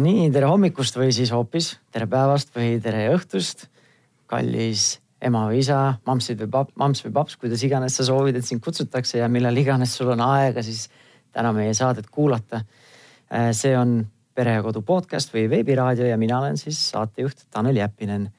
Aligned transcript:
nii, 0.00 0.30
tere 0.32 0.48
hommikust 0.48 0.96
või 0.96 1.12
siis 1.14 1.30
hoopis 1.34 1.74
tere 1.92 2.06
päevast 2.10 2.54
või 2.56 2.78
tere 2.82 3.06
õhtust, 3.12 3.66
kallis 4.30 4.94
ema 5.20 5.44
või 5.50 5.60
isa, 5.60 5.98
mampsid 6.08 6.40
või 6.44 6.50
pap, 6.54 6.70
mamps 6.80 7.04
või 7.04 7.12
paps, 7.18 7.36
kuidas 7.40 7.64
iganes 7.66 7.98
sa 7.98 8.06
soovid, 8.08 8.38
et 8.40 8.46
sind 8.46 8.62
kutsutakse 8.64 9.20
ja 9.20 9.28
millal 9.28 9.56
iganes 9.60 9.92
sul 9.96 10.12
on 10.14 10.22
aega, 10.24 10.64
siis 10.64 10.86
täna 11.34 11.52
meie 11.52 11.74
saadet 11.76 12.08
kuulata. 12.10 12.62
Äh, 13.28 13.50
see 13.56 13.74
on 13.76 14.00
Pere 14.34 14.54
ja 14.56 14.62
Kodu 14.64 14.80
podcast 14.86 15.34
või 15.34 15.48
veebiraadio 15.50 16.06
ja 16.08 16.16
mina 16.16 16.38
olen 16.38 16.56
siis 16.56 16.78
saatejuht 16.92 17.48
Tanel 17.50 17.76
Jeppinen. 17.76 18.30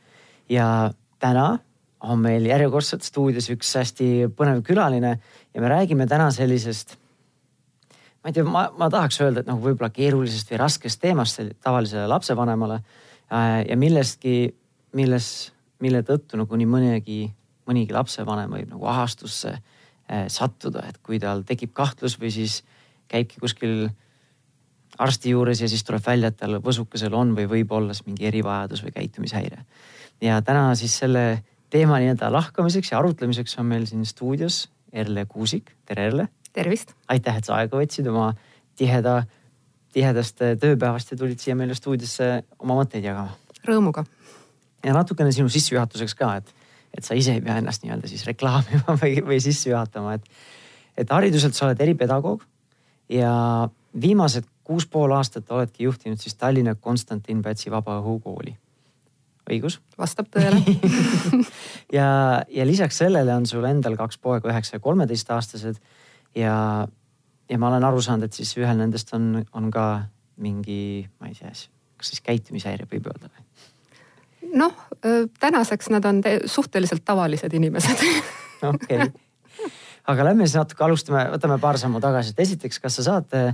ja 0.49 0.91
täna 1.19 1.59
on 2.01 2.19
meil 2.19 2.45
järjekordselt 2.49 3.03
stuudios 3.05 3.51
üks 3.53 3.75
hästi 3.77 4.31
põnev 4.35 4.63
külaline 4.65 5.19
ja 5.53 5.61
me 5.61 5.69
räägime 5.69 6.07
täna 6.09 6.31
sellisest 6.31 6.97
ma 8.21 8.29
ei 8.29 8.35
tea, 8.35 8.45
ma, 8.45 8.67
ma 8.77 8.89
tahaks 8.93 9.19
öelda, 9.23 9.41
et 9.41 9.49
nagu 9.49 9.63
võib-olla 9.63 9.89
keerulisest 9.93 10.51
või 10.53 10.59
raskest 10.61 11.01
teemast 11.01 11.41
tavalisele 11.63 12.05
lapsevanemale 12.11 12.77
äh, 12.77 13.61
ja 13.65 13.77
millestki, 13.79 14.53
milles, 14.97 15.27
mille 15.81 16.03
tõttu 16.05 16.37
nagu 16.39 16.59
nii 16.59 16.69
mõnegi, 16.69 17.21
mõnigi 17.69 17.95
lapsevanem 17.95 18.53
võib 18.53 18.69
nagu 18.75 18.89
ahastusse 18.93 19.55
äh, 19.55 20.27
sattuda, 20.29 20.85
et 20.89 21.01
kui 21.01 21.19
tal 21.21 21.41
tekib 21.47 21.73
kahtlus 21.77 22.19
või 22.21 22.33
siis 22.35 22.61
käibki 23.11 23.41
kuskil 23.41 23.89
arsti 25.01 25.31
juures 25.33 25.63
ja 25.63 25.69
siis 25.71 25.83
tuleb 25.87 26.03
välja, 26.05 26.29
et 26.29 26.37
tal 26.37 26.59
võsukesel 26.61 27.15
on 27.17 27.33
või 27.37 27.47
võib 27.49 27.71
olla 27.73 27.95
siis 27.95 28.05
mingi 28.05 28.27
erivajadus 28.29 28.83
või 28.85 28.93
käitumishäire. 28.99 29.65
ja 30.21 30.41
täna 30.45 30.75
siis 30.77 30.93
selle 30.99 31.41
teema 31.73 31.97
nii-öelda 31.97 32.29
lahkamiseks 32.29 32.91
ja 32.91 32.99
arutlemiseks 32.99 33.57
on 33.57 33.65
meil 33.65 33.87
siin 33.89 34.05
stuudios 34.05 34.67
Erle 34.91 35.25
Kuusik, 35.25 35.71
tere 35.87 36.05
Erle 36.11 36.27
tervist. 36.53 36.95
aitäh, 37.07 37.37
et 37.37 37.47
sa 37.47 37.57
aega 37.59 37.77
võtsid 37.77 38.07
oma 38.11 38.31
tiheda, 38.79 39.21
tihedast 39.93 40.41
tööpäevast 40.61 41.11
ja 41.13 41.19
tulid 41.19 41.39
siia 41.39 41.55
meile 41.55 41.75
stuudiosse 41.77 42.31
oma 42.59 42.77
mõtteid 42.81 43.05
jagama. 43.05 43.35
Rõõmuga. 43.67 44.05
ja 44.85 44.93
natukene 44.93 45.31
sinu 45.31 45.49
sissejuhatuseks 45.49 46.15
ka, 46.17 46.35
et, 46.41 46.53
et 46.97 47.05
sa 47.05 47.17
ise 47.17 47.35
ei 47.37 47.43
pea 47.43 47.59
ennast 47.61 47.83
nii-öelda 47.83 48.09
siis 48.09 48.25
reklaamima 48.29 48.95
või, 49.01 49.19
või 49.25 49.41
sisse 49.43 49.69
juhatama, 49.69 50.17
et, 50.17 50.25
et 50.97 51.13
hariduselt 51.13 51.57
sa 51.57 51.67
oled 51.67 51.81
eripedagoog 51.81 52.43
ja 53.11 53.33
viimased 54.01 54.47
kuus 54.63 54.87
pool 54.87 55.11
aastat 55.11 55.49
oledki 55.51 55.83
juhtinud 55.83 56.19
siis 56.21 56.35
Tallinna 56.39 56.75
Konstantin 56.75 57.41
Pätsi 57.41 57.71
Vabaõhukooli 57.71 58.55
õigus? 59.51 59.79
vastab 59.99 60.29
tõele 60.33 60.61
ja, 61.97 62.07
ja 62.47 62.67
lisaks 62.67 63.01
sellele 63.03 63.35
on 63.35 63.47
sul 63.49 63.65
endal 63.67 63.97
kaks 63.99 64.21
poega, 64.21 64.51
üheksa 64.53 64.77
ja 64.77 64.83
kolmeteistaastased 64.83 65.81
ja, 66.35 66.87
ja 67.49 67.59
ma 67.59 67.69
olen 67.71 67.83
aru 67.83 68.01
saanud, 68.01 68.27
et 68.27 68.37
siis 68.37 68.53
ühel 68.59 68.77
nendest 68.79 69.13
on, 69.17 69.43
on 69.57 69.71
ka 69.73 69.87
mingi, 70.41 71.07
ma 71.19 71.29
ei 71.29 71.37
tea, 71.37 71.51
kas 71.97 72.13
siis 72.13 72.23
käitumishäire 72.25 72.87
võib 72.89 73.11
öelda 73.11 73.29
või? 73.29 73.47
noh, 74.57 74.73
tänaseks 75.39 75.91
nad 75.93 76.05
on 76.05 76.21
suhteliselt 76.45 77.05
tavalised 77.05 77.53
inimesed. 77.53 78.01
okei, 78.73 79.05
aga 80.11 80.25
lähme 80.25 80.47
siis 80.47 80.57
natuke 80.59 80.83
alustame, 80.83 81.25
võtame 81.35 81.59
paar 81.61 81.79
sammu 81.79 82.01
tagasi, 82.03 82.33
et 82.33 82.41
esiteks, 82.45 82.81
kas 82.83 82.99
sa 82.99 83.05
saad 83.05 83.37
äh, 83.37 83.53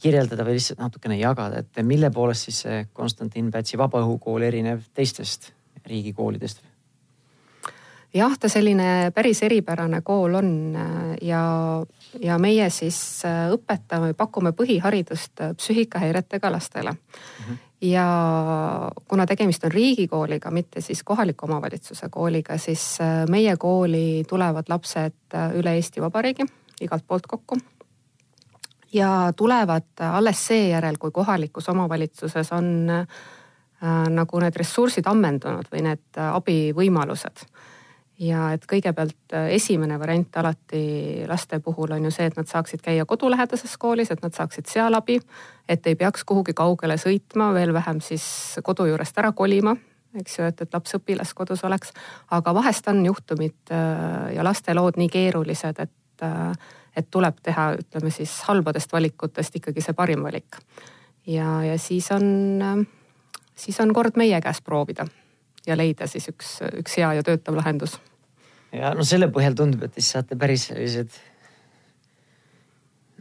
kirjeldada 0.00 0.46
või 0.46 0.56
lihtsalt 0.58 0.82
natukene 0.82 1.18
jagada, 1.20 1.62
et 1.62 1.84
mille 1.86 2.10
poolest 2.14 2.48
siis 2.48 2.64
see 2.64 2.80
Konstantin 2.92 3.52
Pätsi 3.54 3.78
Vabaõhukool 3.80 4.48
erineb 4.48 4.82
teistest 4.94 5.52
riigikoolidest? 5.86 6.64
Jah, 8.14 8.38
ta 8.40 8.48
selline 8.48 9.12
päris 9.14 9.42
eripärane 9.42 10.00
kool 10.04 10.34
on 10.34 10.76
äh, 10.76 11.16
ja, 11.22 11.42
ja 12.20 12.38
meie 12.38 12.70
siis 12.70 12.98
äh, 13.28 13.48
õpetame, 13.52 14.14
pakume 14.16 14.52
põhiharidust 14.56 15.40
äh, 15.44 15.54
psüühikahäiretega 15.56 16.52
lastele 16.52 16.92
mm. 16.92 16.98
-hmm. 17.44 17.58
ja 17.80 18.06
kuna 19.08 19.26
tegemist 19.26 19.64
on 19.64 19.72
riigikooliga, 19.72 20.50
mitte 20.50 20.80
siis 20.80 21.02
kohaliku 21.02 21.46
omavalitsuse 21.46 22.08
kooliga, 22.10 22.58
siis 22.58 22.98
meie 23.28 23.56
kooli 23.56 24.24
tulevad 24.28 24.64
lapsed 24.68 25.36
üle 25.54 25.74
Eesti 25.74 26.00
Vabariigi 26.00 26.46
igalt 26.80 27.04
poolt 27.06 27.26
kokku 27.26 27.58
ja 28.92 29.32
tulevad 29.36 30.00
alles 30.00 30.46
seejärel, 30.46 30.96
kui 30.98 31.10
kohalikus 31.10 31.68
omavalitsuses 31.68 32.52
on 32.52 32.90
äh, 32.90 33.06
nagu 34.08 34.40
need 34.40 34.56
ressursid 34.56 35.06
ammendunud 35.06 35.68
või 35.72 35.82
need 35.82 36.22
abivõimalused 36.32 37.44
ja 38.18 38.48
et 38.54 38.64
kõigepealt 38.68 39.34
äh, 39.34 39.52
esimene 39.56 39.98
variant 40.00 40.36
alati 40.40 41.24
laste 41.28 41.60
puhul 41.64 41.94
on 41.94 42.08
ju 42.08 42.12
see, 42.14 42.26
et 42.30 42.38
nad 42.38 42.48
saaksid 42.50 42.82
käia 42.82 43.06
kodulähedases 43.06 43.76
koolis, 43.78 44.10
et 44.10 44.22
nad 44.22 44.34
saaksid 44.34 44.66
seal 44.70 44.94
abi. 44.98 45.20
et 45.68 45.86
ei 45.86 45.94
peaks 45.94 46.24
kuhugi 46.24 46.54
kaugele 46.56 46.96
sõitma, 46.96 47.52
veel 47.54 47.72
vähem 47.72 48.00
siis 48.00 48.58
kodu 48.64 48.86
juurest 48.88 49.18
ära 49.18 49.32
kolima, 49.32 49.76
eks 50.18 50.38
ju, 50.38 50.48
et, 50.48 50.60
et 50.60 50.74
laps 50.74 50.96
õpilaskodus 50.98 51.64
oleks. 51.64 51.92
aga 52.30 52.54
vahest 52.54 52.88
on 52.88 53.04
juhtumid 53.06 53.72
äh, 53.72 54.34
ja 54.34 54.44
laste 54.44 54.74
lood 54.74 54.98
nii 54.98 55.08
keerulised, 55.08 55.78
et, 55.78 56.26
äh, 56.26 56.52
et 56.96 57.10
tuleb 57.10 57.38
teha, 57.42 57.72
ütleme 57.78 58.10
siis 58.10 58.40
halbadest 58.48 58.92
valikutest 58.92 59.62
ikkagi 59.62 59.84
see 59.84 59.94
parim 59.94 60.26
valik. 60.26 60.58
ja, 61.26 61.62
ja 61.64 61.78
siis 61.78 62.10
on, 62.10 62.86
siis 63.54 63.80
on 63.80 63.94
kord 63.94 64.18
meie 64.18 64.40
käes 64.42 64.62
proovida 64.62 65.06
ja 65.68 65.76
leida 65.78 66.08
siis 66.10 66.28
üks, 66.32 66.58
üks 66.80 66.98
hea 67.00 67.12
ja 67.18 67.26
töötav 67.26 67.56
lahendus 67.58 67.98
ja 68.74 68.92
no 68.96 69.06
selle 69.06 69.28
põhjal 69.32 69.56
tundub, 69.58 69.86
et 69.86 69.98
siis 69.98 70.12
saate 70.14 70.36
päris 70.40 70.68
sellised. 70.70 71.18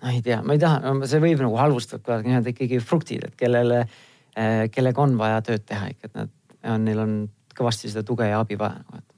no 0.02 0.12
ei 0.12 0.22
tea, 0.26 0.42
ma 0.44 0.58
ei 0.58 0.62
taha 0.62 0.82
no,, 0.84 1.10
see 1.10 1.22
võib 1.24 1.42
nagu 1.44 1.60
halvustavalt 1.60 2.06
kõlada, 2.06 2.28
nii-öelda 2.28 2.54
ikkagi 2.54 2.82
fruktid, 2.84 3.28
et 3.30 3.36
kellele 3.40 3.84
äh,, 3.84 4.66
kellega 4.74 5.04
on 5.04 5.18
vaja 5.20 5.42
tööd 5.46 5.68
teha 5.68 5.92
ikka, 5.94 6.12
et 6.12 6.18
nad 6.22 6.34
on, 6.74 6.88
neil 6.88 7.04
on 7.04 7.20
kõvasti 7.58 7.92
seda 7.92 8.06
tuge 8.06 8.28
ja 8.30 8.42
abi 8.44 8.60
vaja 8.60 8.82
nagu, 8.82 9.00
et 9.02 9.16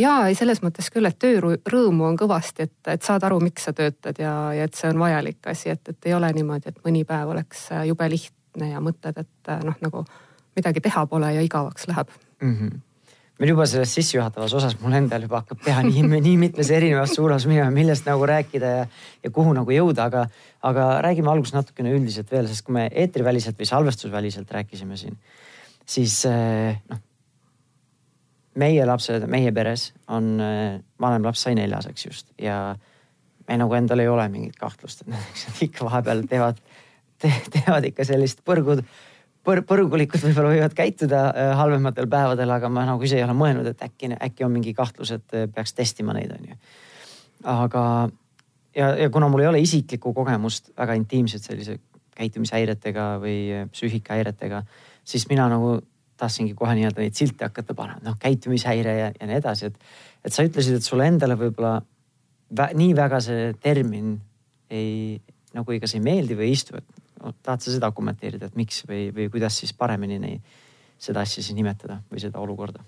ja 0.00 0.14
ei, 0.28 0.38
selles 0.38 0.62
mõttes 0.64 0.88
küll, 0.92 1.08
et 1.08 1.18
töörõõmu 1.20 2.06
on 2.12 2.18
kõvasti, 2.20 2.68
et, 2.68 2.78
et 2.94 3.04
saad 3.04 3.26
aru, 3.26 3.40
miks 3.42 3.66
sa 3.68 3.74
töötad 3.76 4.22
ja, 4.22 4.34
ja 4.56 4.68
et 4.68 4.78
see 4.78 4.92
on 4.92 5.02
vajalik 5.02 5.50
asi, 5.50 5.74
et, 5.74 5.82
et 5.92 6.10
ei 6.10 6.16
ole 6.16 6.30
niimoodi, 6.36 6.70
et 6.70 6.82
mõni 6.86 7.04
päev 7.08 7.34
oleks 7.34 7.68
jube 7.88 8.08
lihtne 8.12 8.72
ja 8.72 8.82
mõtled, 8.84 9.18
et 9.20 9.54
noh, 9.66 9.76
nagu 9.82 10.04
midagi 10.56 10.82
teha 10.84 11.04
pole 11.10 11.34
ja 11.34 11.42
igavaks 11.44 11.90
läheb 11.90 12.10
mm. 12.40 12.54
-hmm 12.54 12.78
meil 13.40 13.54
juba 13.54 13.64
selles 13.68 13.94
sissejuhatavas 13.96 14.52
osas 14.58 14.74
mul 14.82 14.94
endal 14.98 15.24
juba 15.24 15.40
hakkab 15.40 15.62
pea 15.64 15.80
nii, 15.86 16.02
nii 16.26 16.36
mitmes 16.42 16.70
erinevas 16.76 17.14
suunas 17.16 17.46
minema, 17.48 17.72
millest 17.72 18.08
nagu 18.08 18.26
rääkida 18.28 18.72
ja, 18.74 18.82
ja 19.24 19.30
kuhu 19.34 19.54
nagu 19.56 19.72
jõuda, 19.72 20.08
aga, 20.10 20.26
aga 20.68 20.88
räägime 21.06 21.32
alguses 21.32 21.56
natukene 21.56 21.94
üldiselt 21.96 22.30
veel, 22.32 22.50
sest 22.50 22.66
kui 22.66 22.76
me 22.76 22.88
eetriväliselt 22.90 23.56
või 23.60 23.70
salvestusväliselt 23.70 24.52
rääkisime 24.58 25.00
siin, 25.00 25.16
siis 25.88 26.18
eh, 26.28 26.76
noh. 26.92 27.00
meie 28.60 28.84
lapsed, 28.84 29.24
meie 29.32 29.52
peres 29.56 29.90
on, 30.12 30.34
eh, 30.44 30.76
vanem 31.00 31.24
laps 31.24 31.46
sai 31.46 31.56
neljaseks 31.56 32.08
just 32.10 32.32
ja 32.36 32.60
me 33.48 33.56
nagu 33.58 33.74
endal 33.74 34.04
ei 34.04 34.10
ole 34.10 34.28
mingit 34.28 34.60
kahtlust, 34.60 35.06
et 35.06 35.14
nad 35.14 35.40
ikka 35.66 35.88
vahepeal 35.88 36.26
teevad 36.28 36.60
te,, 37.16 37.32
teevad 37.56 37.88
ikka 37.88 38.04
sellist 38.04 38.44
põrgud 38.44 38.84
põr-, 39.46 39.62
põrgulikud 39.66 40.22
võib-olla 40.24 40.54
võivad 40.54 40.76
käituda 40.76 41.24
äh, 41.30 41.52
halvematel 41.58 42.08
päevadel, 42.10 42.54
aga 42.54 42.70
ma 42.72 42.86
nagu 42.88 43.04
ise 43.06 43.18
ei 43.18 43.26
ole 43.26 43.36
mõelnud, 43.36 43.68
et 43.70 43.84
äkki, 43.86 44.12
äkki 44.16 44.46
on 44.46 44.54
mingi 44.54 44.74
kahtlus, 44.76 45.14
et 45.16 45.36
äh, 45.36 45.46
peaks 45.54 45.74
testima 45.76 46.16
neid, 46.16 46.32
on 46.36 46.50
ju. 46.52 46.58
aga 47.50 47.84
ja, 48.76 48.90
ja 48.96 49.10
kuna 49.12 49.30
mul 49.32 49.44
ei 49.44 49.50
ole 49.52 49.62
isiklikku 49.64 50.12
kogemust 50.16 50.72
väga 50.78 50.96
intiimset 50.98 51.46
sellise 51.46 51.78
käitumishäiretega 52.16 53.12
või 53.22 53.38
äh, 53.54 53.68
psüühikahäiretega, 53.72 54.64
siis 55.04 55.28
mina 55.30 55.48
nagu 55.50 55.78
tahtsingi 56.20 56.54
kohe 56.54 56.74
nii-öelda 56.76 57.00
neid 57.00 57.16
silte 57.16 57.46
hakata 57.48 57.74
panema, 57.76 58.02
noh 58.04 58.18
käitumishäire 58.20 58.96
ja, 58.98 59.12
ja 59.14 59.28
nii 59.28 59.40
edasi, 59.40 59.70
et, 59.70 59.92
et 60.24 60.34
sa 60.34 60.44
ütlesid, 60.44 60.76
et 60.76 60.84
sulle 60.84 61.06
endale 61.08 61.38
võib-olla 61.40 61.78
vä, 62.56 62.70
nii 62.76 62.92
väga 62.96 63.22
see 63.24 63.52
termin 63.62 64.18
ei, 64.70 65.16
nagu 65.56 65.78
kas 65.82 65.96
ei 65.96 66.04
meeldi 66.04 66.36
või 66.36 66.50
ei 66.50 66.58
istu, 66.58 66.76
et 66.76 66.99
tahad 67.42 67.62
sa 67.62 67.74
seda 67.74 67.90
kommenteerida, 67.94 68.50
et 68.50 68.56
miks 68.58 68.84
või, 68.88 69.08
või 69.14 69.28
kuidas 69.32 69.58
siis 69.60 69.72
paremini 69.76 70.18
neid, 70.22 70.56
seda 71.00 71.24
asja 71.24 71.42
siis 71.42 71.56
nimetada 71.56 72.00
või 72.10 72.22
seda 72.22 72.40
olukorda? 72.42 72.84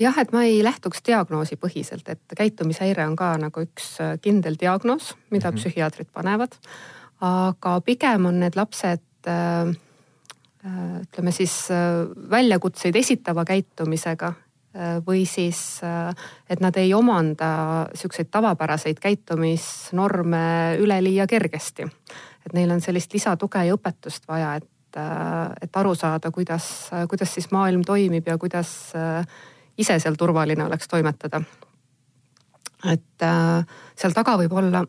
jah, 0.00 0.18
et 0.20 0.32
ma 0.34 0.42
ei 0.44 0.60
lähtuks 0.64 1.00
diagnoosipõhiselt, 1.06 2.08
et 2.12 2.36
käitumishäire 2.36 3.06
on 3.08 3.16
ka 3.16 3.32
nagu 3.40 3.64
üks 3.64 3.94
äh, 4.04 4.16
kindel 4.20 4.58
diagnoos, 4.60 5.14
mida 5.30 5.50
mm 5.50 5.56
-hmm. 5.56 5.60
psühhiaatrid 5.60 6.12
panevad. 6.12 6.56
aga 7.20 7.80
pigem 7.80 8.26
on 8.26 8.40
need 8.40 8.56
lapsed 8.56 9.00
äh, 9.26 9.68
äh 10.64 11.00
ütleme 11.00 11.32
siis 11.32 11.68
väljakutseid 12.30 12.96
esitava 12.96 13.44
käitumisega 13.44 14.34
või 15.06 15.24
siis, 15.26 15.80
et 16.50 16.60
nad 16.60 16.76
ei 16.76 16.94
omanda 16.94 17.88
siukseid 17.94 18.28
tavapäraseid 18.30 18.98
käitumisnorme 19.00 20.76
üleliia 20.78 21.26
kergesti 21.26 21.86
et 22.46 22.54
neil 22.54 22.70
on 22.70 22.82
sellist 22.82 23.12
lisatuge 23.14 23.64
ja 23.66 23.74
õpetust 23.74 24.26
vaja, 24.28 24.54
et, 24.60 24.98
äh, 25.00 25.52
et 25.66 25.78
aru 25.82 25.94
saada, 25.98 26.30
kuidas, 26.34 26.90
kuidas 27.10 27.34
siis 27.34 27.50
maailm 27.54 27.82
toimib 27.86 28.28
ja 28.28 28.38
kuidas 28.38 28.70
äh, 28.96 29.26
ise 29.78 29.98
seal 30.02 30.18
turvaline 30.18 30.64
oleks 30.64 30.88
toimetada. 30.88 31.42
et 32.92 33.22
äh, 33.22 33.64
seal 33.96 34.14
taga 34.14 34.36
võib 34.38 34.52
olla 34.52 34.84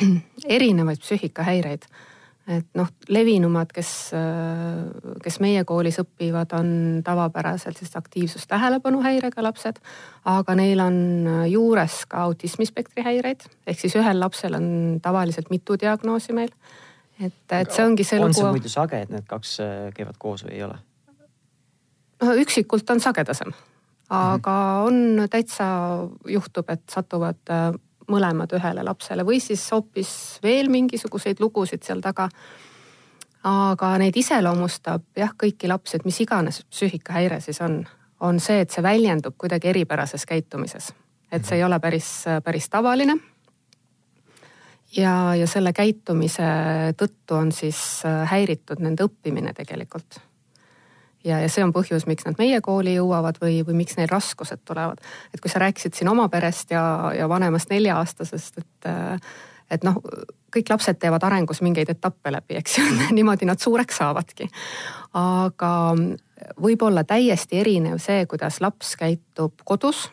erinevaid 0.58 1.02
psüühikahäireid. 1.02 1.88
et 2.50 2.66
noh, 2.74 2.88
levinumad, 3.08 3.70
kes, 3.70 4.10
kes 5.22 5.36
meie 5.40 5.64
koolis 5.64 6.00
õpivad, 6.02 6.54
on 6.56 6.70
tavapäraselt 7.04 7.78
siis 7.78 7.92
aktiivsus-tähelepanuhäirega 7.96 9.42
lapsed. 9.42 9.78
aga 10.24 10.54
neil 10.54 10.80
on 10.80 10.96
juures 11.50 12.04
ka 12.06 12.24
autismispektri 12.28 13.04
häireid, 13.06 13.44
ehk 13.66 13.82
siis 13.82 13.98
ühel 13.98 14.20
lapsel 14.20 14.54
on 14.54 14.70
tavaliselt 15.02 15.50
mitu 15.50 15.78
diagnoosi 15.78 16.32
meil. 16.32 16.54
Et, 17.20 17.52
et 17.52 17.72
see 17.72 17.84
ongi 17.84 18.04
see 18.04 18.18
on 18.18 18.28
lugu. 18.28 18.30
on 18.30 18.38
see 18.38 18.54
muidu 18.58 18.72
sage, 18.72 19.02
et 19.04 19.10
need 19.12 19.26
kaks 19.28 19.58
äh, 19.64 19.90
käivad 19.96 20.18
koos 20.18 20.44
või 20.46 20.56
ei 20.58 20.64
ole? 20.68 20.78
üksikult 22.20 22.90
on 22.92 23.00
sagedasem, 23.00 23.52
aga 24.12 24.56
on 24.84 25.22
täitsa 25.32 25.66
juhtub, 26.28 26.68
et 26.68 26.82
satuvad 26.92 27.52
äh, 27.52 27.70
mõlemad 28.10 28.52
ühele 28.56 28.84
lapsele 28.84 29.24
või 29.26 29.40
siis 29.40 29.62
hoopis 29.72 30.12
veel 30.42 30.68
mingisuguseid 30.72 31.40
lugusid 31.40 31.86
seal 31.86 32.02
taga. 32.04 32.28
aga 33.44 33.94
neid 33.98 34.16
iseloomustab 34.16 35.02
jah, 35.16 35.32
kõiki 35.32 35.68
lapsi, 35.68 35.96
et 35.96 36.04
mis 36.04 36.20
iganes 36.20 36.64
psüühikahäire 36.68 37.40
siis 37.40 37.60
on, 37.64 37.84
on 38.20 38.40
see, 38.40 38.60
et 38.60 38.70
see 38.70 38.82
väljendub 38.82 39.36
kuidagi 39.38 39.68
eripärases 39.68 40.26
käitumises. 40.26 40.92
et 41.32 41.44
see 41.44 41.56
ei 41.56 41.64
ole 41.64 41.80
päris, 41.80 42.24
päris 42.44 42.68
tavaline. 42.68 43.16
Ja, 44.96 45.34
ja 45.38 45.46
selle 45.50 45.72
käitumise 45.76 46.48
tõttu 46.98 47.38
on 47.38 47.52
siis 47.52 48.02
häiritud 48.30 48.82
nende 48.82 49.06
õppimine 49.06 49.54
tegelikult 49.56 50.20
ja, 51.24 51.40
ja 51.40 51.48
see 51.52 51.64
on 51.64 51.72
põhjus, 51.74 52.06
miks 52.08 52.26
nad 52.26 52.38
meie 52.40 52.60
kooli 52.64 52.94
jõuavad 52.96 53.38
või, 53.42 53.60
või 53.66 53.80
miks 53.82 53.98
neil 53.98 54.10
raskused 54.10 54.64
tulevad. 54.64 55.00
et 55.34 55.40
kui 55.40 55.52
sa 55.52 55.62
rääkisid 55.62 55.96
siin 55.96 56.10
oma 56.12 56.28
perest 56.32 56.72
ja, 56.74 56.82
ja 57.16 57.28
vanemast 57.28 57.70
nelja-aastasest, 57.70 58.60
et, 58.62 58.90
et 59.70 59.86
noh, 59.86 60.00
kõik 60.54 60.72
lapsed 60.72 60.98
teevad 61.00 61.24
arengus 61.26 61.62
mingeid 61.62 61.90
etappe 61.92 62.32
läbi, 62.32 62.58
eks 62.60 62.78
ju 62.78 62.86
niimoodi 63.18 63.48
nad 63.48 63.60
suureks 63.60 64.00
saavadki. 64.02 64.48
aga 65.18 65.74
võib 66.60 66.82
olla 66.82 67.04
täiesti 67.04 67.60
erinev 67.60 68.00
see, 68.00 68.24
kuidas 68.26 68.60
laps 68.64 68.96
käitub 68.96 69.60
kodus 69.64 70.08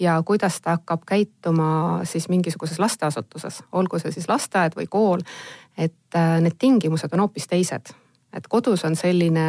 ja 0.00 0.22
kuidas 0.26 0.60
ta 0.60 0.76
hakkab 0.76 1.04
käituma 1.06 2.00
siis 2.04 2.28
mingisuguses 2.28 2.78
lasteasutuses, 2.78 3.62
olgu 3.72 3.98
see 3.98 4.12
siis 4.12 4.28
lasteaed 4.28 4.76
või 4.76 4.86
kool. 4.90 5.20
et 5.78 6.16
äh, 6.16 6.40
need 6.40 6.58
tingimused 6.58 7.12
on 7.12 7.20
hoopis 7.24 7.46
teised, 7.48 7.94
et 8.32 8.48
kodus 8.48 8.84
on 8.84 8.96
selline 8.96 9.46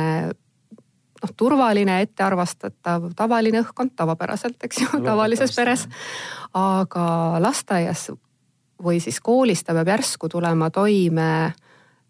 noh, 1.23 1.33
turvaline, 1.37 2.01
ettearvastatav, 2.01 3.09
tavaline 3.15 3.63
õhkkond 3.63 3.95
tavapäraselt, 3.95 4.59
eks 4.63 4.81
ju, 4.81 5.01
tavalises 5.03 5.55
peres. 5.55 5.87
aga 6.53 7.39
lasteaias 7.39 8.11
või 8.83 8.99
siis 8.99 9.19
koolis 9.23 9.63
ta 9.63 9.73
peab 9.73 9.87
järsku 9.87 10.29
tulema 10.29 10.69
toime 10.69 11.53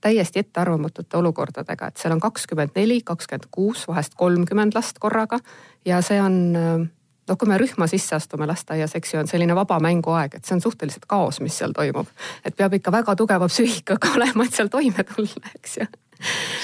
täiesti 0.04 0.42
ettearvamatute 0.44 1.18
olukordadega, 1.18 1.88
et 1.88 1.98
seal 1.98 2.12
on 2.16 2.20
kakskümmend 2.20 2.76
neli, 2.76 3.00
kakskümmend 3.06 3.48
kuus, 3.52 3.88
vahest 3.88 4.18
kolmkümmend 4.20 4.76
last 4.76 5.00
korraga 5.00 5.40
ja 5.86 6.02
see 6.04 6.20
on 6.22 6.90
noh, 7.28 7.38
kui 7.40 7.50
me 7.50 7.58
rühma 7.58 7.88
sisse 7.88 8.16
astume 8.16 8.48
lasteaias, 8.50 8.96
eks 8.96 9.14
ju, 9.14 9.20
on 9.24 9.28
selline 9.32 9.56
vaba 9.56 9.80
mänguaeg, 9.84 10.38
et 10.38 10.46
see 10.46 10.58
on 10.58 10.64
suhteliselt 10.64 11.06
kaos, 11.08 11.40
mis 11.42 11.58
seal 11.58 11.76
toimub. 11.76 12.08
et 12.46 12.56
peab 12.56 12.74
ikka 12.74 12.92
väga 12.92 13.16
tugeva 13.16 13.50
psüühikaga 13.52 14.14
olema, 14.18 14.48
et 14.48 14.62
seal 14.62 14.72
toime 14.74 15.06
tulla, 15.08 15.54
eks 15.56 15.78
ju 15.82 15.92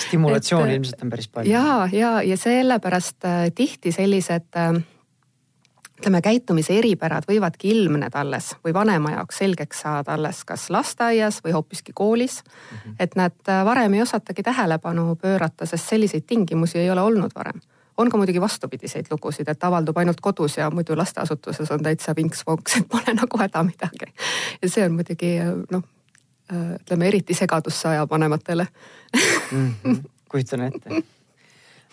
stimulatsiooni 0.06 0.76
ilmselt 0.76 1.04
on 1.04 1.10
päris 1.10 1.28
palju. 1.28 1.52
ja, 1.52 1.90
ja, 1.92 2.22
ja 2.24 2.38
sellepärast 2.38 3.26
äh, 3.26 3.52
tihti 3.56 3.92
sellised 3.92 4.56
äh, 4.56 4.78
ütleme, 6.00 6.22
käitumise 6.24 6.78
eripärad 6.80 7.28
võivadki 7.28 7.74
ilmneda 7.74 8.22
alles 8.24 8.54
või 8.64 8.74
vanema 8.74 9.18
jaoks 9.18 9.42
selgeks 9.42 9.82
saada 9.84 10.16
alles 10.16 10.46
kas 10.48 10.70
lasteaias 10.72 11.42
või 11.44 11.56
hoopiski 11.58 11.94
koolis 11.94 12.42
mm. 12.44 12.78
-hmm. 12.78 12.96
et 13.00 13.16
nad 13.20 13.36
äh, 13.50 13.66
varem 13.66 13.94
ei 13.94 14.02
osatagi 14.02 14.44
tähelepanu 14.44 15.16
pöörata, 15.16 15.66
sest 15.66 15.90
selliseid 15.90 16.24
tingimusi 16.28 16.80
ei 16.80 16.92
ole 16.92 17.02
olnud 17.02 17.36
varem 17.36 17.60
on 18.00 18.10
ka 18.10 18.18
muidugi 18.18 18.42
vastupidiseid 18.42 19.10
lugusid, 19.12 19.48
et 19.52 19.64
avaldub 19.68 19.98
ainult 20.00 20.22
kodus 20.24 20.58
ja 20.58 20.70
muidu 20.72 20.96
lasteasutuses 20.98 21.72
on 21.76 21.84
täitsa 21.84 22.16
vinks-vonks, 22.16 22.78
et 22.80 22.88
pole 22.92 23.16
nagu 23.16 23.42
häda 23.42 23.64
midagi. 23.68 24.12
ja 24.62 24.70
see 24.72 24.86
on 24.88 24.96
muidugi 24.96 25.34
noh, 25.72 25.84
ütleme 26.80 27.10
eriti 27.12 27.36
segadusse 27.38 27.92
ajab 27.92 28.10
vanematele 28.12 28.68
mm. 29.52 29.74
-hmm. 29.84 30.02
kujutan 30.32 30.62
ette. 30.70 31.04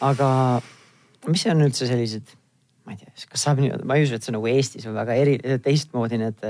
aga 0.00 0.30
mis 1.26 1.46
on 1.50 1.66
üldse 1.66 1.88
sellised, 1.88 2.34
ma 2.84 2.94
ei 2.94 3.02
tea, 3.02 3.12
kas 3.30 3.46
saab 3.48 3.60
nii-öelda, 3.60 3.84
ma 3.88 3.98
ei 3.98 4.06
usu, 4.06 4.14
et 4.14 4.22
see 4.22 4.34
nagu 4.34 4.46
Eestis 4.46 4.86
on 4.86 4.94
väga 4.94 5.14
eri, 5.18 5.38
teistmoodi 5.62 6.20
need, 6.22 6.44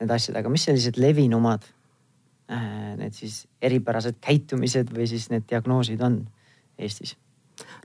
need 0.00 0.14
asjad, 0.18 0.40
aga 0.40 0.48
mis 0.52 0.64
sellised 0.68 0.96
levinumad 1.02 1.68
äh, 2.50 2.96
need 2.96 3.12
siis 3.12 3.44
eripärased 3.62 4.16
käitumised 4.24 4.92
või 4.94 5.10
siis 5.10 5.28
need 5.34 5.44
diagnoosid 5.50 6.00
on 6.00 6.22
Eestis? 6.78 7.16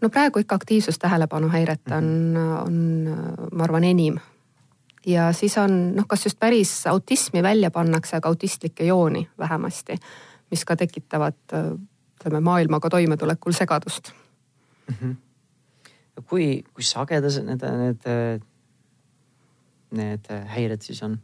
No 0.02 0.10
praegu 0.10 0.40
ikka 0.40 0.56
aktiivsus-tähelepanuhäiret 0.56 1.92
on, 1.98 2.04
mhm. 2.34 2.54
on, 2.66 3.50
ma 3.52 3.64
arvan, 3.64 3.84
enim 3.84 4.20
ja 5.06 5.32
siis 5.34 5.58
on 5.58 5.96
noh, 5.96 6.08
kas 6.08 6.26
just 6.26 6.40
päris 6.40 6.88
autismi 6.88 7.44
välja 7.44 7.72
pannakse, 7.72 8.18
aga 8.18 8.30
autistlikke 8.30 8.86
jooni 8.86 9.30
vähemasti, 9.40 9.98
mis 10.52 10.66
ka 10.66 10.76
tekitavad 10.76 11.58
ütleme 12.22 12.40
maailmaga 12.40 12.90
toimetulekul 12.90 13.52
segadust 13.58 14.12
mm. 14.88 14.96
-hmm. 15.02 15.16
kui, 16.26 16.64
kui 16.74 16.84
sagedased 16.84 17.46
need, 17.46 17.66
need, 17.78 18.42
need 19.92 20.32
häired 20.46 20.82
siis 20.82 21.04
on? 21.04 21.20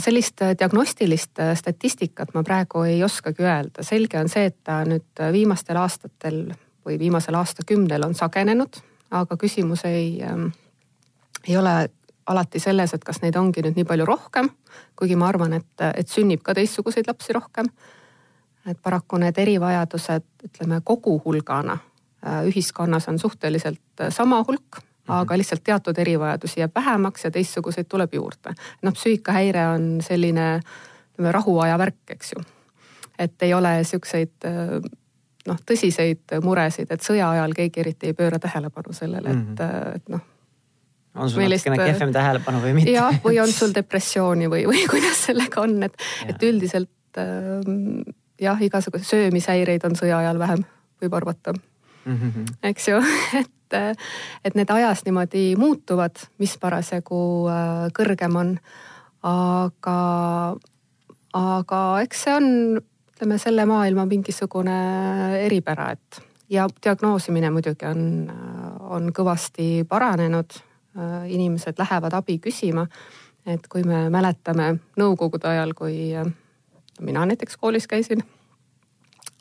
Sellist 0.00 0.40
diagnostilist 0.58 1.40
statistikat 1.58 2.34
ma 2.34 2.42
praegu 2.42 2.82
ei 2.88 3.02
oskagi 3.04 3.44
öelda, 3.44 3.84
selge 3.84 4.18
on 4.20 4.30
see, 4.32 4.48
et 4.48 4.56
ta 4.64 4.80
nüüd 4.88 5.22
viimastel 5.32 5.76
aastatel 5.76 6.42
või 6.84 6.98
viimasel 6.98 7.36
aastakümnel 7.36 8.06
on 8.06 8.14
sagenenud, 8.16 8.80
aga 9.14 9.36
küsimus 9.40 9.84
ei 9.88 10.22
ähm, 10.24 10.48
ei 11.48 11.56
ole 11.56 11.88
alati 12.26 12.60
selles, 12.60 12.94
et 12.94 13.04
kas 13.04 13.20
neid 13.22 13.36
ongi 13.36 13.62
nüüd 13.64 13.76
nii 13.78 13.88
palju 13.88 14.06
rohkem, 14.08 14.48
kuigi 14.96 15.16
ma 15.16 15.28
arvan, 15.28 15.58
et, 15.58 15.86
et 15.94 16.08
sünnib 16.08 16.42
ka 16.44 16.54
teistsuguseid 16.56 17.08
lapsi 17.08 17.36
rohkem. 17.36 17.68
et 18.64 18.78
paraku 18.82 19.18
need 19.20 19.36
erivajadused, 19.38 20.24
ütleme 20.46 20.78
kogu 20.80 21.18
hulgana 21.24 21.74
äh, 22.24 22.46
ühiskonnas 22.48 23.08
on 23.08 23.18
suhteliselt 23.18 24.00
äh, 24.00 24.08
sama 24.10 24.44
hulk. 24.48 24.80
Aga 25.08 25.38
lihtsalt 25.38 25.64
teatud 25.64 25.98
erivajadusi 25.98 26.60
jääb 26.60 26.74
vähemaks 26.74 27.24
ja 27.24 27.30
teistsuguseid 27.30 27.88
tuleb 27.88 28.14
juurde. 28.14 28.54
noh, 28.82 28.92
psüühikahäire 28.92 29.68
on 29.74 29.88
selline 30.00 30.60
ütleme 31.14 31.32
rahuaja 31.32 31.78
värk, 31.78 32.10
eks 32.10 32.32
ju. 32.32 32.44
et 33.18 33.42
ei 33.42 33.54
ole 33.54 33.84
siukseid 33.84 34.48
äh, 34.48 34.78
noh, 35.46 35.58
tõsiseid 35.70 36.38
muresid, 36.42 36.90
et 36.90 37.02
sõja 37.02 37.30
ajal 37.30 37.52
keegi 37.56 37.80
eriti 37.80 38.12
ei 38.12 38.16
pööra 38.16 38.38
tähelepanu 38.38 38.92
sellele, 38.92 39.30
et 39.30 39.36
mm, 39.36 39.56
-hmm. 39.58 39.96
et 39.96 40.08
noh 40.08 40.30
on 41.14 41.30
sul 41.30 41.44
Millist, 41.44 41.66
natukene 41.68 41.92
kehvem 41.92 42.12
tähelepanu 42.12 42.60
või 42.62 42.74
mitte? 42.74 42.90
jah, 42.90 43.20
või 43.24 43.38
on 43.42 43.52
sul 43.52 43.74
depressiooni 43.74 44.50
või, 44.50 44.64
või 44.66 44.84
kuidas 44.92 45.24
sellega 45.28 45.62
on, 45.62 45.82
et, 45.86 45.96
et 46.26 46.42
üldiselt 46.42 47.20
äh, 47.20 48.12
jah, 48.40 48.62
igasuguseid 48.62 49.10
söömishäireid 49.10 49.86
on 49.86 49.98
sõja 49.98 50.18
ajal 50.22 50.40
vähem, 50.42 50.64
võib 51.02 51.18
arvata 51.20 51.54
mm. 51.54 52.16
-hmm. 52.16 52.56
eks 52.70 52.88
ju, 52.88 53.02
et, 53.42 53.52
et 53.74 54.58
need 54.58 54.70
ajas 54.70 55.04
niimoodi 55.06 55.54
muutuvad, 55.60 56.18
mis 56.38 56.56
parasjagu 56.60 57.22
äh, 57.52 57.72
kõrgem 57.96 58.40
on. 58.40 58.58
aga, 59.24 59.96
aga 61.32 61.80
eks 62.04 62.26
see 62.26 62.34
on, 62.36 62.46
ütleme 63.14 63.38
selle 63.40 63.64
maailma 63.64 64.04
mingisugune 64.04 64.76
eripära, 65.46 65.94
et 65.96 66.20
ja 66.52 66.66
diagnoosimine 66.84 67.48
muidugi 67.50 67.88
on, 67.88 68.30
on 68.92 69.08
kõvasti 69.16 69.86
paranenud 69.88 70.58
Äh, 70.98 71.32
inimesed 71.32 71.74
lähevad 71.78 72.12
abi 72.12 72.38
küsima. 72.38 72.86
et 73.46 73.66
kui 73.68 73.82
me 73.82 74.08
mäletame 74.10 74.78
nõukogude 74.96 75.48
ajal, 75.50 75.72
kui 75.74 76.14
äh, 76.16 76.28
mina 77.00 77.26
näiteks 77.26 77.56
koolis 77.56 77.86
käisin, 77.90 78.22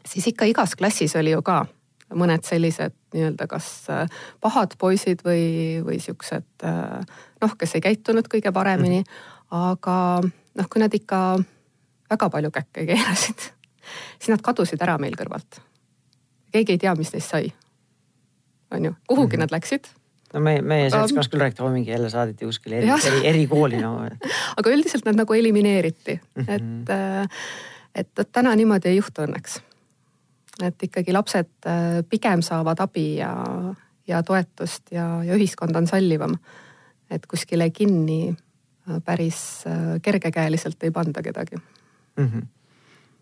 siis 0.06 0.28
ikka 0.28 0.46
igas 0.46 0.74
klassis 0.75 1.16
oli 1.16 1.32
ju 1.32 1.42
ka 1.42 1.66
mõned 2.10 2.42
sellised 2.44 2.96
nii-öelda 3.13 3.48
kas 3.48 3.70
äh, 3.93 4.22
pahad 4.41 4.77
poisid 4.79 5.24
või, 5.25 5.82
või 5.86 6.00
siuksed 6.03 6.67
noh, 7.41 7.58
kes 7.58 7.75
ei 7.75 7.82
käitunud 7.82 8.27
kõige 8.32 8.53
paremini 8.55 9.01
mm. 9.01 9.17
aga 9.50 9.98
noh, 10.24 10.70
kui 10.70 10.82
nad 10.82 10.93
ikka 10.93 11.20
väga 12.13 12.29
palju 12.29 12.51
käkke 12.53 12.86
keerasid, 12.89 13.50
siis 14.20 14.32
nad 14.34 14.43
kadusid 14.46 14.82
ära 14.84 14.98
meil 15.01 15.17
kõrvalt. 15.20 15.62
keegi 16.53 16.75
ei 16.75 16.82
tea, 16.86 16.96
mis 16.96 17.12
neist 17.13 17.34
sai. 17.34 17.51
on 18.72 18.86
ju, 18.86 18.96
kuhugi 19.08 19.38
mm 19.38 19.39
-hmm. 19.39 19.39
nad 19.39 19.51
läksid 19.51 19.89
no 20.34 20.39
meie, 20.39 20.62
meie 20.62 20.89
seltskonnas 20.89 21.29
küll 21.29 21.41
räägiti, 21.43 21.70
mingi 21.70 21.91
jälle 21.91 22.10
saadeti 22.10 22.46
kuskile 22.46 22.77
eri, 22.77 22.89
eri, 23.12 23.27
erikooli 23.27 23.82
no. 23.82 23.93
aga 24.58 24.70
üldiselt 24.70 25.05
nad 25.05 25.15
nagu 25.15 25.34
elimineeriti 25.34 26.20
mm, 26.36 26.43
-hmm. 26.43 26.53
et, 26.55 26.89
äh, 26.89 27.27
et, 27.96 28.20
et 28.20 28.32
täna 28.32 28.55
niimoodi 28.55 28.89
ei 28.89 28.98
juhtu 28.98 29.22
õnneks. 29.22 29.62
Et 30.62 30.83
ikkagi 30.83 31.13
lapsed 31.13 31.50
äh, 31.65 32.01
pigem 32.10 32.43
saavad 32.45 32.79
abi 32.83 33.15
ja, 33.17 33.33
ja 34.07 34.24
toetust 34.24 34.91
ja, 34.91 35.24
ja 35.25 35.38
ühiskond 35.38 35.75
on 35.75 35.88
sallivam. 35.88 36.38
et 37.10 37.25
kuskile 37.27 37.69
kinni 37.69 38.29
äh, 38.29 39.00
päris 39.05 39.63
kergekäeliselt 40.01 40.83
ei 40.83 40.91
panda 40.91 41.22
kedagi 41.22 41.55
mm. 41.55 42.27
-hmm. 42.27 42.45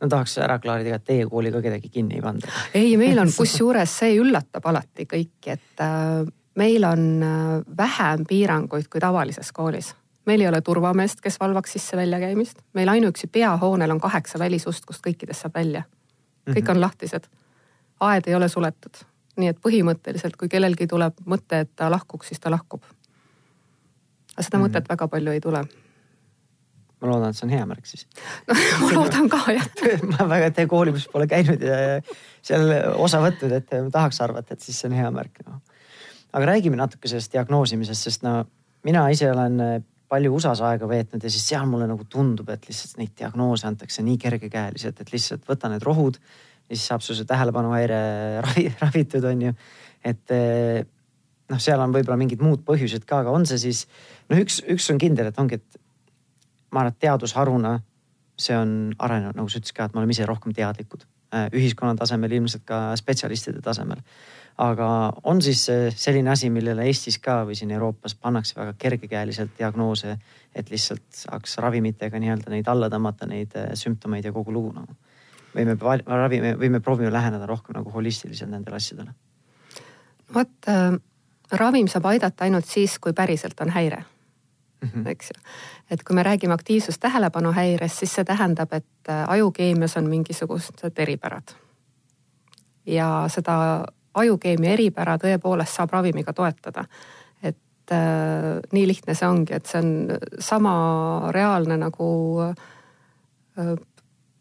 no 0.02 0.08
tahaks 0.08 0.38
ära 0.38 0.60
klaarida, 0.60 0.96
et 0.96 1.04
teie 1.04 1.26
kooli 1.26 1.52
ka 1.52 1.62
kedagi 1.62 1.90
kinni 1.90 2.16
ei 2.16 2.22
panda. 2.22 2.48
ei, 2.74 2.98
meil 2.98 3.20
on 3.20 3.32
kusjuures 3.38 3.98
see 4.00 4.16
üllatab 4.20 4.66
alati 4.66 5.06
kõiki, 5.06 5.56
et 5.56 5.80
äh, 5.80 6.28
meil 6.56 6.84
on 6.84 7.24
äh, 7.24 7.64
vähem 7.78 8.26
piiranguid 8.28 8.88
kui 8.88 9.00
tavalises 9.00 9.52
koolis 9.52 9.96
meil 10.26 10.42
ei 10.42 10.48
ole 10.48 10.62
turvameest, 10.62 11.22
kes 11.22 11.40
valvaks 11.40 11.72
sisse-väljakäimist, 11.72 12.62
meil 12.74 12.90
ainuüksi 12.90 13.28
peahoonel 13.28 13.92
on 13.92 14.00
kaheksa 14.00 14.40
välisust, 14.40 14.86
kust 14.86 15.02
kõikidest 15.08 15.42
saab 15.42 15.56
välja. 15.56 15.84
Kõik 16.50 16.56
mm 16.56 16.68
-hmm. 16.68 16.72
on 16.72 16.82
lahtised. 16.82 17.28
aed 18.00 18.28
ei 18.28 18.36
ole 18.36 18.50
suletud, 18.50 19.04
nii 19.38 19.48
et 19.48 19.58
põhimõtteliselt, 19.62 20.36
kui 20.38 20.50
kellelgi 20.50 20.88
tuleb 20.88 21.14
mõte, 21.26 21.60
et 21.60 21.70
ta 21.76 21.92
lahkuks, 21.92 22.28
siis 22.28 22.40
ta 22.40 22.52
lahkub. 22.52 22.84
aga 22.84 24.44
seda 24.44 24.58
mm 24.58 24.64
-hmm. 24.64 24.68
mõtet 24.70 24.90
väga 24.90 25.08
palju 25.08 25.32
ei 25.32 25.40
tule 25.40 25.66
ma 27.02 27.10
loodan, 27.10 27.30
et 27.30 27.38
see 27.38 27.48
on 27.48 27.54
hea 27.56 27.66
märk 27.66 27.86
siis. 27.86 28.08
no 28.48 28.56
ma 28.82 28.92
loodan 28.94 29.30
ka 29.30 29.42
jah 29.50 29.68
ma 30.14 30.30
väga 30.30 30.52
teie 30.52 30.68
koolimus 30.68 31.08
pole 31.12 31.28
käinud 31.28 31.62
ja 31.62 32.02
seal 32.42 32.74
osa 32.96 33.22
võtnud, 33.24 33.52
et 33.58 33.70
tahaks 33.92 34.22
arvata, 34.22 34.54
et 34.54 34.62
siis 34.62 34.80
see 34.80 34.90
on 34.92 34.98
hea 35.00 35.12
märk 35.12 35.42
no.. 35.48 35.62
aga 36.34 36.46
räägime 36.54 36.76
natuke 36.80 37.08
sellest 37.08 37.34
diagnoosimisest, 37.34 38.10
sest 38.10 38.24
no 38.24 38.46
mina 38.88 39.08
ise 39.10 39.32
olen 39.32 39.84
palju 40.12 40.32
USA-s 40.36 40.64
aega 40.68 40.88
veetnud 40.90 41.24
ja 41.24 41.32
siis 41.32 41.46
seal 41.54 41.68
mulle 41.70 41.88
nagu 41.90 42.06
tundub, 42.12 42.50
et 42.52 42.66
lihtsalt 42.68 42.98
neid 43.00 43.14
diagnoose 43.18 43.68
antakse 43.70 44.04
nii 44.04 44.18
kergekäeliselt, 44.22 45.00
et 45.00 45.14
lihtsalt 45.14 45.46
võta 45.48 45.72
need 45.72 45.86
rohud 45.88 46.18
ja 46.20 46.74
siis 46.76 46.88
saab 46.92 47.06
su 47.06 47.16
see 47.16 47.28
tähelepanuhäire 47.30 48.02
ravi, 48.46 48.66
ravitud, 48.82 49.28
on 49.32 49.46
ju. 49.48 49.54
et 50.12 50.36
noh, 51.52 51.62
seal 51.62 51.84
on 51.84 51.96
võib-olla 51.96 52.20
mingid 52.20 52.44
muud 52.44 52.66
põhjused 52.68 53.08
ka, 53.08 53.24
aga 53.24 53.36
on 53.36 53.48
see 53.48 53.62
siis 53.62 53.86
noh, 54.32 54.40
üks, 54.40 54.62
üks 54.72 54.90
on 54.94 55.00
kindel, 55.02 55.32
et 55.32 55.40
ongi, 55.40 55.62
et 55.62 55.82
ma 56.72 56.84
arvan, 56.84 56.96
et 56.96 57.02
teadusharuna 57.08 57.78
see 58.42 58.58
on 58.58 58.76
arenenud, 59.00 59.38
nagu 59.38 59.52
sa 59.52 59.60
ütlesid 59.62 59.78
ka, 59.78 59.88
et 59.88 59.96
me 59.96 60.02
oleme 60.02 60.16
ise 60.16 60.28
rohkem 60.28 60.56
teadlikud 60.58 61.06
ühiskonna 61.32 61.96
tasemel, 61.96 62.32
ilmselt 62.38 62.64
ka 62.68 62.84
spetsialistide 63.00 63.62
tasemel. 63.64 64.04
aga 64.62 64.88
on 65.24 65.42
siis 65.42 65.64
selline 65.96 66.30
asi, 66.30 66.50
millele 66.50 66.84
Eestis 66.86 67.18
ka 67.24 67.42
või 67.48 67.56
siin 67.56 67.72
Euroopas 67.72 68.16
pannakse 68.16 68.56
väga 68.60 68.74
kergekäeliselt 68.78 69.52
diagnoose, 69.58 70.18
et 70.56 70.70
lihtsalt 70.70 71.06
saaks 71.16 71.58
ravimitega 71.58 72.20
nii-öelda 72.20 72.52
neid 72.52 72.68
alla 72.68 72.90
tõmmata, 72.92 73.26
neid 73.28 73.56
äh, 73.56 73.72
sümptomeid 73.74 74.26
ja 74.26 74.32
kogu 74.32 74.52
lugu 74.52 74.74
nagu. 74.76 74.96
või 75.56 75.66
me 75.66 75.78
ravime 76.06 76.56
või 76.56 76.70
me 76.70 76.80
proovime 76.80 77.12
läheneda 77.12 77.46
rohkem 77.46 77.76
nagu 77.76 77.92
holistiliselt 77.92 78.52
nendele 78.52 78.76
asjadele? 78.76 79.14
vot 80.34 80.68
äh, 80.68 81.00
ravim 81.52 81.88
saab 81.88 82.06
aidata 82.06 82.44
ainult 82.44 82.66
siis, 82.66 83.00
kui 83.00 83.14
päriselt 83.14 83.62
on 83.62 83.70
häire 83.70 84.04
mm, 84.82 84.90
-hmm. 84.90 85.08
eks 85.10 85.30
ju. 85.30 85.42
et 85.92 86.04
kui 86.04 86.16
me 86.16 86.24
räägime 86.24 86.54
aktiivsus-tähelepanuhäirest, 86.54 88.00
siis 88.00 88.16
see 88.16 88.24
tähendab, 88.24 88.74
et 88.74 89.10
äh, 89.10 89.30
ajukeemias 89.30 89.98
on 89.98 90.10
mingisugused 90.10 90.98
eripärad. 90.98 91.56
ja 92.86 93.26
seda 93.28 93.86
ajukeemia 94.14 94.72
eripära 94.72 95.18
tõepoolest 95.18 95.76
saab 95.76 95.90
ravimiga 95.92 96.34
toetada. 96.34 96.86
et 97.44 97.92
äh, 97.92 98.60
nii 98.72 98.88
lihtne 98.88 99.16
see 99.16 99.28
ongi, 99.28 99.54
et 99.54 99.66
see 99.66 99.80
on 99.80 100.18
sama 100.40 101.32
reaalne 101.32 101.78
nagu 101.78 102.40
äh, 102.42 103.76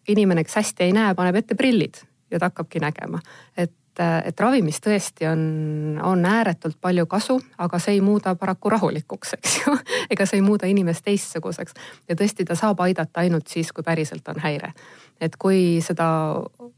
inimene, 0.09 0.45
kes 0.45 0.57
hästi 0.57 0.85
ei 0.85 0.93
näe, 0.93 1.15
paneb 1.15 1.37
ette 1.37 1.55
prillid 1.55 2.03
ja 2.31 2.39
ta 2.39 2.51
hakkabki 2.51 2.81
nägema. 2.81 3.21
et 3.57 3.73
et, 3.91 4.29
et 4.29 4.41
ravimist 4.41 4.85
tõesti 4.85 5.27
on, 5.31 5.43
on 6.03 6.25
ääretult 6.27 6.79
palju 6.81 7.07
kasu, 7.11 7.39
aga 7.59 7.79
see 7.83 7.97
ei 7.99 8.01
muuda 8.05 8.35
paraku 8.39 8.71
rahulikuks, 8.71 9.35
eks 9.39 9.57
ju. 9.61 9.77
ega 10.13 10.27
see 10.27 10.41
ei 10.41 10.47
muuda 10.47 10.71
inimest 10.71 11.05
teistsuguseks 11.05 11.77
ja 12.09 12.17
tõesti, 12.17 12.47
ta 12.47 12.57
saab 12.59 12.81
aidata 12.87 13.25
ainult 13.25 13.49
siis, 13.51 13.73
kui 13.73 13.85
päriselt 13.87 14.29
on 14.29 14.41
häire. 14.41 14.73
et 15.21 15.37
kui 15.37 15.81
seda 15.85 16.07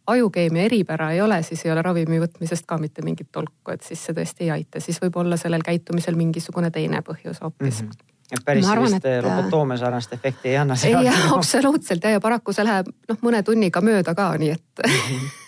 ajukeemia 0.07 0.65
eripära 0.67 1.13
ei 1.13 1.21
ole, 1.23 1.43
siis 1.43 1.65
ei 1.67 1.73
ole 1.73 1.83
ravimi 1.83 2.19
võtmisest 2.21 2.67
ka 2.67 2.79
mitte 2.79 3.03
mingit 3.03 3.29
tolku, 3.33 3.71
et 3.71 3.83
siis 3.83 4.03
see 4.05 4.15
tõesti 4.15 4.49
ei 4.49 4.51
aita, 4.51 4.81
siis 4.81 4.99
võib 5.03 5.17
olla 5.17 5.37
sellel 5.37 5.63
käitumisel 5.63 6.19
mingisugune 6.19 6.71
teine 6.71 7.03
põhjus 7.07 7.43
hoopis 7.43 7.83
mm. 7.83 7.89
-hmm 7.89 8.09
et 8.33 8.41
päris 8.45 8.65
arvan, 8.65 8.89
sellist 8.89 9.05
et... 9.05 9.25
lobotoomia 9.25 9.77
sarnast 9.77 10.13
efekti 10.13 10.49
ei 10.49 10.57
anna. 10.57 10.75
ei, 10.89 11.11
absoluutselt 11.37 12.05
ja, 12.05 12.15
ja 12.15 12.21
paraku 12.21 12.53
see 12.57 12.65
läheb 12.65 12.89
noh, 12.89 13.19
mõne 13.21 13.43
tunniga 13.45 13.83
mööda 13.85 14.15
ka, 14.17 14.31
nii 14.41 14.51
et 14.51 14.87
mm. 14.87 14.93
-hmm 14.93 15.42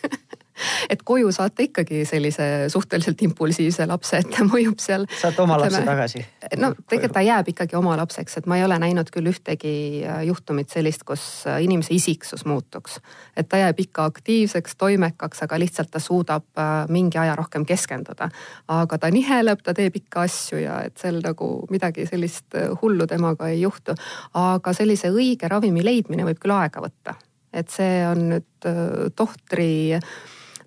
et 0.92 1.02
koju 1.04 1.32
saate 1.32 1.68
ikkagi 1.68 2.04
sellise 2.08 2.68
suhteliselt 2.72 3.22
impulsiivse 3.22 3.86
lapse, 3.86 4.20
et 4.22 4.30
ta 4.30 4.46
mõjub 4.46 4.78
seal. 4.82 5.06
saate 5.20 5.42
oma 5.42 5.58
lapse 5.60 5.82
tagasi? 5.86 6.22
no 6.60 6.72
tegelikult 6.76 7.14
ta 7.14 7.22
jääb 7.24 7.50
ikkagi 7.54 7.78
oma 7.78 7.96
lapseks, 7.98 8.38
et 8.38 8.48
ma 8.50 8.58
ei 8.58 8.64
ole 8.66 8.78
näinud 8.82 9.10
küll 9.14 9.30
ühtegi 9.30 9.74
äh, 10.06 10.22
juhtumit 10.28 10.72
sellist, 10.72 11.04
kus 11.06 11.24
äh, 11.50 11.60
inimese 11.64 11.94
isiksus 11.94 12.44
muutuks. 12.48 13.00
et 13.36 13.48
ta 13.48 13.60
jääb 13.60 13.80
ikka 13.86 14.06
aktiivseks, 14.12 14.76
toimekaks, 14.80 15.42
aga 15.46 15.58
lihtsalt 15.62 15.90
ta 15.94 16.02
suudab 16.02 16.46
äh, 16.58 16.72
mingi 16.88 17.18
aja 17.18 17.36
rohkem 17.36 17.66
keskenduda. 17.66 18.30
aga 18.68 18.98
ta 18.98 19.10
niheleb, 19.10 19.62
ta 19.62 19.74
teeb 19.74 19.96
ikka 20.02 20.26
asju 20.28 20.62
ja 20.62 20.80
et 20.86 20.98
seal 21.00 21.20
nagu 21.24 21.66
midagi 21.70 22.06
sellist 22.06 22.56
hullu 22.82 23.06
temaga 23.06 23.50
ei 23.50 23.60
juhtu. 23.62 23.94
aga 24.34 24.72
sellise 24.72 25.10
õige 25.10 25.48
ravimi 25.50 25.84
leidmine 25.84 26.26
võib 26.30 26.42
küll 26.42 26.54
aega 26.54 26.82
võtta 26.84 27.18
et 27.54 27.70
see 27.70 28.00
on 28.02 28.24
nüüd 28.32 28.66
tohtri 29.14 29.94
äh, 29.94 30.06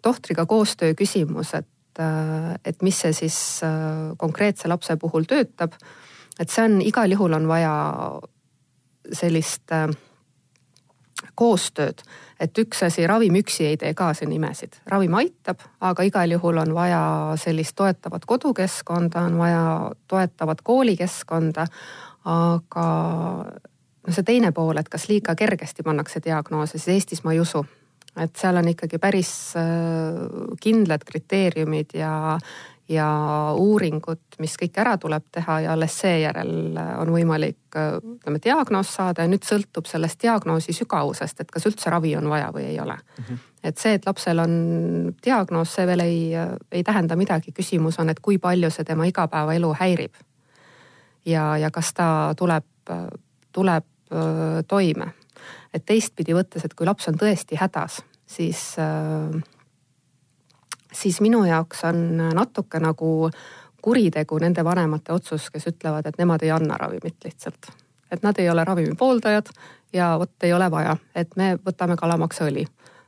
tohtriga 0.02 0.46
koostöö 0.46 0.94
küsimus, 0.94 1.54
et, 1.54 2.00
äh, 2.00 2.56
et 2.66 2.82
mis 2.82 3.00
see 3.00 3.14
siis 3.14 3.38
äh, 3.64 4.18
konkreetse 4.18 4.68
lapse 4.68 4.98
puhul 4.98 5.28
töötab. 5.28 5.74
et 6.40 6.50
see 6.50 6.66
on 6.66 6.82
igal 6.82 7.12
juhul 7.12 7.34
on 7.34 7.48
vaja 7.48 7.74
sellist 9.14 9.72
äh, 9.72 9.90
koostööd, 11.36 12.02
et 12.40 12.58
üks 12.58 12.84
asi, 12.86 13.08
ravim 13.08 13.36
üksi 13.40 13.66
ei 13.72 13.78
tee 13.78 13.94
ka 13.98 14.12
siin 14.18 14.32
imesid, 14.32 14.78
ravim 14.86 15.14
aitab, 15.18 15.64
aga 15.82 16.06
igal 16.06 16.32
juhul 16.32 16.62
on 16.62 16.74
vaja 16.76 17.02
sellist 17.42 17.76
toetavat 17.76 18.26
kodukeskkonda, 18.26 19.22
on 19.30 19.38
vaja 19.38 19.64
toetavat 20.08 20.62
koolikeskkonda. 20.62 21.68
aga 22.28 22.86
no 24.08 24.14
see 24.14 24.24
teine 24.24 24.52
pool, 24.52 24.78
et 24.78 24.90
kas 24.90 25.08
liiga 25.10 25.36
kergesti 25.36 25.84
pannakse 25.84 26.22
diagnoose, 26.24 26.78
siis 26.78 26.88
Eestis 26.96 27.24
ma 27.24 27.34
ei 27.34 27.40
usu 27.40 27.66
et 28.24 28.40
seal 28.40 28.58
on 28.58 28.68
ikkagi 28.72 29.00
päris 29.02 29.32
äh, 29.60 30.18
kindlad 30.62 31.04
kriteeriumid 31.06 31.94
ja, 31.98 32.38
ja 32.90 33.08
uuringud, 33.58 34.40
mis 34.42 34.56
kõik 34.60 34.80
ära 34.82 34.96
tuleb 35.02 35.28
teha 35.34 35.60
ja 35.66 35.74
alles 35.76 35.98
seejärel 36.02 36.78
on 37.02 37.12
võimalik 37.14 37.78
äh, 37.78 37.98
ütleme 38.00 38.42
diagnoos 38.44 38.94
saada 39.00 39.26
ja 39.26 39.32
nüüd 39.32 39.46
sõltub 39.48 39.90
sellest 39.90 40.22
diagnoosi 40.24 40.76
sügavusest, 40.78 41.44
et 41.44 41.52
kas 41.54 41.68
üldse 41.70 41.94
ravi 41.94 42.16
on 42.20 42.30
vaja 42.32 42.50
või 42.56 42.70
ei 42.72 42.80
ole 42.84 42.98
mm. 42.98 43.24
-hmm. 43.28 43.44
et 43.64 43.78
see, 43.78 43.94
et 44.00 44.10
lapsel 44.10 44.42
on 44.44 44.56
diagnoos, 45.26 45.76
see 45.76 45.86
veel 45.88 46.06
ei, 46.06 46.24
ei 46.72 46.84
tähenda 46.84 47.16
midagi, 47.16 47.52
küsimus 47.52 48.00
on, 48.00 48.10
et 48.10 48.20
kui 48.20 48.38
palju 48.38 48.72
see 48.72 48.88
tema 48.88 49.06
igapäevaelu 49.06 49.76
häirib. 49.80 50.14
ja, 51.26 51.58
ja 51.58 51.72
kas 51.72 51.94
ta 51.94 52.34
tuleb, 52.38 52.66
tuleb 53.52 53.86
äh, 54.12 54.64
toime 54.68 55.14
et 55.78 55.86
teistpidi 55.86 56.36
võttes, 56.36 56.66
et 56.66 56.74
kui 56.74 56.88
laps 56.88 57.08
on 57.12 57.18
tõesti 57.20 57.60
hädas, 57.60 58.02
siis, 58.26 58.62
äh, 58.82 59.38
siis 60.94 61.22
minu 61.22 61.44
jaoks 61.48 61.86
on 61.90 62.04
natuke 62.36 62.82
nagu 62.84 63.30
kuritegu 63.82 64.40
nende 64.44 64.64
vanemate 64.66 65.14
otsus, 65.14 65.50
kes 65.54 65.70
ütlevad, 65.70 66.08
et 66.10 66.18
nemad 66.18 66.44
ei 66.44 66.52
anna 66.52 66.78
ravimit 66.78 67.24
lihtsalt. 67.24 67.72
et 68.12 68.24
nad 68.24 68.38
ei 68.40 68.50
ole 68.50 68.64
ravimi 68.64 68.96
pooldajad 68.96 69.50
ja 69.94 70.14
vot 70.20 70.44
ei 70.44 70.54
ole 70.54 70.72
vaja, 70.72 70.98
et 71.16 71.36
me 71.36 71.58
võtame 71.60 71.98
kalamaksaõli 72.00 72.64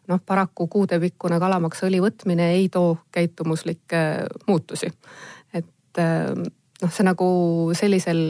noh, 0.10 0.22
paraku 0.26 0.68
kuudepikkune 0.68 1.40
kalamaksaõli 1.40 2.02
võtmine 2.04 2.52
ei 2.58 2.70
too 2.70 2.98
käitumuslikke 3.12 4.02
muutusi. 4.48 4.92
et 5.54 6.00
äh, 6.00 6.34
noh, 6.82 6.92
see 6.94 7.06
nagu 7.06 7.28
sellisel, 7.78 8.22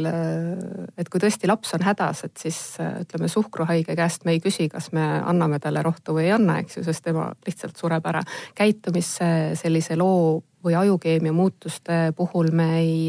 et 0.97 1.09
kui 1.11 1.21
tõesti 1.21 1.49
laps 1.49 1.75
on 1.77 1.85
hädas, 1.85 2.23
et 2.27 2.41
siis 2.41 2.57
ütleme 2.81 3.29
suhkruhaige 3.31 3.95
käest 3.97 4.25
me 4.25 4.35
ei 4.35 4.41
küsi, 4.43 4.69
kas 4.71 4.91
me 4.95 5.05
anname 5.19 5.59
talle 5.63 5.83
rohtu 5.85 6.15
või 6.17 6.27
ei 6.27 6.33
anna, 6.37 6.59
eks 6.63 6.79
ju, 6.79 6.85
sest 6.87 7.05
tema 7.05 7.29
lihtsalt 7.45 7.77
sureb 7.77 8.09
ära. 8.09 8.23
käitumisse 8.55 9.29
sellise 9.59 9.97
loo 9.99 10.41
või 10.65 10.75
ajukeemia 10.79 11.33
muutuste 11.33 12.01
puhul 12.15 12.51
me 12.51 12.69
ei, 12.79 13.07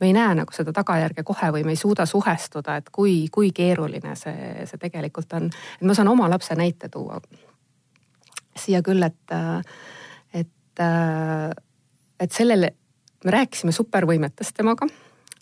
me 0.00 0.06
ei 0.06 0.14
näe 0.16 0.38
nagu 0.38 0.54
seda 0.54 0.72
tagajärge 0.72 1.26
kohe 1.26 1.52
või 1.52 1.66
me 1.66 1.74
ei 1.74 1.80
suuda 1.80 2.06
suhestuda, 2.06 2.78
et 2.78 2.90
kui, 2.94 3.26
kui 3.32 3.52
keeruline 3.52 4.16
see, 4.16 4.66
see 4.70 4.80
tegelikult 4.80 5.32
on. 5.36 5.50
et 5.80 5.86
ma 5.86 5.94
saan 5.98 6.08
oma 6.14 6.30
lapse 6.30 6.54
näite 6.56 6.88
tuua 6.88 7.20
siia 8.58 8.82
küll, 8.82 9.02
et, 9.06 9.34
et, 10.34 10.82
et 12.20 12.34
sellele 12.34 12.72
me 13.24 13.34
rääkisime 13.34 13.72
supervõimetest 13.72 14.56
temaga 14.56 14.86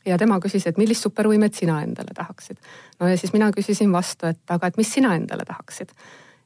ja 0.06 0.18
tema 0.18 0.38
küsis, 0.40 0.66
et 0.66 0.78
millist 0.78 1.06
supervõimet 1.06 1.54
sina 1.54 1.80
endale 1.82 2.14
tahaksid. 2.14 2.56
no 3.00 3.08
ja 3.08 3.18
siis 3.18 3.32
mina 3.32 3.50
küsisin 3.52 3.92
vastu, 3.92 4.26
et 4.26 4.50
aga, 4.50 4.66
et 4.66 4.76
mis 4.76 4.92
sina 4.92 5.14
endale 5.14 5.44
tahaksid. 5.44 5.92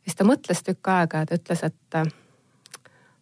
siis 0.04 0.16
ta 0.16 0.24
mõtles 0.24 0.64
tükk 0.64 0.88
aega 0.88 1.22
ja 1.22 1.26
ta 1.26 1.38
ütles, 1.38 1.64
et 1.64 1.94
äh, 1.94 2.06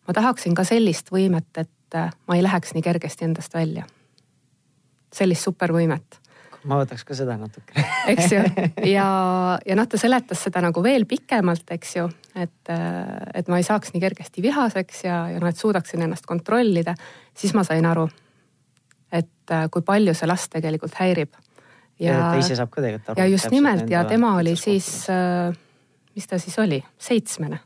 ma 0.09 0.15
tahaksin 0.15 0.55
ka 0.55 0.65
sellist 0.65 1.12
võimet, 1.12 1.50
et 1.57 1.95
äh, 1.95 2.12
ma 2.29 2.37
ei 2.37 2.43
läheks 2.43 2.75
nii 2.75 2.83
kergesti 2.83 3.25
endast 3.25 3.55
välja. 3.55 3.87
sellist 5.12 5.43
supervõimet. 5.43 6.21
Ma 6.67 6.79
võtaks 6.81 7.05
ka 7.07 7.17
seda 7.17 7.37
natuke 7.38 7.85
eks 8.12 8.33
ju, 8.33 8.43
ja, 8.88 9.09
ja 9.67 9.77
noh, 9.79 9.88
ta 9.88 10.00
seletas 10.00 10.43
seda 10.47 10.62
nagu 10.65 10.83
veel 10.85 11.07
pikemalt, 11.09 11.67
eks 11.77 11.97
ju, 11.97 12.07
et, 12.38 12.73
et 13.35 13.50
ma 13.50 13.61
ei 13.61 13.67
saaks 13.67 13.95
nii 13.95 14.03
kergesti 14.03 14.45
vihaseks 14.45 15.05
ja, 15.07 15.21
ja 15.35 15.43
noh, 15.43 15.50
et 15.50 15.61
suudaksin 15.61 16.03
ennast 16.07 16.27
kontrollida. 16.27 16.95
siis 17.37 17.55
ma 17.55 17.65
sain 17.67 17.87
aru, 17.87 18.09
et 19.12 19.55
kui 19.73 19.87
palju 19.87 20.15
see 20.17 20.31
last 20.31 20.50
tegelikult 20.53 20.99
häirib. 20.99 21.38
ja, 22.00 22.19
ta 22.33 22.43
ise 22.43 22.59
saab 22.59 22.73
ka 22.75 22.83
tegelikult 22.83 23.15
aru. 23.15 23.23
ja 23.23 23.31
just 23.31 23.50
nimelt 23.55 23.91
ja 23.91 24.05
tema 24.09 24.35
oli 24.41 24.57
siis, 24.57 25.07
mis 26.15 26.27
ta 26.27 26.38
siis 26.43 26.59
oli, 26.59 26.83
seitsmene, 26.99 27.62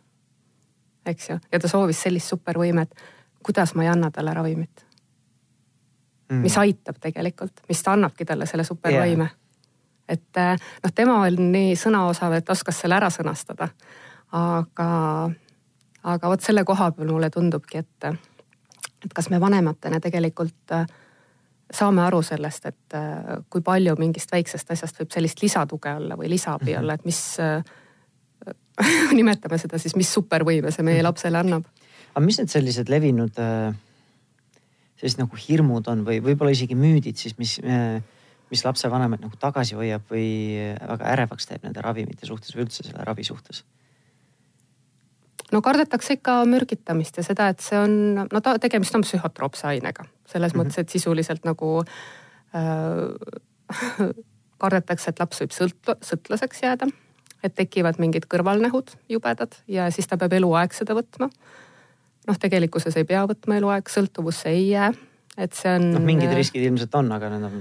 eks 1.06 1.32
ju, 1.32 1.40
ja 1.52 1.60
ta 1.60 1.68
soovis 1.68 2.04
sellist 2.08 2.34
supervõimet. 2.34 2.94
kuidas 3.42 3.74
ma 3.74 3.88
ei 3.88 3.94
anna 3.94 4.10
talle 4.10 4.34
ravimit 4.34 4.91
mm., 6.32 6.42
mis 6.48 6.58
aitab 6.58 6.98
tegelikult, 7.00 7.64
mis 7.68 7.86
annabki 7.88 8.24
talle 8.28 8.48
selle 8.50 8.64
supervõime 8.68 9.28
yeah 9.28 9.38
et 10.08 10.36
eh, 10.36 10.56
noh, 10.84 10.94
tema 10.94 11.18
on 11.26 11.52
nii 11.52 11.76
sõnaosav, 11.78 12.36
et 12.36 12.50
oskas 12.50 12.82
selle 12.82 12.98
ära 12.98 13.10
sõnastada. 13.12 13.68
aga, 14.32 14.88
aga 16.08 16.28
vot 16.32 16.40
selle 16.40 16.64
koha 16.64 16.90
peal 16.96 17.12
mulle 17.12 17.28
tundubki, 17.30 17.82
et, 17.82 18.04
et 19.04 19.12
kas 19.14 19.28
me 19.30 19.40
vanematena 19.40 20.00
tegelikult 20.00 20.76
eh, 20.76 20.86
saame 21.72 22.02
aru 22.04 22.22
sellest, 22.22 22.66
et 22.66 22.96
eh, 22.98 23.36
kui 23.50 23.64
palju 23.64 23.96
mingist 24.00 24.32
väiksest 24.32 24.74
asjast 24.74 24.98
võib 25.00 25.14
sellist 25.14 25.42
lisatuge 25.42 25.94
olla 26.00 26.16
või 26.16 26.32
lisaabi 26.32 26.72
mm 26.72 26.74
-hmm. 26.74 26.80
olla, 26.80 26.94
et 26.94 27.04
mis 27.04 27.22
nimetame 29.18 29.58
seda 29.58 29.78
siis, 29.78 29.96
mis 29.96 30.12
supervõime 30.12 30.70
see 30.70 30.82
meie 30.82 30.98
mhm. 30.98 31.06
lapsele 31.06 31.38
annab. 31.38 31.64
aga 32.14 32.24
mis 32.24 32.38
need 32.38 32.48
sellised 32.48 32.88
levinud 32.88 33.38
äh 33.38 33.74
sellised 35.02 35.18
nagu 35.18 35.38
hirmud 35.48 35.88
on 35.90 36.04
või 36.06 36.20
võib-olla 36.22 36.54
isegi 36.54 36.78
müüdid 36.78 37.18
siis, 37.18 37.34
mis, 37.38 37.56
mis 38.52 38.62
lapsevanemaid 38.62 39.24
nagu 39.24 39.38
tagasi 39.40 39.74
hoiab 39.74 40.06
või 40.12 40.28
väga 40.78 41.10
ärevaks 41.16 41.50
teeb 41.50 41.66
nende 41.66 41.82
ravimite 41.82 42.28
suhtes 42.28 42.54
või 42.54 42.68
üldse 42.68 42.86
selle 42.86 43.02
ravi 43.08 43.26
suhtes? 43.26 43.64
no 45.52 45.60
kardetakse 45.64 46.16
ikka 46.20 46.38
mürgitamist 46.48 47.18
ja 47.18 47.26
seda, 47.26 47.50
et 47.52 47.60
see 47.64 47.78
on, 47.78 47.94
no 48.22 48.42
ta, 48.44 48.54
tegemist 48.62 48.94
on 48.94 49.02
psühhotroopse 49.04 49.66
ainega 49.74 50.06
selles 50.06 50.54
mm 50.54 50.60
-hmm. 50.60 50.70
mõttes, 50.70 50.78
et 50.78 50.94
sisuliselt 50.94 51.44
nagu 51.44 51.82
äh, 52.54 54.12
kardetakse, 54.62 55.10
et 55.10 55.20
laps 55.20 55.42
võib 55.42 55.56
sõlt-, 55.56 55.96
sõltlaseks 55.98 56.62
jääda. 56.62 56.86
et 57.42 57.54
tekivad 57.58 57.98
mingid 57.98 58.30
kõrvalnähud 58.30 58.94
jubedad 59.10 59.56
ja 59.66 59.90
siis 59.90 60.06
ta 60.06 60.16
peab 60.16 60.32
eluaeg 60.32 60.72
seda 60.72 60.94
võtma 60.94 61.26
noh, 62.28 62.38
tegelikkuses 62.38 62.96
ei 63.00 63.08
pea 63.08 63.24
võtma 63.28 63.58
eluaeg, 63.58 63.90
sõltuvusse 63.90 64.52
ei 64.52 64.68
jää, 64.70 64.92
et 65.38 65.58
see 65.58 65.74
on. 65.78 65.90
noh, 65.96 66.06
mingid 66.06 66.30
äh, 66.30 66.38
riskid 66.38 66.64
ilmselt 66.68 66.94
on, 67.00 67.12
aga 67.16 67.30
need 67.34 67.48
on 67.48 67.60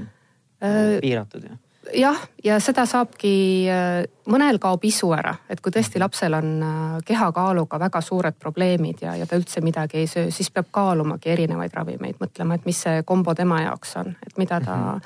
äh, 0.62 0.96
piiratud 1.04 1.50
ju 1.50 1.60
jah, 1.94 2.18
ja 2.44 2.60
seda 2.62 2.86
saabki, 2.90 3.34
äh, 3.72 4.04
mõnel 4.32 4.60
kaob 4.62 4.84
isu 4.86 5.12
ära, 5.16 5.34
et 5.50 5.62
kui 5.62 5.74
tõesti 5.74 6.00
lapsel 6.02 6.36
on 6.38 6.52
äh, 6.66 6.98
kehakaaluga 7.06 7.80
väga 7.82 8.02
suured 8.06 8.38
probleemid 8.40 9.02
ja, 9.06 9.16
ja 9.20 9.28
ta 9.28 9.40
üldse 9.40 9.64
midagi 9.66 10.02
ei 10.02 10.10
söö, 10.10 10.30
siis 10.34 10.52
peab 10.54 10.70
kaalumagi 10.72 11.34
erinevaid 11.34 11.74
ravimeid, 11.76 12.20
mõtlema, 12.22 12.58
et 12.58 12.68
mis 12.70 12.84
see 12.86 13.02
kombo 13.08 13.36
tema 13.38 13.62
jaoks 13.66 13.96
on, 14.04 14.14
et 14.28 14.38
mida 14.38 14.62
ta 14.62 14.76
mm, 14.76 15.02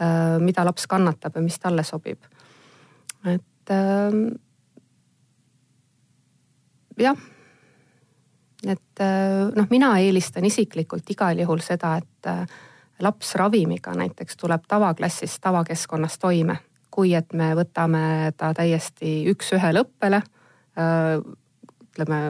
-hmm. 0.00 0.44
mida 0.44 0.64
laps 0.64 0.86
kannatab 0.86 1.36
ja 1.36 1.42
mis 1.42 1.58
talle 1.58 1.82
sobib. 1.82 2.18
et 3.24 3.70
ähm, 3.70 4.28
jah 6.98 7.16
et 8.64 9.00
äh, 9.00 9.50
noh, 9.56 9.66
mina 9.70 9.92
eelistan 10.00 10.44
isiklikult 10.44 11.10
igal 11.12 11.38
juhul 11.40 11.60
seda, 11.64 11.96
et 12.00 12.30
äh, 12.30 12.44
laps 13.04 13.34
ravimiga 13.36 13.92
näiteks 13.96 14.38
tuleb 14.40 14.64
tavaklassis, 14.68 15.38
tavakeskkonnas 15.44 16.18
toime, 16.18 16.58
kui 16.90 17.12
et 17.14 17.32
me 17.36 17.52
võtame 17.58 18.32
ta 18.36 18.54
täiesti 18.56 19.26
üks-ühele 19.32 19.84
õppele. 19.84 20.22
Äh, 20.80 21.18
ütleme 21.90 22.20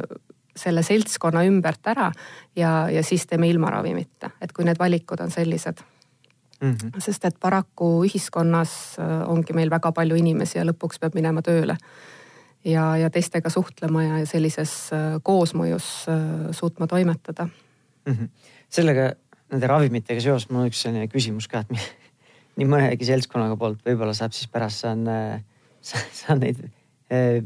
selle 0.57 0.83
seltskonna 0.87 1.43
ümbert 1.45 1.87
ära 1.91 2.09
ja, 2.57 2.89
ja 2.91 3.03
siis 3.05 3.27
teeme 3.29 3.49
ilma 3.51 3.71
ravimita, 3.75 4.31
et 4.41 4.55
kui 4.57 4.65
need 4.65 4.79
valikud 4.81 5.21
on 5.21 5.31
sellised 5.31 5.83
mm. 6.61 6.73
-hmm. 6.73 7.01
sest 7.03 7.25
et 7.25 7.37
paraku 7.41 8.07
ühiskonnas 8.07 8.97
ongi 9.27 9.53
meil 9.53 9.71
väga 9.71 9.93
palju 9.93 10.17
inimesi 10.17 10.59
ja 10.59 10.65
lõpuks 10.65 10.99
peab 11.01 11.15
minema 11.15 11.43
tööle 11.43 11.77
ja, 12.67 12.87
ja 13.01 13.11
teistega 13.13 13.51
suhtlema 13.53 14.03
ja 14.05 14.23
sellises 14.29 14.73
äh, 14.95 15.17
koosmõjus 15.23 15.91
äh, 16.11 16.25
suutma 16.57 16.89
toimetada 16.91 17.47
mm. 17.47 18.13
-hmm. 18.13 18.29
sellega, 18.69 19.13
nende 19.53 19.71
ravimitega 19.71 20.21
seoses 20.21 20.51
mul 20.51 20.65
on 20.65 20.73
üks 20.73 20.83
selline 20.87 21.07
küsimus 21.13 21.49
ka, 21.51 21.63
et 21.63 21.71
nii 22.59 22.69
mõnegi 22.71 23.09
seltskonnaga 23.09 23.59
poolt 23.61 23.85
võib-olla 23.87 24.15
saab 24.17 24.35
siis 24.35 24.51
pärast 24.51 24.85
saan, 24.85 25.07
äh, 25.09 25.41
saan 26.23 26.43
neid 26.43 26.65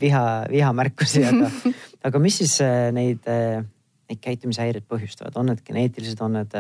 viha, 0.01 0.47
vihamärkusi, 0.49 1.21
aga, 1.29 1.51
aga 2.09 2.19
mis 2.19 2.39
siis 2.41 2.55
neid, 2.97 3.27
neid 3.29 4.21
käitumishäireid 4.25 4.87
põhjustavad, 4.89 5.35
on 5.37 5.51
need 5.51 5.61
geneetilised, 5.67 6.23
on 6.25 6.39
need 6.39 6.57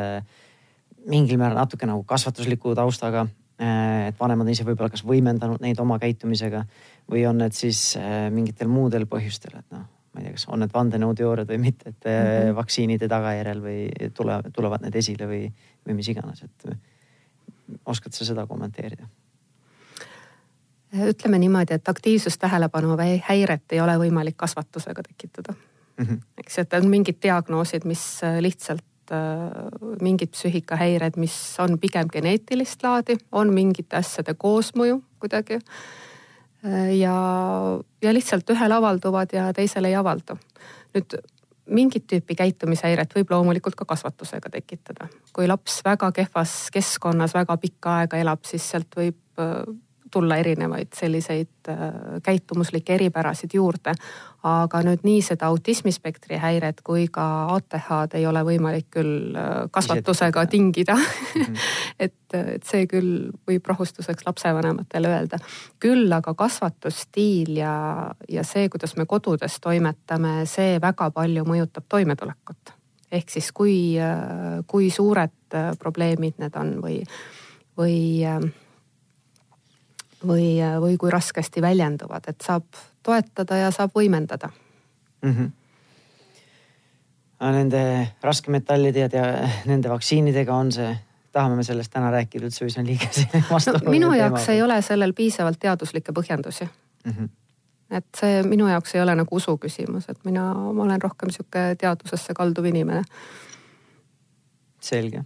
mingil 1.08 1.40
määral 1.40 1.62
natuke 1.62 1.88
nagu 1.88 2.04
kasvatusliku 2.04 2.74
taustaga 2.76 3.24
et 3.60 4.20
vanemad 4.20 4.48
ise 4.48 4.64
võib-olla 4.64 4.90
kas 4.92 5.02
võimendanud 5.04 5.60
neid 5.60 5.80
oma 5.82 5.98
käitumisega 6.00 6.64
või 7.10 7.26
on 7.28 7.42
need 7.42 7.56
siis 7.56 7.96
äh, 8.00 8.28
mingitel 8.32 8.70
muudel 8.72 9.04
põhjustel, 9.10 9.58
et 9.58 9.74
noh, 9.74 9.84
ma 9.84 10.20
ei 10.20 10.26
tea, 10.26 10.36
kas 10.38 10.46
on 10.48 10.62
need 10.64 10.72
vandenõuteooriad 10.74 11.50
või 11.50 11.58
mitte, 11.66 11.92
et 11.92 12.08
mm 12.08 12.28
-hmm. 12.28 12.54
vaktsiinide 12.56 13.08
tagajärjel 13.08 13.62
või 13.62 14.10
tule, 14.16 14.42
tulevad 14.52 14.86
need 14.86 14.96
esile 14.96 15.28
või, 15.28 15.42
või 15.86 15.98
mis 16.00 16.08
iganes, 16.08 16.42
et 16.42 16.70
oskad 17.86 18.12
sa 18.12 18.24
seda 18.24 18.46
kommenteerida? 18.46 19.06
ütleme 20.90 21.38
niimoodi, 21.38 21.74
et 21.74 21.88
aktiivsustähelepanu 21.88 22.96
häiret 23.28 23.72
ei 23.72 23.80
ole 23.80 23.92
võimalik 23.98 24.34
kasvatusega 24.36 25.02
tekitada 25.02 25.52
mm. 25.52 26.04
-hmm. 26.04 26.20
eks, 26.38 26.58
et 26.58 26.72
on 26.72 26.88
mingid 26.88 27.20
diagnoosid, 27.22 27.84
mis 27.84 28.24
äh, 28.24 28.40
lihtsalt 29.10 30.02
mingid 30.02 30.30
psüühikahäired, 30.30 31.16
mis 31.16 31.34
on 31.58 31.78
pigem 31.78 32.08
geneetilist 32.12 32.82
laadi, 32.82 33.16
on 33.32 33.52
mingite 33.54 33.96
asjade 33.96 34.34
koosmõju 34.38 35.00
kuidagi 35.20 35.58
ja, 36.98 37.16
ja 38.02 38.14
lihtsalt 38.14 38.50
ühel 38.50 38.72
avalduvad 38.72 39.32
ja 39.32 39.50
teisel 39.56 39.84
ei 39.84 39.94
avaldu. 39.94 40.38
nüüd 40.94 41.20
mingit 41.70 42.06
tüüpi 42.10 42.34
käitumishäiret 42.34 43.14
võib 43.14 43.30
loomulikult 43.30 43.74
ka 43.78 43.84
kasvatusega 43.84 44.50
tekitada. 44.50 45.08
kui 45.32 45.46
laps 45.46 45.80
väga 45.84 46.12
kehvas 46.12 46.70
keskkonnas 46.72 47.34
väga 47.34 47.56
pikka 47.56 47.96
aega 48.00 48.18
elab, 48.18 48.44
siis 48.44 48.70
sealt 48.70 48.96
võib 48.96 49.42
tulla 50.10 50.36
erinevaid 50.36 50.92
selliseid 50.96 51.68
äh, 51.68 51.76
käitumuslikke 52.22 52.94
eripärasid 52.94 53.54
juurde. 53.54 53.94
aga 54.40 54.78
nüüd 54.80 55.02
nii 55.04 55.18
seda 55.20 55.50
autismispektri 55.52 56.38
häiret 56.40 56.78
kui 56.80 57.02
ka 57.12 57.24
ATH-d 57.52 58.16
ei 58.16 58.22
ole 58.26 58.40
võimalik 58.46 58.86
küll 58.96 59.34
äh, 59.36 59.66
kasvatusega 59.70 60.46
tingida 60.46 60.94
mm. 60.96 61.42
-hmm. 61.42 61.58
et, 62.06 62.34
et 62.34 62.64
see 62.64 62.86
küll 62.86 63.28
võib 63.48 63.66
rahustuseks 63.68 64.26
lapsevanematele 64.26 65.08
öelda. 65.08 65.38
küll 65.80 66.12
aga 66.12 66.34
kasvatusstiil 66.34 67.56
ja, 67.56 67.74
ja 68.28 68.44
see, 68.44 68.68
kuidas 68.68 68.96
me 68.96 69.06
kodudes 69.06 69.60
toimetame, 69.60 70.46
see 70.46 70.80
väga 70.80 71.10
palju 71.10 71.44
mõjutab 71.44 71.84
toimetulekut. 71.88 72.72
ehk 73.12 73.28
siis 73.30 73.52
kui, 73.52 73.98
äh, 74.00 74.64
kui 74.66 74.90
suured 74.90 75.36
probleemid 75.78 76.34
need 76.38 76.56
on 76.56 76.76
või, 76.82 77.02
või 77.76 78.24
või, 80.26 80.58
või 80.80 80.96
kui 81.00 81.10
raskesti 81.10 81.62
väljenduvad, 81.62 82.28
et 82.28 82.44
saab 82.44 82.64
toetada 83.02 83.56
ja 83.56 83.70
saab 83.70 83.94
võimendada 83.96 84.50
mm. 85.22 85.32
-hmm. 85.32 85.50
Nende 87.40 88.08
raskemetallide 88.22 89.08
ja 89.12 89.22
nende 89.64 89.88
vaktsiinidega 89.88 90.54
on 90.54 90.72
see, 90.72 90.90
tahame 91.32 91.56
me 91.56 91.62
sellest 91.64 91.92
täna 91.92 92.10
rääkida 92.12 92.44
üldse 92.44 92.66
või 92.66 92.72
see 92.74 92.82
on 92.82 92.86
liiga 92.86 93.08
selline 93.16 93.44
vastuoluline 93.50 93.86
no, 93.86 93.90
minu 93.90 94.12
jaoks 94.12 94.44
teema. 94.44 94.54
ei 94.56 94.62
ole 94.62 94.82
sellel 94.82 95.12
piisavalt 95.16 95.58
teaduslikke 95.58 96.12
põhjendusi 96.12 96.68
mm. 97.04 97.12
-hmm. 97.12 97.28
et 97.96 98.06
see 98.20 98.42
minu 98.42 98.68
jaoks 98.68 98.94
ei 98.94 99.00
ole 99.00 99.14
nagu 99.14 99.36
usu 99.36 99.56
küsimus, 99.56 100.08
et 100.08 100.24
mina, 100.24 100.54
ma 100.54 100.82
olen 100.82 101.02
rohkem 101.02 101.30
sihuke 101.30 101.76
teadusesse 101.78 102.34
kalduv 102.34 102.64
inimene. 102.64 103.02
selge 104.80 105.24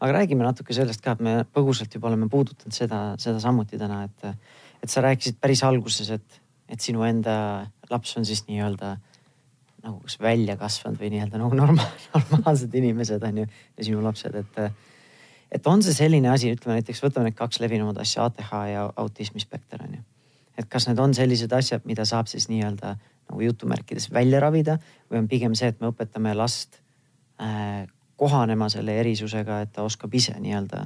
aga 0.00 0.16
räägime 0.16 0.44
natuke 0.44 0.74
sellest 0.76 1.02
ka, 1.04 1.14
et 1.16 1.24
me 1.24 1.34
põgusalt 1.44 1.92
juba 1.94 2.08
oleme 2.08 2.28
puudutanud 2.32 2.74
seda, 2.74 3.00
seda 3.20 3.40
samuti 3.42 3.78
täna, 3.80 4.02
et, 4.08 4.52
et 4.80 4.92
sa 4.92 5.04
rääkisid 5.04 5.40
päris 5.40 5.62
alguses, 5.66 6.10
et, 6.16 6.40
et 6.72 6.80
sinu 6.80 7.04
enda 7.06 7.34
laps 7.90 8.16
on 8.16 8.26
siis 8.28 8.46
nii-öelda 8.48 8.94
nagu 9.84 9.96
kas 10.04 10.18
välja 10.20 10.56
kasvanud 10.60 11.00
või 11.00 11.12
nii-öelda 11.14 11.40
nagu 11.40 11.56
norma, 11.56 11.84
normaalsed 12.32 12.74
inimesed 12.80 13.22
on 13.28 13.42
ju 13.42 13.46
ja 13.48 13.84
sinu 13.84 14.02
lapsed, 14.04 14.40
et. 14.40 14.88
et 15.50 15.66
on 15.66 15.82
see 15.82 15.96
selline 15.96 16.30
asi, 16.32 16.52
ütleme 16.54 16.78
näiteks 16.78 17.00
võtame 17.04 17.30
need 17.30 17.38
kaks 17.38 17.60
levinumat 17.60 18.00
asja, 18.00 18.28
ATH 18.28 18.52
ja 18.72 18.88
autismispekter 19.02 19.84
on 19.86 19.96
ju. 19.98 20.02
et 20.60 20.68
kas 20.68 20.88
need 20.88 21.00
on 21.00 21.14
sellised 21.16 21.52
asjad, 21.56 21.86
mida 21.88 22.04
saab 22.04 22.28
siis 22.28 22.48
nii-öelda 22.52 22.96
nagu 23.30 23.40
jutumärkides 23.46 24.10
välja 24.12 24.40
ravida 24.40 24.76
või 25.10 25.22
on 25.22 25.28
pigem 25.28 25.56
see, 25.56 25.70
et 25.72 25.80
me 25.80 25.92
õpetame 25.92 26.34
last 26.36 26.80
äh, 27.40 27.88
kohanema 28.20 28.68
selle 28.68 28.98
erisusega, 29.00 29.62
et 29.64 29.72
ta 29.72 29.86
oskab 29.86 30.14
ise 30.14 30.36
nii-öelda 30.36 30.84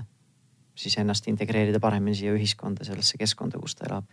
siis 0.75 0.97
ennast 0.99 1.29
integreerida 1.31 1.81
paremini 1.83 2.17
siia 2.19 2.35
ühiskonda, 2.35 2.87
sellesse 2.87 3.19
keskkonda, 3.19 3.61
kus 3.63 3.77
ta 3.79 3.87
elab. 3.89 4.07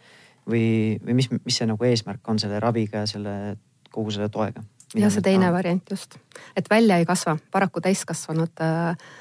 või, 0.49 0.97
või 1.05 1.17
mis, 1.17 1.29
mis 1.33 1.57
see 1.57 1.67
nagu 1.69 1.85
eesmärk 1.85 2.29
on 2.29 2.39
selle 2.41 2.59
raviga 2.59 3.03
ja 3.03 3.09
selle 3.09 3.57
kogu 3.91 4.13
selle 4.13 4.29
toega? 4.29 4.63
ja 4.95 5.09
see 5.09 5.23
teine 5.25 5.45
tahan? 5.45 5.57
variant 5.57 5.91
just, 5.93 6.17
et 6.57 6.69
välja 6.69 6.97
ei 6.97 7.05
kasva, 7.05 7.37
paraku 7.51 7.81
täiskasvanud 7.81 8.63
äh, 8.65 9.11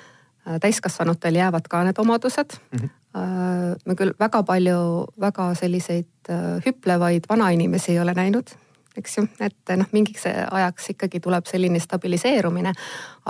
täiskasvanutel 0.60 1.36
jäävad 1.40 1.68
ka 1.68 1.84
need 1.84 1.98
omadused 1.98 2.56
mm. 2.72 2.78
-hmm. 2.78 3.76
me 3.86 3.94
küll 3.94 4.14
väga 4.20 4.42
palju 4.42 4.80
väga 5.20 5.54
selliseid 5.54 6.30
äh, 6.30 6.58
hüplevaid 6.66 7.28
vanainimesi 7.28 7.92
ei 7.92 8.00
ole 8.00 8.14
näinud, 8.14 8.56
eks 8.96 9.16
ju, 9.18 9.24
et 9.40 9.72
noh, 9.78 9.88
mingiks 9.94 10.26
ajaks 10.26 10.90
ikkagi 10.94 11.20
tuleb 11.22 11.46
selline 11.46 11.80
stabiliseerumine. 11.80 12.72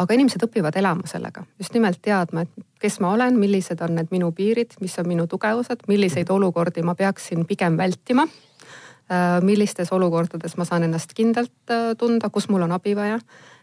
aga 0.00 0.14
inimesed 0.14 0.42
õpivad 0.46 0.76
elama 0.76 1.06
sellega, 1.06 1.44
just 1.58 1.74
nimelt 1.74 2.00
teadma, 2.02 2.42
et 2.46 2.66
kes 2.80 3.00
ma 3.00 3.12
olen, 3.12 3.38
millised 3.38 3.80
on 3.84 3.94
need 3.98 4.08
minu 4.10 4.32
piirid, 4.32 4.78
mis 4.80 4.98
on 4.98 5.08
minu 5.08 5.26
tugevused, 5.26 5.84
milliseid 5.88 6.28
mhm. 6.28 6.36
olukordi 6.36 6.82
ma 6.82 6.94
peaksin 6.94 7.46
pigem 7.46 7.76
vältima. 7.76 8.26
Äh, 9.10 9.40
millistes 9.42 9.92
olukordades 9.92 10.56
ma 10.56 10.64
saan 10.64 10.86
ennast 10.86 11.12
kindlalt 11.14 11.74
tunda, 11.98 12.30
kus 12.30 12.48
mul 12.48 12.62
on 12.62 12.72
abi 12.72 12.96
vaja. 12.96 13.20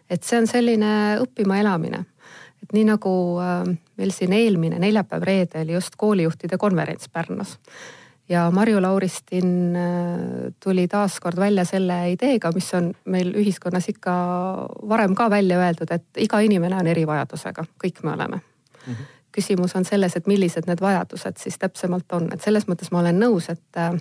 et 0.10 0.23
see 0.23 0.38
on 0.39 0.45
selline 0.47 1.17
õppima 1.19 1.57
elamine 1.60 2.05
et 2.63 2.73
nii 2.73 2.86
nagu 2.88 3.12
äh, 3.43 3.67
meil 3.99 4.12
siin 4.15 4.33
eelmine 4.33 4.79
neljapäev-reede 4.79 5.62
oli 5.63 5.75
just 5.75 5.95
koolijuhtide 5.99 6.57
konverents 6.57 7.10
Pärnus 7.10 7.57
ja 8.29 8.51
Marju 8.51 8.81
Lauristin 8.81 9.75
äh, 9.75 10.53
tuli 10.63 10.87
taas 10.87 11.19
kord 11.19 11.37
välja 11.37 11.65
selle 11.65 12.11
ideega, 12.11 12.51
mis 12.55 12.73
on 12.73 12.91
meil 13.05 13.31
ühiskonnas 13.35 13.89
ikka 13.89 14.13
varem 14.89 15.15
ka 15.15 15.29
välja 15.29 15.59
öeldud, 15.59 15.91
et 15.91 16.23
iga 16.27 16.39
inimene 16.43 16.75
on 16.75 16.87
erivajadusega, 16.87 17.65
kõik 17.83 18.03
me 18.03 18.13
oleme 18.13 18.35
mm. 18.37 18.93
-hmm. 18.93 19.05
küsimus 19.31 19.75
on 19.75 19.85
selles, 19.85 20.15
et 20.15 20.27
millised 20.27 20.67
need 20.67 20.81
vajadused 20.81 21.37
siis 21.37 21.57
täpsemalt 21.57 22.11
on, 22.11 22.29
et 22.33 22.41
selles 22.41 22.67
mõttes 22.67 22.91
ma 22.91 22.99
olen 22.99 23.19
nõus, 23.19 23.49
et, 23.49 23.77
äh, 23.77 23.93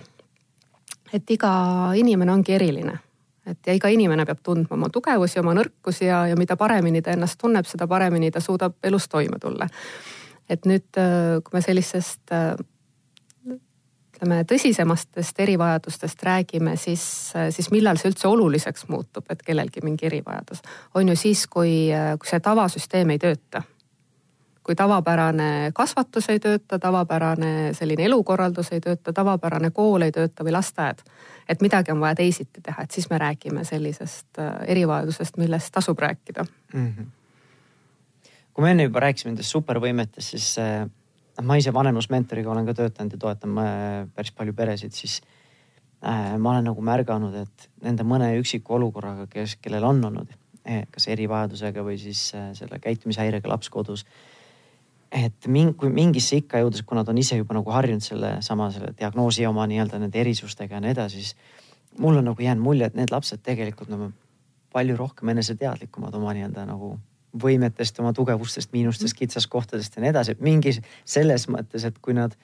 et 1.13 1.31
iga 1.31 1.51
inimene 1.95 2.31
ongi 2.31 2.53
eriline 2.53 2.99
et 3.47 3.67
ja 3.67 3.73
iga 3.73 3.87
inimene 3.87 4.25
peab 4.25 4.39
tundma 4.43 4.75
oma 4.75 4.89
tugevusi, 4.89 5.39
oma 5.39 5.53
nõrkusi 5.53 6.05
ja, 6.05 6.27
ja 6.27 6.35
mida 6.35 6.57
paremini 6.57 7.01
ta 7.01 7.11
ennast 7.11 7.39
tunneb, 7.39 7.65
seda 7.65 7.87
paremini 7.87 8.31
ta 8.31 8.39
suudab 8.39 8.73
elus 8.83 9.07
toime 9.07 9.39
tulla. 9.39 9.69
et 10.49 10.65
nüüd, 10.65 10.97
äh, 10.97 11.43
kui 11.43 11.53
me 11.53 11.61
sellisest 11.61 12.31
ütleme 14.17 14.41
tõsisemastest 14.49 15.39
erivajadustest 15.45 16.23
räägime, 16.25 16.73
siis, 16.81 17.05
siis 17.53 17.71
millal 17.71 18.01
see 18.01 18.09
üldse 18.09 18.27
oluliseks 18.27 18.87
muutub, 18.89 19.29
et 19.29 19.43
kellelgi 19.45 19.85
mingi 19.85 20.09
erivajadus 20.09 20.63
on 20.97 21.13
ju 21.13 21.15
siis, 21.15 21.45
kui, 21.47 21.91
kui 22.17 22.29
see 22.29 22.41
tavasüsteem 22.41 23.13
ei 23.13 23.21
tööta 23.21 23.61
kui 24.67 24.75
tavapärane 24.75 25.71
kasvatus 25.73 26.27
ei 26.29 26.41
tööta, 26.43 26.75
tavapärane 26.79 27.71
selline 27.73 28.03
elukorraldus 28.09 28.73
ei 28.75 28.81
tööta, 28.83 29.13
tavapärane 29.15 29.69
kool 29.71 30.03
ei 30.03 30.11
tööta 30.11 30.43
või 30.43 30.57
lasteaed. 30.57 30.99
et 31.47 31.61
midagi 31.63 31.91
on 31.91 32.01
vaja 32.03 32.15
teisiti 32.19 32.61
teha, 32.61 32.83
et 32.83 32.91
siis 32.91 33.09
me 33.09 33.17
räägime 33.17 33.63
sellisest 33.63 34.39
äh, 34.39 34.51
erivajadusest, 34.67 35.37
millest 35.37 35.71
tasub 35.71 35.99
rääkida 35.99 36.43
mm. 36.73 36.93
-hmm. 36.97 37.05
kui 38.53 38.63
me 38.63 38.71
enne 38.71 38.83
juba 38.83 38.99
rääkisime 38.99 39.31
nendest 39.31 39.55
supervõimetest, 39.55 40.29
siis 40.29 40.57
äh, 40.59 40.89
ma 41.43 41.57
ise 41.59 41.73
vanemusmentoriga 41.73 42.51
olen 42.51 42.65
ka 42.69 42.77
töötanud 42.77 43.13
ja 43.13 43.21
toetan 43.21 43.59
äh, 43.61 44.07
päris 44.15 44.33
palju 44.33 44.55
peresid, 44.57 44.95
siis 44.97 45.21
ma 45.97 46.51
olen 46.51 46.67
nagu 46.69 46.81
märganud, 46.85 47.33
et 47.33 47.63
nende 47.81 48.03
mõne 48.05 48.27
üksiku 48.37 48.75
olukorraga, 48.75 49.23
kes, 49.31 49.55
kellel 49.57 49.87
on 49.87 50.03
olnud 50.11 50.35
kas 50.93 51.07
erivajadusega 51.09 51.81
või 51.81 51.95
siis 51.97 52.19
selle 52.53 52.77
käitumishäirega 52.83 53.49
laps 53.49 53.71
kodus 53.73 54.03
et 55.11 55.47
ming, 55.47 55.73
kui 55.79 55.91
mingisse 55.93 56.39
ikka 56.41 56.61
jõudes, 56.61 56.83
kui 56.85 56.97
nad 56.97 57.07
on 57.09 57.19
ise 57.19 57.37
juba 57.39 57.55
nagu 57.57 57.71
harjunud 57.71 58.03
selle 58.03 58.31
sama 58.45 58.69
selle 58.73 58.93
diagnoosi 58.97 59.45
oma 59.47 59.67
nii-öelda 59.69 60.01
nende 60.01 60.19
erisustega 60.19 60.77
ja 60.77 60.83
nii 60.83 60.93
edasi, 60.93 61.23
siis 61.23 61.99
mul 62.03 62.19
on 62.19 62.27
nagu 62.31 62.43
jäänud 62.43 62.63
mulje, 62.63 62.89
et 62.89 62.97
need 62.97 63.13
lapsed 63.13 63.43
tegelikult 63.45 63.91
nagu 63.93 64.11
palju 64.75 64.97
rohkem 64.99 65.31
eneseteadlikumad 65.33 66.15
oma 66.19 66.35
nii-öelda 66.35 66.67
nagu 66.67 66.97
võimetest, 67.35 67.99
oma 67.99 68.13
tugevustest, 68.15 68.71
miinustest, 68.73 69.13
mm. 69.13 69.19
kitsaskohtadest 69.19 69.97
ja 69.97 70.03
nii 70.03 70.13
edasi, 70.13 70.35
et 70.35 70.41
mingis 70.41 70.79
selles 71.05 71.47
mõttes, 71.51 71.83
et 71.85 71.97
kui 72.01 72.15
nad 72.17 72.35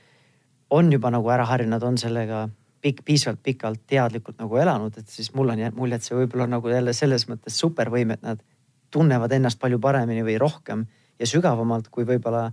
on 0.73 0.91
juba 0.91 1.11
nagu 1.13 1.29
ära 1.29 1.45
harjunud, 1.47 1.83
on 1.83 1.97
sellega 1.97 2.47
pikk, 2.83 3.03
piisavalt 3.05 3.39
pikalt 3.43 3.85
teadlikult 3.87 4.41
nagu 4.41 4.57
elanud, 4.59 4.97
et 4.97 5.09
siis 5.09 5.31
mul 5.33 5.53
on 5.53 5.59
jäänud 5.59 5.77
mulje, 5.77 5.99
et 5.99 6.07
see 6.07 6.17
võib-olla 6.17 6.49
nagu 6.51 6.69
jälle 6.69 6.93
selles 6.93 7.27
mõttes 7.29 7.55
supervõime, 7.59 8.17
et 8.17 8.27
nad 8.27 8.43
tunnevad 8.91 9.31
ennast 9.31 9.59
palju 9.61 9.79
paremini 9.81 10.25
või 10.25 10.37
rohkem 10.41 10.85
ja 11.19 11.27
sügavamalt 11.29 11.89
kui 11.93 12.05
võib-olla 12.07 12.49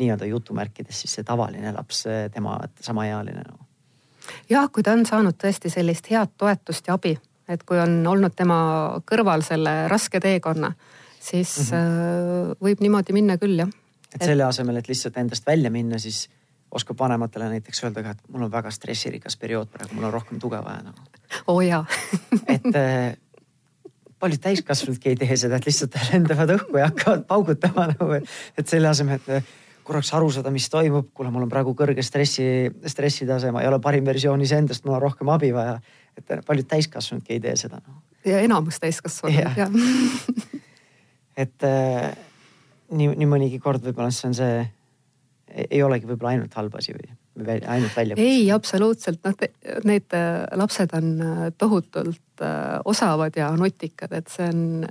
nii-öelda 0.00 0.26
jutumärkides 0.26 1.02
siis 1.02 1.18
see 1.18 1.26
tavaline 1.26 1.72
laps, 1.76 2.04
tema 2.32 2.58
samaealine 2.80 3.42
nagu. 3.44 3.66
jah, 4.50 4.68
kui 4.72 4.82
ta 4.82 4.94
on 4.96 5.06
saanud 5.06 5.36
tõesti 5.40 5.72
sellist 5.72 6.10
head 6.10 6.34
toetust 6.38 6.88
ja 6.88 6.96
abi, 6.98 7.14
et 7.48 7.64
kui 7.68 7.78
on 7.80 8.00
olnud 8.06 8.34
tema 8.36 8.60
kõrval 9.06 9.44
selle 9.46 9.88
raske 9.88 10.20
teekonna, 10.20 10.72
siis 11.20 11.70
mm 11.70 11.78
-hmm. 11.78 12.58
võib 12.64 12.80
niimoodi 12.80 13.16
minna 13.16 13.36
küll 13.38 13.58
jah. 13.62 13.70
et 14.14 14.24
selle 14.24 14.44
asemel, 14.44 14.76
et 14.76 14.88
lihtsalt 14.88 15.16
endast 15.16 15.46
välja 15.46 15.70
minna, 15.70 15.98
siis 15.98 16.28
oskab 16.70 16.98
vanematele 16.98 17.48
näiteks 17.48 17.84
öelda 17.84 18.02
ka, 18.02 18.10
et 18.10 18.28
mul 18.28 18.46
on 18.46 18.52
väga 18.52 18.70
stressirikas 18.70 19.36
periood 19.36 19.68
praegu, 19.68 19.94
mul 19.94 20.04
on 20.04 20.12
rohkem 20.12 20.38
tuge 20.38 20.60
vaja 20.64 20.82
nagu. 20.82 20.98
oo 21.46 21.56
oh, 21.56 21.60
jaa 21.60 21.84
et 22.46 22.76
äh, 22.76 23.16
paljud 24.20 24.40
täiskasvanudki 24.40 25.08
ei 25.08 25.16
tee 25.16 25.36
seda, 25.36 25.56
et 25.56 25.66
lihtsalt 25.66 25.96
lendavad 26.12 26.54
õhku 26.56 26.78
ja 26.78 26.90
hakkavad 26.90 27.26
paugutama 27.26 27.88
nagu, 27.94 28.20
et 28.58 28.68
selle 28.68 28.88
asemel, 28.88 29.20
et 29.20 29.44
korraks 29.84 30.12
aru 30.14 30.30
saada, 30.30 30.52
mis 30.54 30.68
toimub. 30.70 31.08
kuule, 31.14 31.32
mul 31.34 31.46
on 31.46 31.52
praegu 31.52 31.74
kõrge 31.74 32.04
stressi, 32.06 32.44
stressitase, 32.86 33.50
ma 33.50 33.64
ei 33.64 33.70
ole 33.70 33.80
parim 33.82 34.06
versioon 34.06 34.42
iseendast, 34.44 34.84
mul 34.84 34.98
on 34.98 35.02
rohkem 35.08 35.28
abi 35.32 35.52
vaja. 35.56 35.80
et 36.18 36.44
paljud 36.46 36.66
täiskasvanudki 36.68 37.38
ei 37.38 37.40
tee 37.40 37.56
seda 37.56 37.80
no.. 37.80 38.02
ja 38.24 38.40
enamus 38.44 38.80
täiskasvanud 38.82 39.56
jah 39.56 39.70
et 41.40 41.66
äh, 41.66 42.10
nii, 42.96 43.14
nii 43.14 43.30
mõnigi 43.30 43.60
kord 43.62 43.84
võib-olla 43.84 44.12
see 44.14 44.30
on 44.30 44.36
see, 44.36 44.60
ei 45.66 45.82
olegi 45.82 46.08
võib-olla 46.08 46.34
ainult 46.36 46.54
halb 46.58 46.76
asi 46.78 46.94
või 46.94 47.10
ainult 47.48 47.96
välja? 47.96 48.16
ei, 48.18 48.50
absoluutselt, 48.52 49.20
noh, 49.24 49.34
need 49.84 50.16
äh, 50.16 50.44
lapsed 50.58 50.94
on 50.96 51.10
äh, 51.24 51.42
tohutult 51.58 52.42
äh, 52.44 52.78
osavad 52.84 53.36
ja 53.36 53.50
nutikad, 53.56 54.12
et 54.16 54.30
see 54.32 54.48
on, 54.50 54.86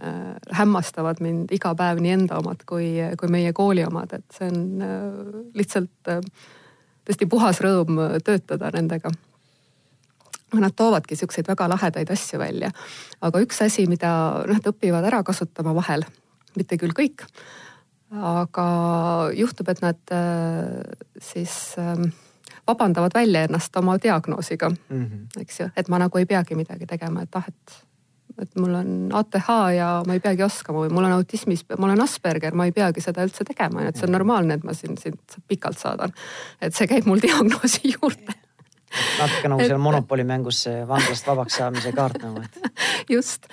hämmastavad 0.55 1.21
mind 1.23 1.51
iga 1.55 1.73
päev 1.77 2.01
nii 2.03 2.15
enda 2.15 2.39
omad 2.39 2.63
kui, 2.69 2.93
kui 3.19 3.31
meie 3.31 3.53
kooli 3.53 3.85
omad, 3.85 4.13
et 4.15 4.37
see 4.37 4.49
on 4.49 5.49
lihtsalt 5.57 6.13
tõesti 7.09 7.27
puhas 7.29 7.61
rõõm 7.65 7.99
töötada 8.25 8.71
nendega 8.75 9.11
nad 10.57 10.73
toovadki 10.73 11.13
siukseid 11.13 11.45
väga 11.45 11.67
lahedaid 11.69 12.09
asju 12.09 12.39
välja. 12.41 12.71
aga 13.21 13.41
üks 13.43 13.61
asi, 13.61 13.85
mida 13.87 14.11
noh, 14.47 14.55
nad 14.57 14.71
õpivad 14.71 15.05
ära 15.05 15.21
kasutama 15.23 15.75
vahel, 15.77 16.05
mitte 16.55 16.77
küll 16.81 16.95
kõik, 16.97 17.27
aga 18.09 18.65
juhtub, 19.37 19.69
et 19.69 19.83
nad 19.85 20.15
siis 21.21 21.53
äh, 21.77 22.07
vabandavad 22.69 23.13
välja 23.13 23.43
ennast 23.45 23.77
oma 23.77 23.97
diagnoosiga 24.01 24.69
mm, 24.69 25.05
-hmm. 25.05 25.41
eks 25.41 25.59
ju, 25.59 25.69
et 25.75 25.87
ma 25.87 25.99
nagu 25.99 26.17
ei 26.17 26.25
peagi 26.25 26.55
midagi 26.55 26.85
tegema, 26.89 27.21
et 27.21 27.35
ah, 27.35 27.45
et 27.47 27.85
et 28.41 28.55
mul 28.55 28.73
on 28.73 28.91
ATH 29.19 29.49
ja 29.75 29.87
ma 30.07 30.15
ei 30.15 30.21
peagi 30.23 30.43
oskama 30.45 30.85
või 30.85 30.93
mul 30.95 31.07
on 31.09 31.17
autismis, 31.17 31.65
mul 31.77 31.91
on 31.95 32.01
Asperger, 32.01 32.55
ma 32.55 32.69
ei 32.69 32.75
peagi 32.75 33.03
seda 33.03 33.25
üldse 33.27 33.43
tegema, 33.47 33.83
et 33.83 33.99
see 33.99 34.07
on 34.07 34.15
normaalne, 34.15 34.55
et 34.55 34.63
ma 34.63 34.75
siin 34.77 34.97
sind 35.01 35.39
pikalt 35.47 35.79
saadan. 35.81 36.13
et 36.61 36.75
see 36.75 36.87
käib 36.87 37.09
mul 37.09 37.19
diagnoosi 37.25 37.93
juurde. 37.95 38.38
Natuke 39.19 39.51
nagu 39.51 39.67
seal 39.67 39.81
monopoli 39.81 40.23
mängus 40.27 40.63
see 40.65 40.81
vanglast 40.87 41.27
vabaks 41.27 41.59
saamise 41.61 41.93
kaart 41.95 42.23
nagu, 42.23 42.41
et. 42.41 42.73
just, 43.15 43.47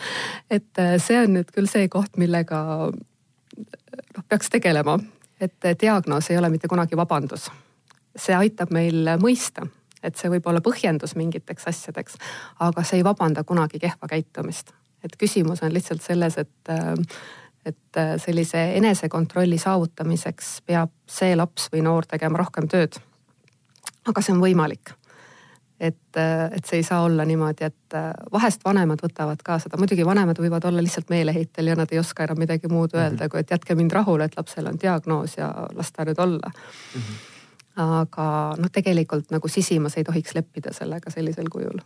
et 0.51 0.83
äh, 0.83 0.96
see 1.03 1.20
on 1.20 1.38
nüüd 1.38 1.53
küll 1.55 1.68
see 1.70 1.90
koht, 1.92 2.16
millega 2.20 2.62
noh, 2.88 4.25
peaks 4.29 4.51
tegelema, 4.53 4.99
et 5.40 5.72
diagnoos 5.81 6.31
ei 6.31 6.40
ole 6.40 6.51
mitte 6.53 6.68
kunagi 6.72 6.96
vabandus 6.96 7.51
see 8.20 8.37
aitab 8.37 8.72
meil 8.75 9.16
mõista, 9.20 9.66
et 10.03 10.16
see 10.18 10.31
võib 10.33 10.46
olla 10.49 10.62
põhjendus 10.64 11.16
mingiteks 11.18 11.68
asjadeks, 11.70 12.18
aga 12.64 12.85
see 12.87 13.01
ei 13.01 13.07
vabanda 13.07 13.44
kunagi 13.44 13.81
kehva 13.83 14.09
käitumist. 14.11 14.72
et 15.05 15.16
küsimus 15.16 15.62
on 15.62 15.72
lihtsalt 15.72 16.03
selles, 16.03 16.38
et, 16.38 16.70
et 17.64 17.99
sellise 18.22 18.62
enesekontrolli 18.77 19.59
saavutamiseks 19.59 20.62
peab 20.66 20.90
see 21.07 21.37
laps 21.37 21.68
või 21.72 21.85
noor 21.87 22.07
tegema 22.07 22.38
rohkem 22.38 22.68
tööd. 22.68 22.99
aga 24.07 24.22
see 24.22 24.35
on 24.35 24.40
võimalik 24.40 24.94
et, 25.80 26.16
et 26.16 26.64
see 26.64 26.80
ei 26.80 26.82
saa 26.86 27.02
olla 27.04 27.24
niimoodi, 27.24 27.68
et 27.68 27.96
vahest 28.32 28.64
vanemad 28.64 29.02
võtavad 29.04 29.42
ka 29.44 29.58
seda, 29.62 29.76
muidugi 29.76 30.06
vanemad 30.06 30.38
võivad 30.40 30.64
olla 30.64 30.82
lihtsalt 30.82 31.12
meeleheitel 31.12 31.72
ja 31.72 31.76
nad 31.76 31.92
ei 31.92 32.00
oska 32.00 32.24
enam 32.24 32.40
midagi 32.40 32.68
muud 32.72 32.94
öelda 32.94 33.12
mm, 33.12 33.20
-hmm. 33.20 33.30
kui 33.30 33.40
et 33.40 33.50
jätke 33.50 33.74
mind 33.74 33.92
rahule, 33.92 34.24
et 34.24 34.36
lapsel 34.36 34.66
on 34.66 34.80
diagnoos 34.82 35.36
ja 35.36 35.52
las 35.74 35.92
ta 35.92 36.04
nüüd 36.04 36.22
olla 36.22 36.50
mm. 36.50 37.00
-hmm 37.00 37.24
aga 37.76 38.26
noh, 38.56 38.72
tegelikult 38.72 39.30
nagu 39.30 39.48
sisimas 39.52 39.98
ei 40.00 40.04
tohiks 40.04 40.34
leppida 40.34 40.72
sellega 40.72 41.12
sellisel 41.12 41.50
kujul. 41.52 41.80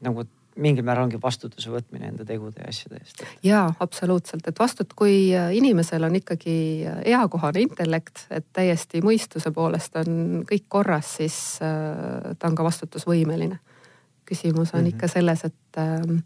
nagu 0.00 0.24
mingil 0.58 0.84
määral 0.86 1.06
ongi 1.06 1.20
vastutuse 1.22 1.70
võtmine 1.72 2.10
enda 2.10 2.26
tegude 2.28 2.62
ja 2.62 2.68
asjade 2.72 3.00
eest. 3.00 3.22
jaa, 3.46 3.66
absoluutselt, 3.80 4.46
et 4.50 4.60
vastut-, 4.60 4.94
kui 4.98 5.30
inimesel 5.58 6.04
on 6.08 6.18
ikkagi 6.18 6.58
eakohane 7.14 7.64
intellekt, 7.64 8.26
et 8.34 8.46
täiesti 8.52 9.02
mõistuse 9.04 9.52
poolest 9.54 9.96
on 10.02 10.44
kõik 10.48 10.68
korras, 10.68 11.16
siis 11.20 11.38
äh, 11.64 12.34
ta 12.38 12.50
on 12.50 12.58
ka 12.58 12.66
vastutusvõimeline. 12.66 13.58
küsimus 14.28 14.74
on 14.74 14.80
mm 14.80 14.84
-hmm. 14.84 14.88
ikka 14.88 15.08
selles, 15.08 15.44
et 15.44 15.78
ähm, 15.78 16.22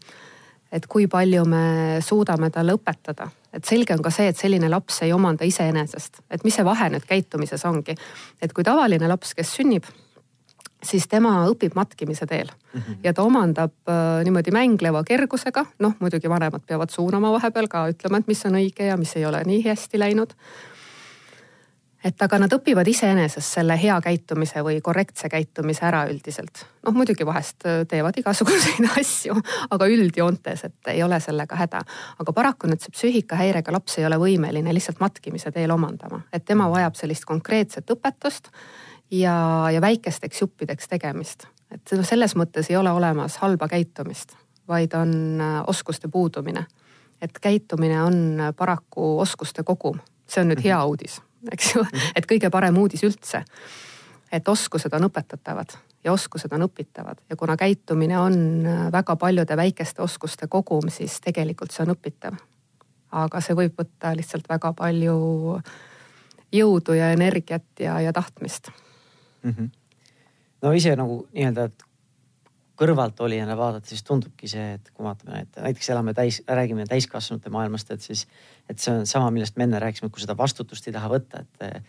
et 0.71 0.87
kui 0.87 1.07
palju 1.07 1.45
me 1.45 2.01
suudame 2.01 2.49
talle 2.49 2.73
õpetada, 2.73 3.29
et 3.53 3.65
selge 3.65 3.93
on 3.93 4.01
ka 4.01 4.09
see, 4.09 4.27
et 4.27 4.37
selline 4.37 4.69
laps 4.69 5.01
ei 5.05 5.13
omanda 5.13 5.45
iseenesest, 5.45 6.23
et 6.31 6.43
mis 6.43 6.55
see 6.55 6.65
vahe 6.65 6.89
nüüd 6.89 7.05
käitumises 7.05 7.65
ongi. 7.65 7.95
et 8.41 8.53
kui 8.53 8.63
tavaline 8.63 9.07
laps, 9.07 9.33
kes 9.33 9.55
sünnib 9.55 9.83
siis 10.83 11.07
tema 11.09 11.35
õpib 11.49 11.75
matkimise 11.75 12.25
teel 12.25 12.47
mm 12.47 12.79
-hmm. 12.81 12.97
ja 13.03 13.13
ta 13.13 13.23
omandab 13.23 13.73
äh, 13.89 14.23
niimoodi 14.23 14.51
mängleva 14.51 15.03
kergusega, 15.03 15.65
noh 15.79 15.95
muidugi 15.99 16.29
vanemad 16.29 16.61
peavad 16.67 16.89
suunama 16.89 17.31
vahepeal 17.31 17.67
ka 17.67 17.87
ütlema, 17.89 18.17
et 18.17 18.27
mis 18.27 18.45
on 18.45 18.59
õige 18.59 18.83
ja 18.91 18.97
mis 18.97 19.15
ei 19.15 19.25
ole 19.25 19.43
nii 19.43 19.63
hästi 19.65 19.99
läinud. 19.99 20.33
et 22.03 22.21
aga 22.21 22.37
nad 22.39 22.51
õpivad 22.51 22.87
iseenesest 22.87 23.53
selle 23.53 23.77
hea 23.81 24.01
käitumise 24.01 24.59
või 24.59 24.81
korrektse 24.81 25.29
käitumise 25.29 25.85
ära 25.85 26.05
üldiselt. 26.05 26.65
noh 26.85 26.93
muidugi 26.93 27.25
vahest 27.25 27.65
äh, 27.65 27.87
teevad 27.87 28.17
igasuguseid 28.17 28.89
asju, 28.99 29.35
aga 29.69 29.87
üldjoontes, 29.87 30.63
et 30.63 30.87
ei 30.87 31.03
ole 31.03 31.19
sellega 31.19 31.55
häda. 31.55 31.81
aga 32.19 32.33
paraku 32.33 32.67
nüüd 32.67 32.81
see 32.81 32.91
psüühikahäirega 32.91 33.71
laps 33.71 33.97
ei 33.97 34.05
ole 34.05 34.17
võimeline 34.17 34.73
lihtsalt 34.73 34.99
matkimise 34.99 35.51
teel 35.51 35.71
omandama, 35.71 36.21
et 36.33 36.45
tema 36.45 36.69
vajab 36.69 36.95
sellist 36.95 37.25
konkreetset 37.25 37.89
õpetust 37.89 38.49
ja, 39.11 39.67
ja 39.71 39.81
väikesteks 39.81 40.41
juppideks 40.41 40.87
tegemist. 40.87 41.45
et 41.71 41.93
selles 42.05 42.35
mõttes 42.35 42.69
ei 42.69 42.77
ole 42.77 42.91
olemas 42.91 43.37
halba 43.41 43.67
käitumist, 43.67 44.35
vaid 44.67 44.93
on 44.93 45.41
äh, 45.41 45.63
oskuste 45.67 46.07
puudumine. 46.07 46.65
et 47.21 47.39
käitumine 47.41 48.03
on 48.03 48.37
paraku 48.57 49.19
oskuste 49.19 49.63
kogum, 49.63 49.99
see 50.27 50.41
on 50.41 50.51
nüüd 50.51 50.63
hea 50.63 50.77
mhm. 50.77 50.87
uudis, 50.87 51.21
eks 51.51 51.75
ju, 51.75 51.83
mhm. 51.83 52.11
et 52.15 52.29
kõige 52.31 52.49
parem 52.49 52.77
uudis 52.77 53.03
üldse. 53.03 53.43
et 54.31 54.47
oskused 54.47 54.93
on 54.93 55.09
õpetatavad 55.09 55.77
ja 56.03 56.13
oskused 56.13 56.51
on 56.51 56.65
õpitavad 56.67 57.21
ja 57.29 57.35
kuna 57.35 57.57
käitumine 57.57 58.19
on 58.19 58.65
äh, 58.65 58.91
väga 58.91 59.15
paljude 59.15 59.57
väikeste 59.57 60.01
oskuste 60.01 60.47
kogum, 60.47 60.89
siis 60.89 61.21
tegelikult 61.21 61.71
see 61.71 61.85
on 61.85 61.95
õpitav. 61.95 62.37
aga 63.11 63.41
see 63.41 63.55
võib 63.55 63.75
võtta 63.77 64.15
lihtsalt 64.15 64.49
väga 64.49 64.73
palju 64.73 65.61
jõudu 66.53 66.93
ja 66.93 67.11
energiat 67.11 67.65
ja, 67.79 67.99
ja 67.99 68.13
tahtmist 68.13 68.69
mm. 69.43 69.55
-hmm. 69.55 69.69
no 70.61 70.71
ise 70.73 70.95
nagu 70.95 71.25
nii-öelda 71.33 71.69
kõrvaltolijana 72.79 73.57
vaadata, 73.57 73.87
siis 73.87 74.03
tundubki 74.03 74.47
see, 74.49 74.73
et 74.77 74.89
kui 74.93 75.05
vaatame, 75.05 75.43
et 75.45 75.59
näiteks 75.61 75.89
elame 75.93 76.13
täis, 76.17 76.41
räägime 76.47 76.85
täiskasvanute 76.89 77.51
maailmast, 77.53 77.91
et 77.91 78.01
siis, 78.01 78.25
et 78.69 78.79
see 78.79 78.93
on 78.93 79.05
sama, 79.07 79.29
millest 79.31 79.57
me 79.57 79.67
enne 79.67 79.79
rääkisime, 79.79 80.09
et 80.09 80.15
kui 80.15 80.23
seda 80.23 80.35
vastutust 80.37 80.87
ei 80.89 80.95
taha 80.95 81.11
võtta, 81.11 81.43
et 81.43 81.67
eh, 81.67 81.83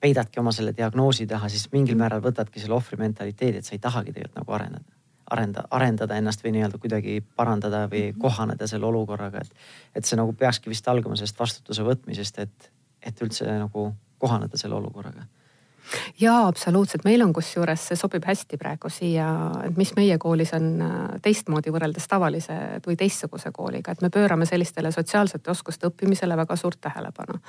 peidadki 0.00 0.40
oma 0.40 0.54
selle 0.56 0.72
diagnoosi 0.76 1.26
taha, 1.28 1.50
siis 1.52 1.68
mingil 1.72 1.98
määral 2.00 2.22
võtadki 2.24 2.62
selle 2.62 2.78
ohvri 2.78 2.96
mentaliteedi, 3.02 3.60
et 3.60 3.68
sa 3.68 3.76
ei 3.76 3.82
tahagi 3.82 4.16
tegelikult 4.16 4.40
nagu 4.40 4.56
areneda 4.58 4.98
arenda, 5.30 5.62
arendada 5.70 6.16
ennast 6.18 6.40
või 6.42 6.56
nii-öelda 6.56 6.78
kuidagi 6.82 7.20
parandada 7.36 7.84
või 7.90 8.08
mhm. 8.08 8.18
kohaneda 8.18 8.66
selle 8.66 8.88
olukorraga, 8.88 9.44
et. 9.44 9.52
et 9.94 10.04
see 10.08 10.18
nagu 10.18 10.32
peakski 10.32 10.72
vist 10.72 10.88
algama 10.88 11.14
sellest 11.14 11.38
vastutuse 11.38 11.84
võtmisest, 11.86 12.40
et, 12.42 12.72
et 13.06 13.22
üldse 13.22 13.46
nagu 13.46 13.92
kohaneda 14.18 14.58
selle 14.58 14.74
olukorraga 14.80 15.28
jaa, 16.20 16.46
absoluutselt, 16.46 17.04
meil 17.04 17.22
on 17.24 17.32
kusjuures, 17.32 17.86
see 17.90 17.98
sobib 17.98 18.24
hästi 18.28 18.58
praegu 18.60 18.90
siia, 18.92 19.28
et 19.66 19.78
mis 19.78 19.92
meie 19.96 20.18
koolis 20.18 20.52
on 20.56 20.68
äh, 20.84 20.98
teistmoodi 21.22 21.72
võrreldes 21.74 22.06
tavalise 22.10 22.56
või 22.86 22.96
teistsuguse 23.00 23.52
kooliga, 23.54 23.92
et 23.92 24.04
me 24.04 24.10
pöörame 24.12 24.46
sellistele 24.48 24.92
sotsiaalsete 24.94 25.50
oskuste 25.50 25.90
õppimisele 25.90 26.36
väga 26.36 26.56
suurt 26.56 26.80
tähelepanu. 26.80 27.40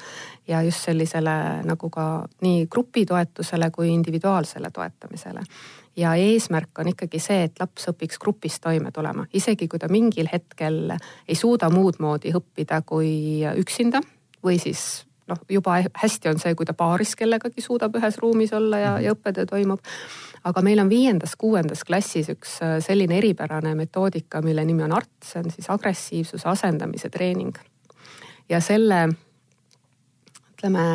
ja 0.48 0.62
just 0.62 0.86
sellisele 0.86 1.64
nagu 1.64 1.90
ka 1.90 2.26
nii 2.42 2.66
grupitoetusele 2.68 3.72
kui 3.72 3.94
individuaalsele 3.94 4.72
toetamisele. 4.72 5.44
Ja 5.96 6.16
eesmärk 6.16 6.80
on 6.80 6.88
ikkagi 6.88 7.20
see, 7.20 7.44
et 7.44 7.60
laps 7.60 7.90
õpiks 7.92 8.20
grupis 8.20 8.60
toime 8.64 8.92
tulema, 8.92 9.26
isegi 9.34 9.68
kui 9.68 9.80
ta 9.80 9.90
mingil 9.92 10.30
hetkel 10.32 10.96
ei 11.28 11.36
suuda 11.36 11.70
muud 11.70 12.00
moodi 12.00 12.32
õppida 12.32 12.82
kui 12.88 13.44
üksinda 13.60 14.00
või 14.44 14.60
siis 14.60 15.04
noh, 15.28 15.38
juba 15.50 15.78
hästi 16.04 16.30
on 16.32 16.40
see, 16.42 16.56
kui 16.58 16.68
ta 16.68 16.76
paaris 16.78 17.16
kellegagi 17.20 17.64
suudab 17.64 17.96
ühes 18.00 18.18
ruumis 18.22 18.54
olla 18.58 18.80
ja, 18.82 18.94
ja 19.04 19.16
õppetöö 19.16 19.46
toimub. 19.50 19.82
aga 20.44 20.62
meil 20.66 20.80
on 20.82 20.90
viiendas-kuuendas 20.90 21.84
klassis 21.86 22.30
üks 22.34 22.58
äh, 22.66 22.78
selline 22.82 23.18
eripärane 23.18 23.76
metoodika, 23.76 24.42
mille 24.42 24.66
nimi 24.66 24.84
on 24.84 24.96
ART, 24.98 25.12
see 25.26 25.44
on 25.44 25.52
siis 25.54 25.70
agressiivsuse 25.70 26.50
asendamise 26.50 27.10
treening. 27.10 27.58
ja 28.50 28.62
selle, 28.62 29.08
ütleme, 30.54 30.86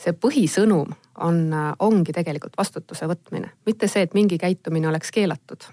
see 0.00 0.12
põhisõnum 0.12 0.94
on, 1.20 1.42
äh, 1.52 1.72
ongi 1.78 2.12
tegelikult 2.12 2.58
vastutuse 2.58 3.08
võtmine, 3.10 3.54
mitte 3.66 3.88
see, 3.88 4.02
et 4.02 4.14
mingi 4.14 4.38
käitumine 4.38 4.88
oleks 4.88 5.10
keelatud. 5.10 5.64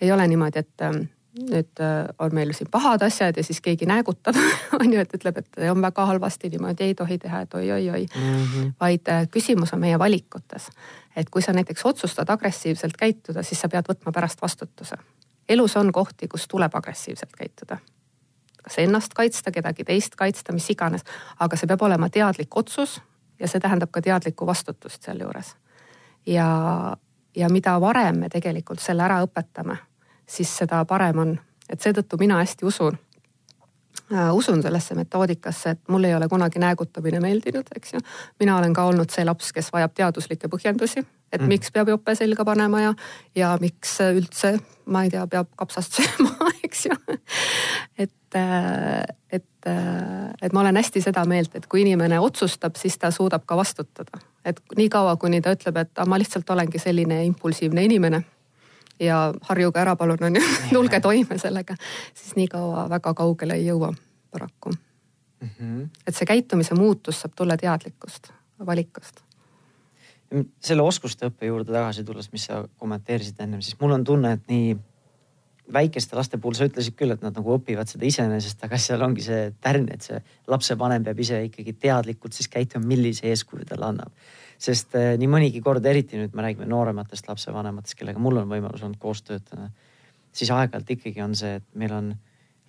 ei 0.00 0.12
ole 0.12 0.28
niimoodi, 0.28 0.58
et 0.58 0.82
ähm, 0.86 1.08
nüüd 1.38 1.80
äh, 1.80 2.08
on 2.18 2.34
meil 2.34 2.52
siin 2.56 2.70
pahad 2.70 3.02
asjad 3.02 3.36
ja 3.36 3.44
siis 3.44 3.60
keegi 3.60 3.86
näägutab 3.86 4.36
on 4.80 4.92
ju, 4.92 5.00
et 5.00 5.14
ütleb, 5.14 5.40
et 5.42 5.60
on 5.70 5.82
väga 5.82 6.06
halvasti, 6.10 6.50
niimoodi 6.52 6.88
ei 6.88 6.94
tohi 6.98 7.18
teha, 7.18 7.42
et 7.44 7.54
oi-oi-oi 7.54 8.06
mm. 8.06 8.44
-hmm. 8.44 8.72
vaid 8.80 9.08
äh, 9.08 9.28
küsimus 9.30 9.72
on 9.74 9.80
meie 9.80 9.98
valikutes. 9.98 10.70
et 11.16 11.30
kui 11.30 11.42
sa 11.42 11.52
näiteks 11.52 11.86
otsustad 11.86 12.28
agressiivselt 12.28 12.96
käituda, 12.96 13.42
siis 13.42 13.60
sa 13.60 13.68
pead 13.68 13.84
võtma 13.92 14.12
pärast 14.12 14.42
vastutuse. 14.42 14.96
elus 15.48 15.76
on 15.76 15.92
kohti, 15.92 16.28
kus 16.28 16.48
tuleb 16.48 16.74
agressiivselt 16.74 17.36
käituda. 17.38 17.78
kas 18.62 18.78
ennast 18.78 19.14
kaitsta, 19.14 19.50
kedagi 19.50 19.84
teist 19.84 20.14
kaitsta, 20.14 20.52
mis 20.52 20.70
iganes, 20.70 21.04
aga 21.38 21.56
see 21.56 21.66
peab 21.66 21.82
olema 21.82 22.08
teadlik 22.08 22.56
otsus 22.56 23.00
ja 23.40 23.48
see 23.48 23.60
tähendab 23.60 23.90
ka 23.90 24.00
teadlikku 24.00 24.46
vastutust 24.46 25.02
sealjuures. 25.02 25.56
ja, 26.26 26.96
ja 27.36 27.48
mida 27.48 27.80
varem 27.80 28.16
me 28.16 28.28
tegelikult 28.28 28.80
selle 28.80 29.02
ära 29.02 29.22
õpetame 29.22 29.87
siis 30.28 30.56
seda 30.62 30.84
parem 30.84 31.18
on. 31.18 31.38
et 31.68 31.80
seetõttu 31.80 32.16
mina 32.20 32.38
hästi 32.40 32.64
usun 32.64 32.96
äh,, 34.12 34.34
usun 34.34 34.62
sellesse 34.62 34.94
metoodikasse, 34.94 35.70
et 35.70 35.80
mul 35.88 36.04
ei 36.04 36.14
ole 36.14 36.28
kunagi 36.28 36.58
näägutamine 36.58 37.20
meeldinud, 37.20 37.66
eks 37.76 37.94
ju. 37.94 38.00
mina 38.40 38.58
olen 38.58 38.72
ka 38.72 38.84
olnud 38.84 39.10
see 39.10 39.24
laps, 39.24 39.52
kes 39.52 39.72
vajab 39.72 39.94
teaduslikke 39.94 40.48
põhjendusi, 40.48 41.04
et 41.32 41.40
mm. 41.40 41.48
miks 41.48 41.72
peab 41.72 41.88
jope 41.88 42.14
selga 42.14 42.44
panema 42.44 42.80
ja, 42.80 42.94
ja 43.36 43.56
miks 43.60 43.98
üldse, 44.04 44.58
ma 44.86 45.04
ei 45.04 45.12
tea, 45.12 45.26
peab 45.26 45.52
kapsast 45.56 45.94
sööma, 46.00 46.52
eks 46.64 46.86
ju. 46.88 46.96
et, 47.98 48.40
äh, 48.40 49.04
et, 49.32 49.52
äh, 49.66 50.32
et 50.42 50.52
ma 50.52 50.64
olen 50.64 50.80
hästi 50.80 51.04
seda 51.04 51.24
meelt, 51.28 51.56
et 51.56 51.68
kui 51.68 51.84
inimene 51.84 52.20
otsustab, 52.20 52.80
siis 52.80 52.98
ta 52.98 53.12
suudab 53.14 53.44
ka 53.46 53.56
vastutada. 53.56 54.24
et 54.44 54.60
niikaua, 54.76 55.16
kuni 55.16 55.42
ta 55.44 55.52
ütleb, 55.56 55.84
et 55.84 56.04
ma 56.06 56.18
lihtsalt 56.18 56.50
olengi 56.50 56.80
selline 56.80 57.24
impulsiivne 57.28 57.84
inimene 57.84 58.24
ja 59.00 59.20
harjuge 59.48 59.80
ära, 59.80 59.96
palun 59.96 60.24
on 60.30 60.36
ju, 60.36 60.42
tulge 60.76 61.00
toime 61.00 61.38
sellega, 61.38 61.76
siis 62.14 62.36
nii 62.38 62.48
kaua 62.52 62.88
väga 62.90 63.14
kaugele 63.14 63.58
ei 63.58 63.66
jõua 63.66 63.92
paraku 64.30 64.72
mm. 64.72 65.48
-hmm. 65.48 65.88
et 66.06 66.16
see 66.16 66.26
käitumise 66.26 66.74
muutus 66.74 67.20
saab 67.20 67.36
tulla 67.36 67.56
teadlikust 67.56 68.32
valikust. 68.66 69.22
selle 70.60 70.82
oskuste 70.82 71.30
õppe 71.30 71.48
juurde 71.48 71.72
tagasi 71.72 72.04
tulles, 72.04 72.32
mis 72.32 72.44
sa 72.50 72.64
kommenteerisid 72.76 73.38
ennem, 73.40 73.62
siis 73.64 73.78
mul 73.80 73.94
on 73.96 74.04
tunne, 74.04 74.32
et 74.36 74.50
nii 74.50 74.76
väikeste 75.72 76.16
laste 76.16 76.36
puhul 76.36 76.56
sa 76.56 76.66
ütlesid 76.68 76.96
küll, 76.96 77.12
et 77.12 77.22
nad 77.24 77.36
nagu 77.36 77.54
õpivad 77.56 77.88
seda 77.88 78.04
iseenesest, 78.08 78.60
aga 78.64 78.76
seal 78.80 79.02
ongi 79.04 79.24
see 79.24 79.54
tärn, 79.64 79.88
et 79.92 80.04
see 80.04 80.20
lapsevanem 80.48 81.04
peab 81.04 81.20
ise 81.24 81.40
ikkagi 81.46 81.72
teadlikult 81.80 82.36
siis 82.36 82.48
käituma, 82.52 82.86
millise 82.88 83.28
eeskuju 83.28 83.68
talle 83.68 83.88
annab 83.88 84.12
sest 84.58 84.96
eh, 84.98 85.12
nii 85.18 85.28
mõnigi 85.30 85.62
kord, 85.64 85.84
eriti 85.86 86.18
nüüd 86.18 86.34
me 86.34 86.44
räägime 86.44 86.66
noorematest 86.68 87.28
lapsevanematest, 87.30 87.96
kellega 87.98 88.22
mul 88.22 88.40
on 88.40 88.48
võimalus 88.50 88.82
olnud 88.82 88.98
koos 89.02 89.22
töötada, 89.26 89.68
siis 90.34 90.50
aeg-ajalt 90.54 90.90
ikkagi 90.96 91.22
on 91.22 91.36
see, 91.38 91.58
et 91.60 91.66
meil 91.78 91.94
on 91.94 92.10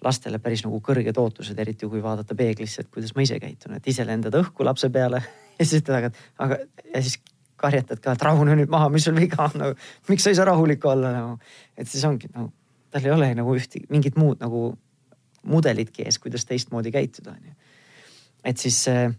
lastele 0.06 0.40
päris 0.40 0.64
nagu 0.64 0.80
kõrged 0.86 1.18
ootused, 1.20 1.58
eriti 1.60 1.90
kui 1.90 2.02
vaadata 2.04 2.38
peeglisse, 2.38 2.86
et 2.86 2.92
kuidas 2.94 3.16
ma 3.18 3.26
ise 3.26 3.40
käitun, 3.42 3.76
et 3.76 3.90
ise 3.90 4.06
lendad 4.08 4.38
õhku 4.40 4.66
lapse 4.68 4.92
peale 4.94 5.24
ja 5.58 5.66
siis 5.66 5.82
ütled, 5.82 5.98
aga, 5.98 6.12
aga 6.46 6.60
ja 6.94 7.02
siis 7.04 7.18
karjatad 7.60 8.00
ka, 8.04 8.14
et 8.16 8.24
rahune 8.24 8.56
nüüd 8.56 8.70
maha, 8.72 8.92
mis 8.94 9.08
sul 9.10 9.18
viga 9.18 9.50
on 9.50 9.58
nagu,, 9.60 9.90
miks 10.08 10.24
sa 10.24 10.32
ei 10.32 10.38
saa 10.38 10.48
rahulik 10.48 10.86
olla 10.88 11.12
nagu. 11.16 11.34
et 11.76 11.90
siis 11.90 12.06
ongi 12.08 12.30
nagu, 12.32 12.54
tal 12.94 13.10
ei 13.10 13.16
ole 13.16 13.34
nagu 13.36 13.56
ühte, 13.58 13.82
mingit 13.92 14.16
muud 14.20 14.40
nagu 14.44 14.70
mudelitki 15.50 16.06
ees, 16.06 16.20
kuidas 16.22 16.46
teistmoodi 16.46 16.94
käituda, 16.94 17.34
onju. 17.36 17.74
et 18.48 18.62
siis 18.62 18.80
äh, 18.94 19.10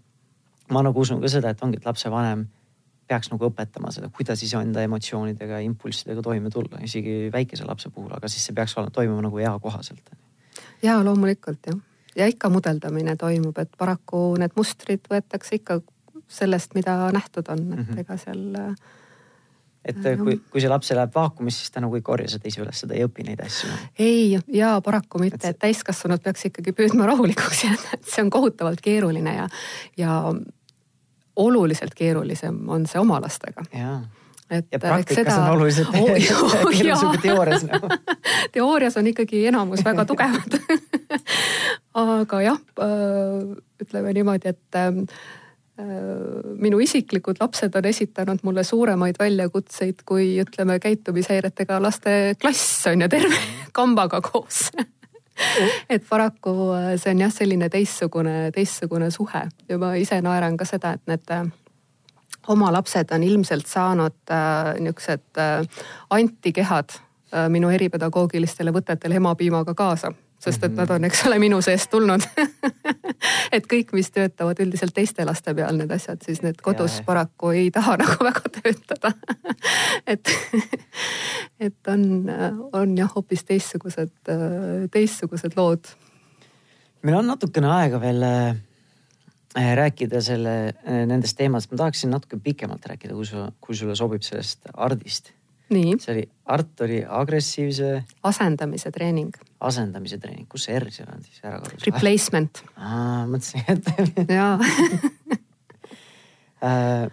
ma 0.72 0.84
nagu 0.86 1.02
usun 1.02 1.20
ka 1.20 1.28
seda, 1.28 1.52
et 1.52 1.62
ongi, 1.66 1.80
et 1.80 1.88
lapsevanem 1.88 2.46
peaks 3.10 3.30
nagu 3.32 3.50
õpetama 3.50 3.92
seda, 3.94 4.10
kuidas 4.14 4.42
ise 4.46 4.60
enda 4.62 4.84
emotsioonidega 4.86 5.58
ja 5.58 5.66
impulssidega 5.66 6.22
toime 6.24 6.52
tulla, 6.54 6.80
isegi 6.86 7.28
väikese 7.34 7.66
lapse 7.68 7.90
puhul, 7.90 8.12
aga 8.16 8.30
siis 8.30 8.46
see 8.48 8.56
peaks 8.56 8.76
olema, 8.78 8.94
toimuma 8.94 9.26
nagu 9.26 9.42
eakohaselt. 9.42 10.14
ja 10.82 10.98
loomulikult 11.04 11.70
jah, 11.70 11.80
ja 12.16 12.30
ikka 12.30 12.52
mudeldamine 12.52 13.16
toimub, 13.20 13.58
et 13.58 13.74
paraku 13.78 14.22
need 14.40 14.54
mustrid 14.58 15.10
võetakse 15.10 15.58
ikka 15.60 15.80
sellest, 16.30 16.74
mida 16.78 16.96
nähtud 17.12 17.50
on, 17.50 17.66
et 17.72 17.78
mm 17.78 17.84
-hmm. 17.84 18.00
ega 18.04 18.16
seal 18.16 18.74
et 19.84 19.96
kui, 20.20 20.36
kui 20.52 20.60
see 20.60 20.68
laps 20.68 20.90
elab 20.92 21.14
vaakumis, 21.14 21.56
siis 21.56 21.72
ta 21.72 21.80
nagu 21.80 21.96
ei 21.96 22.04
korja 22.04 22.28
seda 22.28 22.48
ise 22.48 22.60
üles, 22.60 22.82
ta 22.84 22.94
ei 22.94 23.04
õpi 23.06 23.24
neid 23.24 23.40
asju. 23.44 23.68
ei 23.98 24.38
ja 24.52 24.74
paraku 24.84 25.18
mitte, 25.22 25.48
et 25.48 25.58
täiskasvanud 25.58 26.22
peaks 26.22 26.44
ikkagi 26.50 26.74
püüdma 26.76 27.08
rahulikuks 27.08 27.64
jääda, 27.64 27.94
et 27.96 28.04
see 28.04 28.24
on 28.24 28.30
kohutavalt 28.30 28.80
keeruline 28.84 29.34
ja, 29.34 29.48
ja 29.96 30.20
oluliselt 31.40 31.94
keerulisem 31.96 32.62
on 32.68 32.86
see 32.90 33.00
oma 33.00 33.20
lastega. 33.22 33.64
et 34.50 34.66
ja 34.72 34.78
praktikas 34.82 35.34
seda... 35.34 35.42
on 35.44 35.56
oluliselt 35.56 35.88
oh, 36.00 36.06
keerulisem 36.76 37.08
kui 37.08 37.22
teoorias 37.24 37.66
nagu. 37.68 37.90
teoorias 38.56 38.96
on 39.00 39.10
ikkagi 39.12 39.44
enamus 39.50 39.84
väga 39.86 40.06
tugevad 40.08 40.58
aga 42.00 42.40
jah, 42.44 42.62
äh, 42.86 43.44
ütleme 43.82 44.14
niimoodi, 44.16 44.54
et 44.54 44.78
äh, 44.78 45.02
minu 46.60 46.80
isiklikud 46.84 47.40
lapsed 47.40 47.74
on 47.78 47.86
esitanud 47.88 48.42
mulle 48.44 48.64
suuremaid 48.68 49.16
väljakutseid 49.18 50.04
kui 50.08 50.34
ütleme, 50.42 50.76
käitumishäiretega 50.82 51.80
laste 51.82 52.16
klass 52.40 52.86
on 52.90 53.06
ju 53.06 53.08
terve 53.08 53.38
kambaga 53.72 54.20
koos 54.20 54.68
et 55.94 56.04
paraku 56.08 56.54
äh, 56.76 56.92
see 57.00 57.14
on 57.14 57.24
jah, 57.26 57.32
selline 57.34 57.70
teistsugune, 57.72 58.50
teistsugune 58.54 59.10
suhe. 59.10 59.46
Ja 59.68 59.78
ma 59.78 59.94
ise 59.98 60.20
naeran 60.24 60.56
ka 60.60 60.68
seda, 60.68 60.94
et 60.98 61.10
need 61.10 61.30
oma 62.48 62.72
lapsed 62.72 63.12
on 63.14 63.22
ilmselt 63.22 63.66
saanud 63.66 64.30
äh, 64.30 64.74
niisugused 64.80 65.38
äh, 65.38 65.66
antikehad 66.10 66.96
äh, 66.96 67.48
minu 67.48 67.70
eripedagoogilistele 67.70 68.72
võtetele 68.74 69.20
emapiimaga 69.20 69.74
kaasa 69.74 70.12
sest 70.40 70.64
et 70.64 70.74
nad 70.76 70.90
on, 70.90 71.04
eks 71.04 71.24
ole, 71.28 71.38
minu 71.42 71.60
seest 71.64 71.90
tulnud. 71.92 72.24
Et 73.56 73.66
kõik, 73.68 73.92
mis 73.96 74.08
töötavad 74.14 74.60
üldiselt 74.62 74.94
teiste 74.96 75.24
laste 75.28 75.52
peal, 75.56 75.76
need 75.76 75.90
asjad, 75.92 76.20
siis 76.24 76.40
need 76.44 76.60
kodus 76.64 77.00
ja, 77.00 77.04
paraku 77.08 77.52
ei 77.56 77.68
taha 77.74 77.96
nagu 78.02 78.24
väga 78.24 78.52
töötada. 78.56 79.12
Et, 80.08 80.32
et 81.68 81.92
on, 81.92 82.06
on 82.76 82.96
jah, 82.96 83.10
hoopis 83.14 83.44
teistsugused, 83.48 84.14
teistsugused 84.94 85.58
lood. 85.58 85.92
meil 87.02 87.20
on 87.20 87.28
natukene 87.32 87.68
aega 87.74 88.00
veel 88.00 88.24
äh, 88.24 89.74
rääkida 89.76 90.22
selle, 90.24 90.56
nendest 90.86 91.36
teemadest, 91.36 91.72
ma 91.72 91.84
tahaksin 91.84 92.14
natuke 92.16 92.40
pikemalt 92.40 92.86
rääkida, 92.86 93.16
kui 93.18 93.28
su, 93.28 93.44
kui 93.60 93.76
sulle 93.76 93.98
sobib 93.98 94.24
sellest 94.24 94.72
ardist 94.72 95.34
see 96.02 96.12
oli, 96.14 96.24
Art 96.50 96.80
oli 96.86 96.98
agressiivse. 97.06 97.88
asendamise 98.30 98.88
treening. 98.94 99.32
asendamise 99.60 100.18
treening, 100.18 100.48
kus 100.50 100.62
see 100.68 100.78
R 100.78 100.90
seal 100.90 101.08
on 101.14 101.20
siis 101.26 101.38
ära 101.44 101.58
kadus? 101.62 101.86
Replacement. 101.86 102.54
mõtlesin, 103.30 103.60
et. 103.68 103.84
jaa 104.34 104.54
äh, 106.66 107.06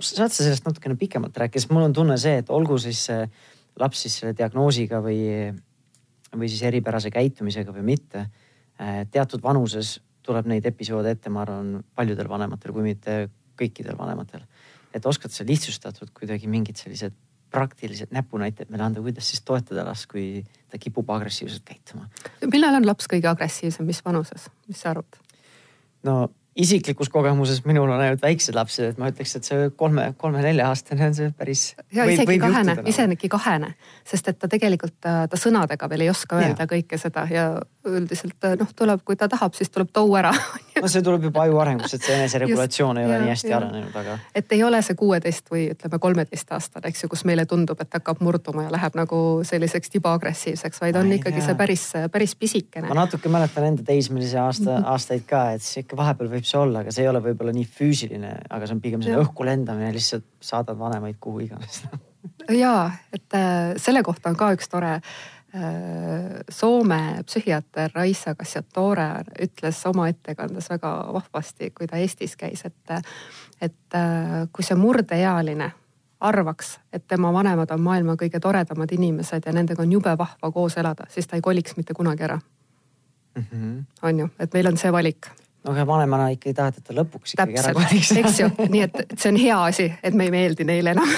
saad 0.00 0.32
sa 0.32 0.40
sellest 0.40 0.64
natukene 0.64 0.96
pikemalt 0.96 1.36
rääkida, 1.36 1.60
sest 1.60 1.72
mul 1.74 1.84
on 1.84 1.92
tunne 1.96 2.16
see, 2.20 2.38
et 2.40 2.48
olgu 2.52 2.78
siis 2.80 3.04
laps 3.80 4.04
siis 4.04 4.16
selle 4.20 4.36
diagnoosiga 4.36 5.00
või, 5.04 5.20
või 6.36 6.48
siis 6.48 6.62
eripärase 6.68 7.12
käitumisega 7.12 7.74
või 7.74 7.84
mitte. 7.92 8.26
Äh, 8.80 9.04
teatud 9.10 9.42
vanuses 9.44 9.98
tuleb 10.22 10.48
neid 10.50 10.66
episoode 10.68 11.12
ette, 11.12 11.32
ma 11.32 11.42
arvan, 11.44 11.80
paljudel 11.94 12.30
vanematel, 12.30 12.74
kui 12.74 12.86
mitte 12.86 13.16
kõikidel 13.58 13.98
vanematel 13.98 14.44
et 14.94 15.06
oskad 15.06 15.32
sa 15.34 15.46
lihtsustatud 15.48 16.12
kuidagi 16.16 16.50
mingid 16.50 16.80
sellised 16.80 17.14
praktilised 17.52 18.12
näpunäited 18.14 18.70
meile 18.72 18.86
anda, 18.86 19.02
kuidas 19.04 19.28
siis 19.28 19.42
toetada 19.44 19.84
last, 19.84 20.06
kui 20.08 20.44
ta 20.72 20.80
kipub 20.80 21.10
agressiivselt 21.12 21.64
käituma? 21.68 22.08
millal 22.52 22.78
on 22.80 22.86
laps 22.88 23.10
kõige 23.12 23.28
agressiivsem, 23.28 23.86
mis 23.88 24.00
vanuses, 24.04 24.48
mis 24.68 24.80
sa 24.80 24.94
arvad? 24.94 25.20
no 26.08 26.16
isiklikus 26.56 27.08
kogemuses 27.08 27.64
minul 27.64 27.90
on 27.90 28.00
ainult 28.00 28.22
väiksed 28.22 28.54
lapsed, 28.54 28.92
et 28.92 28.98
ma 29.00 29.08
ütleks, 29.12 29.36
et 29.38 29.48
see 29.48 29.70
kolme, 29.76 30.10
kolme-nelja-aastane 30.20 31.06
on 31.08 31.14
see 31.16 31.30
päris. 31.36 31.62
ja 31.92 32.04
võib, 32.04 32.18
isegi 32.18 32.38
kahene, 32.42 32.76
isegi 32.92 33.30
kahene, 33.32 33.72
sest 34.08 34.28
et 34.28 34.38
ta 34.38 34.50
tegelikult 34.52 34.98
ta, 35.00 35.14
ta 35.32 35.40
sõnadega 35.40 35.88
veel 35.88 36.06
ei 36.06 36.10
oska 36.12 36.40
öelda 36.42 36.66
ja. 36.66 36.70
kõike 36.74 37.00
seda 37.00 37.24
ja 37.32 37.46
üldiselt 37.88 38.50
noh, 38.60 38.74
tuleb, 38.76 39.00
kui 39.06 39.16
ta 39.16 39.30
tahab, 39.32 39.56
siis 39.56 39.72
tuleb 39.72 39.90
tou 39.96 40.12
ära 40.18 40.34
no 40.80 40.90
see 40.90 41.02
tuleb 41.04 41.26
juba 41.28 41.44
aju 41.46 41.58
arengust, 41.62 41.96
et 41.96 42.04
see 42.06 42.16
eneseregulatsioon 42.18 43.00
ei 43.00 43.06
ole 43.06 43.16
ja, 43.16 43.22
nii 43.22 43.32
hästi 43.32 43.50
ja. 43.50 43.58
arenenud, 43.58 43.96
aga. 44.02 44.16
et 44.38 44.54
ei 44.56 44.62
ole 44.66 44.80
see 44.84 44.96
kuueteist 44.98 45.50
või 45.52 45.64
ütleme, 45.72 45.98
kolmeteistaastane, 46.02 46.92
eks 46.92 47.04
ju, 47.04 47.10
kus 47.12 47.24
meile 47.28 47.46
tundub, 47.48 47.80
et 47.82 47.98
hakkab 47.98 48.22
murduma 48.24 48.66
ja 48.66 48.72
läheb 48.74 48.96
nagu 48.98 49.20
selliseks 49.46 49.92
tibaagressiivseks, 49.96 50.82
vaid 50.84 50.98
on 51.00 51.10
Ai, 51.10 51.18
ikkagi 51.20 51.40
jah. 51.40 51.48
see 51.50 51.58
päris, 51.58 51.86
päris 52.12 52.36
pisikene. 52.38 52.90
ma 52.90 52.98
natuke 53.02 53.32
mäletan 53.32 53.68
enda 53.72 53.86
teismelise 53.86 54.40
aasta, 54.42 54.80
aastaid 54.94 55.26
ka, 55.28 55.44
et 55.56 55.64
siis 55.64 55.84
ikka 55.84 55.98
vahepeal 55.98 56.30
võib 56.36 56.41
see 56.46 56.60
olla, 56.60 56.82
aga 56.82 56.94
see 56.94 57.04
ei 57.04 57.10
ole 57.10 57.20
võib-olla 57.24 57.52
nii 57.56 57.68
füüsiline, 57.68 58.32
aga 58.50 58.66
see 58.66 58.76
on 58.76 58.80
pigem 58.84 59.02
selline 59.02 59.24
õhku 59.24 59.46
lendamine, 59.46 59.92
lihtsalt 59.94 60.26
saadad 60.40 60.78
vanemaid 60.78 61.20
kuhu 61.20 61.44
iganes 61.46 61.84
ja 62.62 62.90
et 63.12 63.38
äh, 63.38 63.76
selle 63.82 64.02
kohta 64.06 64.32
on 64.32 64.38
ka 64.38 64.52
üks 64.56 64.70
tore 64.72 64.98
Äh, 65.54 66.40
Soome 66.48 67.20
psühhiaater 67.26 67.90
Raisa 67.94 68.34
Kassiatore 68.34 69.04
ütles 69.42 69.82
oma 69.84 70.06
ettekandes 70.08 70.70
väga 70.70 70.92
vahvasti, 71.12 71.68
kui 71.76 71.86
ta 71.86 71.98
Eestis 72.00 72.38
käis, 72.40 72.64
et, 72.64 72.92
et 73.60 73.96
äh, 73.98 74.46
kui 74.52 74.64
see 74.64 74.78
murdeealine 74.80 75.68
arvaks, 76.24 76.78
et 76.92 77.04
tema 77.04 77.34
vanemad 77.36 77.68
on 77.76 77.84
maailma 77.84 78.16
kõige 78.16 78.40
toredamad 78.40 78.96
inimesed 78.96 79.44
ja 79.44 79.52
nendega 79.52 79.84
on 79.84 79.92
jube 79.92 80.16
vahva 80.18 80.52
koos 80.54 80.78
elada, 80.80 81.04
siis 81.12 81.28
ta 81.28 81.36
ei 81.36 81.44
koliks 81.44 81.76
mitte 81.76 81.92
kunagi 81.92 82.24
ära 82.24 82.40
mm. 82.40 83.44
-hmm. 83.52 83.84
on 84.02 84.18
ju, 84.24 84.28
et 84.38 84.54
meil 84.54 84.72
on 84.72 84.80
see 84.80 84.92
valik 84.92 85.28
no 85.64 85.74
aga 85.74 85.86
vanemana 85.86 86.30
ikkagi 86.34 86.54
tahad, 86.58 86.78
et 86.78 86.88
ta 86.88 86.96
lõpuks 86.96 87.36
ikkagi 87.36 87.58
Täpselt, 87.58 87.76
ära 87.76 87.86
koliks. 87.88 88.12
eks 88.22 88.40
ju, 88.40 88.50
nii 88.72 88.82
et, 88.88 89.04
et 89.04 89.18
see 89.18 89.32
on 89.32 89.40
hea 89.42 89.60
asi, 89.68 89.88
et 90.02 90.14
me 90.18 90.28
ei 90.28 90.34
meeldi 90.34 90.66
neile 90.68 90.96
enam. 90.96 91.14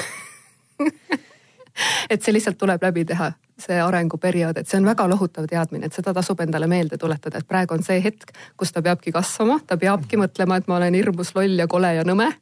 Et 2.07 2.23
see 2.23 2.31
lihtsalt 2.31 2.55
tuleb 2.61 2.83
läbi 2.85 3.03
teha 3.09 3.33
see 3.61 3.79
arenguperiood, 3.81 4.59
et 4.59 4.69
see 4.69 4.79
on 4.81 4.87
väga 4.89 5.07
lohutav 5.11 5.47
teadmine, 5.51 5.87
et 5.87 5.97
seda 5.97 6.15
tasub 6.17 6.41
endale 6.43 6.67
meelde 6.71 6.99
tuletada, 7.01 7.39
et 7.39 7.49
praegu 7.49 7.77
on 7.77 7.85
see 7.87 8.01
hetk, 8.03 8.33
kus 8.59 8.75
ta 8.75 8.83
peabki 8.83 9.13
kasvama, 9.15 9.61
ta 9.67 9.79
peabki 9.81 10.19
mõtlema, 10.21 10.59
et 10.59 10.71
ma 10.71 10.79
olen 10.81 10.97
hirmus 10.99 11.35
loll 11.37 11.63
ja 11.63 11.69
kole 11.71 11.95
ja 11.95 12.07
nõme. 12.07 12.33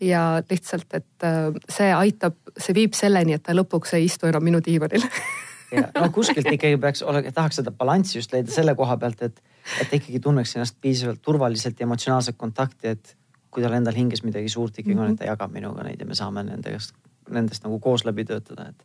ja 0.00 0.42
lihtsalt, 0.50 0.86
et 0.94 1.26
äh, 1.26 1.50
see 1.68 1.90
aitab, 1.90 2.36
see 2.54 2.74
viib 2.74 2.94
selleni, 2.94 3.34
et 3.34 3.42
ta 3.42 3.54
lõpuks 3.54 3.96
ei 3.98 4.04
istu 4.06 4.28
enam 4.30 4.44
minu 4.46 4.60
diivanil. 4.62 5.02
ja 5.02 5.10
no 5.76 6.10
kuskilt 6.14 6.48
ikkagi 6.52 6.78
peaks 6.80 7.02
olema, 7.02 7.32
tahaks 7.34 7.60
seda 7.60 7.72
balanssi 7.74 8.18
just 8.18 8.32
leida 8.32 8.52
selle 8.52 8.74
koha 8.78 8.96
pealt, 9.00 9.22
et, 9.22 9.42
et 9.82 9.94
ikkagi 10.00 10.20
tunneks 10.24 10.56
ennast 10.56 10.78
piisavalt 10.80 11.22
turvaliselt 11.22 11.80
ja 11.80 11.86
emotsionaalset 11.88 12.38
kontakti, 12.40 12.94
et 12.94 13.16
kui 13.50 13.64
tal 13.64 13.76
endal 13.76 13.96
hinges 13.96 14.24
midagi 14.24 14.48
suurt 14.52 14.78
ikkagi 14.78 14.94
mm 14.94 15.00
-hmm. 15.00 15.04
on, 15.04 15.18
et 15.18 15.18
ta 15.18 15.28
jagab 15.28 15.52
minuga 15.52 15.84
neid 15.84 16.00
ja 16.00 16.06
me 16.06 16.14
saame 16.14 16.44
nendest, 16.44 16.94
nendest 17.30 17.64
nagu 17.64 17.78
koos 17.78 18.04
läbi 18.04 18.24
töötada, 18.24 18.68
et 18.68 18.84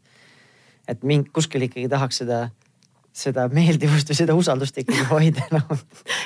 et 0.88 1.04
mind 1.04 1.30
kuskil 1.34 1.62
ikkagi 1.62 1.88
tahaks 1.90 2.18
seda, 2.18 2.50
seda 3.14 3.48
meeldivust 3.48 4.10
või 4.10 4.18
seda 4.18 4.36
usaldust 4.36 4.78
ikkagi 4.78 5.06
hoida 5.12 5.46
nagu. 5.52 5.78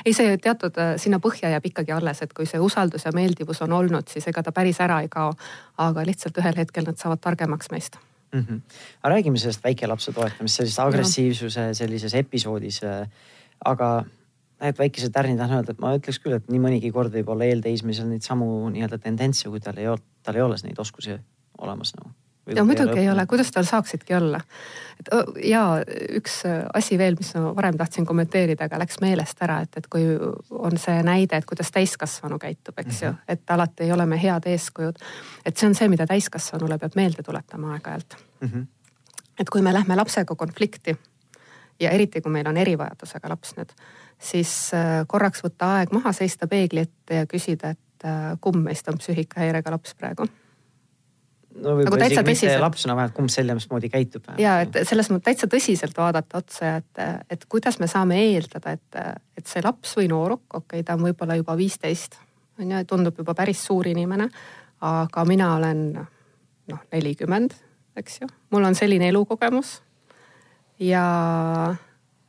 ei, 0.06 0.14
see 0.14 0.38
teatud 0.38 0.78
äh, 0.78 0.96
sinna 0.98 1.20
põhja 1.20 1.50
jääb 1.50 1.66
ikkagi 1.66 1.92
alles, 1.92 2.22
et 2.22 2.34
kui 2.34 2.46
see 2.46 2.60
usaldus 2.60 3.06
ja 3.06 3.12
meeldivus 3.14 3.62
on 3.62 3.74
olnud, 3.74 4.08
siis 4.08 4.28
ega 4.28 4.44
ta 4.44 4.52
päris 4.52 4.80
ära 4.82 5.02
ei 5.02 5.10
kao. 5.10 5.34
aga 5.78 6.06
lihtsalt 6.06 6.38
ühel 6.38 6.58
hetkel 6.58 6.84
nad 6.84 6.98
saavad 6.98 7.20
targemaks 7.22 7.72
meist 7.72 7.98
mm. 8.38 8.46
-hmm. 8.46 8.78
aga 9.02 9.14
räägime 9.16 9.42
sellest 9.42 9.64
väikelapse 9.64 10.14
toetamist, 10.14 10.62
sellises 10.62 10.80
agressiivsuse 10.80 11.74
sellises 11.74 12.14
episoodis. 12.14 12.84
Äh, 12.84 13.08
aga 13.66 14.06
need 14.62 14.78
väikesed 14.78 15.14
tärnid 15.14 15.38
tahan 15.38 15.60
öelda, 15.60 15.74
et 15.74 15.82
ma 15.82 15.96
ütleks 15.98 16.22
küll, 16.22 16.38
et 16.38 16.48
nii 16.50 16.62
mõnigi 16.62 16.94
kord 16.94 17.14
võib 17.14 17.30
olla 17.34 17.50
eelteismelisel 17.50 18.08
neid 18.10 18.26
samu 18.26 18.70
nii-öelda 18.70 19.02
tendentse, 19.02 19.50
kui 19.50 19.60
tal 19.60 19.78
ei 19.78 19.88
ole, 19.88 20.02
tal 20.24 20.36
ei 20.36 20.42
ole 20.42 20.58
neid 20.64 20.80
oskusi 20.80 21.20
olemas 21.58 21.94
nagu 21.98 22.14
ja 22.56 22.64
muidugi 22.64 23.00
ei 23.00 23.10
ole, 23.10 23.26
kuidas 23.26 23.52
tal 23.52 23.64
saaksidki 23.64 24.16
olla. 24.16 24.40
et 25.00 25.10
ja 25.44 25.62
üks 26.18 26.42
asi 26.74 26.98
veel, 26.98 27.16
mis 27.20 27.34
ma 27.36 27.56
varem 27.56 27.78
tahtsin 27.78 28.06
kommenteerida, 28.06 28.66
aga 28.66 28.80
läks 28.82 29.02
meelest 29.02 29.42
ära, 29.46 29.60
et, 29.66 29.78
et 29.78 29.88
kui 29.88 30.06
on 30.50 30.78
see 30.78 31.04
näide, 31.04 31.38
et 31.38 31.46
kuidas 31.46 31.72
täiskasvanu 31.72 32.40
käitub, 32.40 32.80
eks 32.80 32.88
mm 32.88 32.92
-hmm. 32.92 33.06
ju, 33.06 33.12
mhm. 33.12 33.22
et 33.28 33.52
alati 33.52 33.84
ei 33.84 33.92
ole 33.92 34.06
me 34.06 34.22
head 34.24 34.46
eeskujud. 34.46 34.96
et 35.46 35.58
see 35.58 35.68
on 35.68 35.76
see, 35.76 35.88
mida 35.88 36.08
täiskasvanule 36.08 36.78
peab 36.78 36.96
meelde 36.96 37.24
tuletama 37.24 37.74
aeg-ajalt 37.74 38.18
mm. 38.42 38.48
-hmm. 38.48 38.66
et 39.40 39.50
kui 39.50 39.62
me 39.62 39.74
lähme 39.74 39.96
lapsega 39.96 40.36
konflikti 40.36 40.98
ja 41.80 41.90
eriti, 41.90 42.22
kui 42.22 42.32
meil 42.32 42.48
on 42.48 42.58
erivajadusega 42.58 43.30
laps 43.30 43.54
nüüd, 43.58 43.72
siis 44.20 44.74
äh, 44.74 45.06
korraks 45.08 45.44
võtta 45.44 45.66
aeg 45.78 45.92
maha, 45.92 46.12
seista 46.12 46.48
peegli 46.48 46.80
ette 46.80 47.16
ja 47.16 47.26
küsida, 47.26 47.70
et 47.70 48.06
äh, 48.06 48.38
kumb 48.42 48.64
meist 48.64 48.88
on 48.88 48.98
psüühikahäirega 48.98 49.72
laps 49.72 49.96
praegu 49.96 50.28
no 51.62 51.76
võib-olla 51.78 52.10
nagu 52.10 52.32
isegi 52.32 52.50
mitte 52.50 52.62
lapsena 52.62 52.96
vähemalt, 52.98 53.16
kumb 53.16 53.32
selles 53.34 53.68
moodi 53.72 53.90
käitub. 53.92 54.28
ja 54.42 54.60
et 54.66 54.78
selles 54.88 55.10
mõttes 55.12 55.26
täitsa 55.30 55.50
tõsiselt 55.52 55.98
vaadata 55.98 56.42
otsa, 56.42 56.76
et, 56.82 57.02
et 57.34 57.46
kuidas 57.50 57.80
me 57.82 57.90
saame 57.92 58.20
eeldada, 58.26 58.76
et, 58.78 59.00
et 59.38 59.50
see 59.50 59.64
laps 59.66 59.96
või 60.00 60.10
nooruk, 60.12 60.46
okei 60.54 60.80
okay,, 60.80 60.86
ta 60.88 60.98
on 60.98 61.06
võib-olla 61.08 61.38
juba 61.40 61.58
viisteist, 61.60 62.20
on 62.62 62.74
ju, 62.74 62.84
tundub 62.90 63.18
juba 63.24 63.36
päris 63.38 63.64
suur 63.66 63.88
inimene. 63.88 64.30
aga 64.88 65.26
mina 65.26 65.56
olen 65.56 65.84
noh, 65.98 66.86
nelikümmend, 66.94 67.56
eks 67.98 68.22
ju, 68.22 68.30
mul 68.54 68.70
on 68.70 68.78
selline 68.78 69.10
elukogemus. 69.10 69.82
ja, 70.80 71.06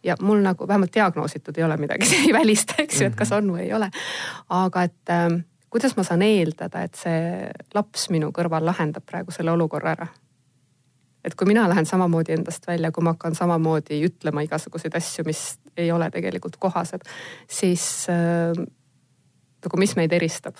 ja 0.04 0.16
mul 0.20 0.40
nagu 0.42 0.68
vähemalt 0.68 0.94
diagnoositud 0.94 1.58
ei 1.58 1.64
ole 1.64 1.76
midagi, 1.76 2.08
see 2.10 2.26
ei 2.28 2.32
välista, 2.32 2.80
eks 2.82 3.02
ju, 3.02 3.12
et 3.12 3.18
kas 3.18 3.32
on 3.36 3.52
või 3.52 3.68
ei 3.68 3.72
ole. 3.76 3.90
aga 4.48 4.88
et 4.88 5.16
kuidas 5.70 5.96
ma 5.96 6.04
saan 6.06 6.22
eeldada, 6.22 6.82
et 6.86 6.96
see 6.98 7.50
laps 7.74 8.08
minu 8.14 8.30
kõrval 8.34 8.64
lahendab 8.68 9.04
praegu 9.06 9.34
selle 9.34 9.52
olukorra 9.52 9.94
ära? 9.96 10.08
Et 11.24 11.34
kui 11.34 11.48
mina 11.50 11.66
lähen 11.68 11.86
samamoodi 11.86 12.32
endast 12.36 12.66
välja, 12.66 12.92
kui 12.94 13.04
ma 13.04 13.12
hakkan 13.16 13.34
samamoodi 13.36 13.98
ütlema 14.06 14.44
igasuguseid 14.46 14.94
asju, 14.96 15.26
mis 15.26 15.42
ei 15.76 15.90
ole 15.92 16.08
tegelikult 16.14 16.56
kohased, 16.62 17.04
siis 17.50 18.06
äh, 18.12 18.56
nagu 19.64 19.80
mis 19.80 19.96
meid 19.98 20.12
eristab? 20.16 20.58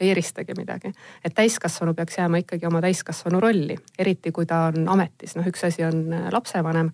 ei 0.00 0.08
eristagi 0.10 0.56
midagi, 0.58 0.90
et 1.24 1.34
täiskasvanu 1.38 1.92
peaks 1.94 2.16
jääma 2.18 2.40
ikkagi 2.42 2.66
oma 2.66 2.80
täiskasvanu 2.82 3.38
rolli, 3.40 3.76
eriti 3.98 4.32
kui 4.34 4.42
ta 4.46 4.64
on 4.72 4.88
ametis, 4.90 5.36
noh, 5.38 5.46
üks 5.46 5.62
asi 5.68 5.84
on 5.86 6.00
äh, 6.12 6.24
lapsevanem 6.34 6.90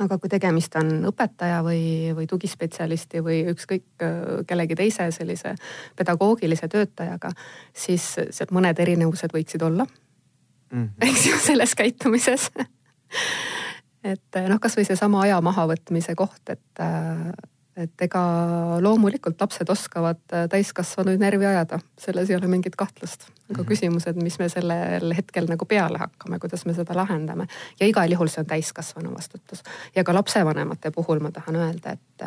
aga 0.00 0.18
kui 0.18 0.30
tegemist 0.32 0.74
on 0.80 0.92
õpetaja 1.10 1.60
või, 1.66 1.82
või 2.16 2.26
tugispetsialisti 2.30 3.22
või 3.24 3.40
ükskõik 3.52 4.04
äh, 4.04 4.20
kellegi 4.48 4.78
teise 4.78 5.10
sellise 5.14 5.54
pedagoogilise 5.96 6.68
töötajaga, 6.68 7.32
siis 7.72 8.12
sealt 8.30 8.54
mõned 8.56 8.78
erinevused 8.80 9.34
võiksid 9.34 9.62
olla 9.66 9.86
mm. 9.86 10.84
-hmm. 10.84 11.08
eks 11.10 11.26
ju, 11.26 11.38
selles 11.38 11.74
käitumises 11.74 12.50
et 14.12 14.42
noh, 14.48 14.60
kasvõi 14.60 14.84
seesama 14.88 15.24
aja 15.26 15.40
mahavõtmise 15.44 16.14
koht, 16.18 16.42
et, 16.48 16.84
et 17.76 18.02
ega 18.02 18.20
loomulikult 18.82 19.40
lapsed 19.40 19.68
oskavad 19.70 20.20
täiskasvanuid 20.50 21.20
närvi 21.22 21.46
ajada, 21.46 21.78
selles 21.98 22.30
ei 22.30 22.36
ole 22.36 22.48
mingit 22.50 22.76
kahtlust. 22.76 23.22
aga 23.22 23.30
mm 23.30 23.64
-hmm. 23.64 23.68
küsimused, 23.68 24.22
mis 24.22 24.38
me 24.38 24.48
sellel 24.48 25.14
hetkel 25.16 25.46
nagu 25.46 25.64
peale 25.64 25.98
hakkame, 25.98 26.38
kuidas 26.38 26.66
me 26.66 26.74
seda 26.74 26.96
lahendame 26.96 27.46
ja 27.80 27.86
igal 27.86 28.12
juhul 28.12 28.28
see 28.28 28.40
on 28.40 28.46
täiskasvanu 28.46 29.14
vastutus. 29.14 29.62
ja 29.96 30.04
ka 30.04 30.14
lapsevanemate 30.14 30.90
puhul 30.90 31.20
ma 31.20 31.30
tahan 31.30 31.56
öelda, 31.56 31.90
et, 31.90 32.26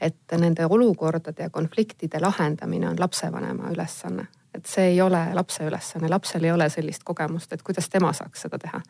et 0.00 0.38
nende 0.40 0.66
olukordade 0.66 1.42
ja 1.42 1.50
konfliktide 1.50 2.20
lahendamine 2.20 2.88
on 2.88 3.00
lapsevanema 3.00 3.70
ülesanne 3.70 4.26
et 4.54 4.66
see 4.66 4.84
ei 4.84 5.00
ole 5.00 5.34
lapse 5.34 5.64
ülesanne, 5.64 6.08
lapsel 6.08 6.44
ei 6.44 6.52
ole 6.52 6.68
sellist 6.68 7.04
kogemust, 7.04 7.52
et 7.52 7.62
kuidas 7.62 7.88
tema 7.88 8.12
saaks 8.12 8.40
seda 8.42 8.58
teha 8.58 8.80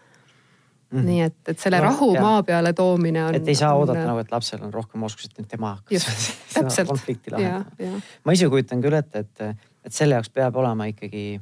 Mm 0.88 0.98
-hmm. 0.98 1.04
nii 1.04 1.20
et, 1.20 1.36
et 1.48 1.58
selle 1.60 1.78
no, 1.78 1.84
rahu 1.84 2.14
jah. 2.14 2.22
maa 2.24 2.42
peale 2.42 2.72
toomine 2.72 3.24
on. 3.24 3.34
et 3.34 3.48
ei 3.48 3.54
saa 3.54 3.74
oodata 3.74 4.00
on, 4.00 4.06
nagu, 4.06 4.18
et 4.18 4.30
lapsel 4.32 4.62
on 4.64 4.72
rohkem 4.74 5.02
oskusi, 5.02 5.28
et 5.38 5.48
tema 5.48 5.74
hakkaks 5.74 6.06
seda 6.74 6.84
konflikti 6.88 7.30
lahendama. 7.30 8.00
ma 8.24 8.32
ise 8.32 8.48
kujutan 8.48 8.80
küll 8.80 8.96
ette, 8.96 9.18
et, 9.18 9.40
et 9.84 9.92
selle 9.92 10.16
jaoks 10.16 10.30
peab 10.30 10.56
olema 10.56 10.86
ikkagi 10.88 11.40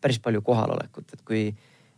päris 0.00 0.18
palju 0.22 0.42
kohalolekut, 0.42 1.12
et 1.12 1.22
kui, 1.22 1.42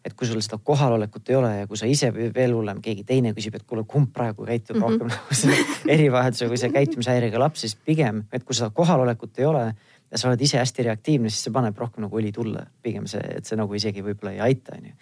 et 0.05 0.15
kui 0.15 0.29
sul 0.29 0.41
seda 0.45 0.59
kohalolekut 0.65 1.31
ei 1.31 1.37
ole 1.37 1.53
ja 1.59 1.67
kui 1.71 1.81
sa 1.81 1.89
ise 1.89 2.13
veel 2.15 2.53
hullem, 2.57 2.83
keegi 2.85 3.05
teine 3.09 3.33
küsib, 3.37 3.57
et 3.57 3.65
kuule, 3.69 3.85
kumb 3.89 4.13
praegu 4.13 4.45
käitub 4.45 4.77
mm 4.77 4.83
-hmm. 4.83 4.91
rohkem 4.91 5.09
nagu 5.15 5.35
selle 5.35 5.57
erivajadusega 5.97 6.53
või 6.53 6.61
see 6.61 6.73
käitumishäirega 6.77 7.39
laps, 7.39 7.61
siis 7.61 7.77
pigem, 7.77 8.25
et 8.33 8.45
kui 8.45 8.55
seda 8.55 8.71
kohalolekut 8.71 9.39
ei 9.39 9.45
ole 9.45 9.65
ja 10.11 10.19
sa 10.19 10.29
oled 10.29 10.41
ise 10.41 10.59
hästi 10.59 10.83
reaktiivne, 10.83 11.31
siis 11.31 11.45
see 11.47 11.55
paneb 11.55 11.79
rohkem 11.79 12.05
nagu 12.05 12.19
õli 12.19 12.33
tulle. 12.33 12.67
pigem 12.83 13.07
see, 13.07 13.23
et 13.37 13.45
see 13.45 13.57
nagu 13.57 13.75
isegi 13.75 14.03
võib-olla 14.03 14.33
ei 14.33 14.41
aita, 14.41 14.77
onju. 14.77 14.93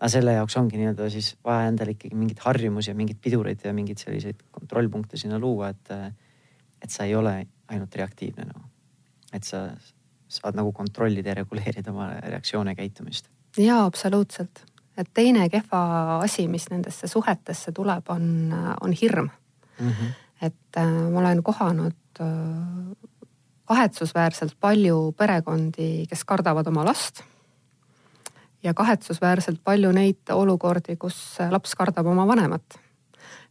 Aga 0.00 0.10
selle 0.10 0.34
jaoks 0.36 0.56
ongi 0.60 0.78
nii-öelda 0.80 1.08
siis 1.12 1.34
vaja 1.44 1.68
endale 1.70 1.94
ikkagi 1.94 2.16
mingeid 2.18 2.42
harjumusi 2.44 2.90
ja 2.90 2.98
mingeid 2.98 3.20
pidureid 3.22 3.64
ja 3.64 3.72
mingeid 3.76 4.02
selliseid 4.02 4.42
kontrollpunkte 4.50 5.20
sinna 5.20 5.38
luua, 5.38 5.70
et, 5.70 5.92
et 6.82 6.90
sa 6.90 7.06
ei 7.08 7.14
ole 7.16 7.34
ainult 7.68 7.94
reaktiivne 7.96 8.48
nagu. 8.50 8.64
et 9.34 9.44
sa 9.44 9.66
saad 10.28 10.54
nagu 10.54 10.72
kontrollida 10.72 11.32
ja 11.32 11.38
reguleerida 11.40 11.90
oma 11.90 12.08
reaktsioone 12.22 12.74
ja 12.74 12.78
käitumist. 12.82 13.30
jaa, 13.58 13.84
absoluutselt. 13.84 14.64
et 14.96 15.10
teine 15.14 15.48
kehva 15.48 16.20
asi, 16.22 16.48
mis 16.48 16.68
nendesse 16.70 17.08
suhetesse 17.08 17.72
tuleb, 17.72 18.10
on, 18.10 18.54
on 18.80 18.92
hirm 18.92 19.30
mm. 19.78 19.90
-hmm. 19.90 20.14
et 20.42 20.76
äh, 20.76 21.10
ma 21.12 21.20
olen 21.20 21.42
kohanud 21.42 22.20
äh, 22.20 22.28
kahetsusväärselt 23.64 24.56
palju 24.60 25.14
perekondi, 25.16 26.06
kes 26.08 26.24
kardavad 26.24 26.66
oma 26.66 26.84
last. 26.84 27.22
Ja 28.64 28.74
kahetsusväärselt 28.74 29.60
palju 29.64 29.92
neid 29.92 30.32
olukordi, 30.32 30.96
kus 30.96 31.38
laps 31.50 31.74
kardab 31.74 32.06
oma 32.06 32.26
vanemat. 32.26 32.80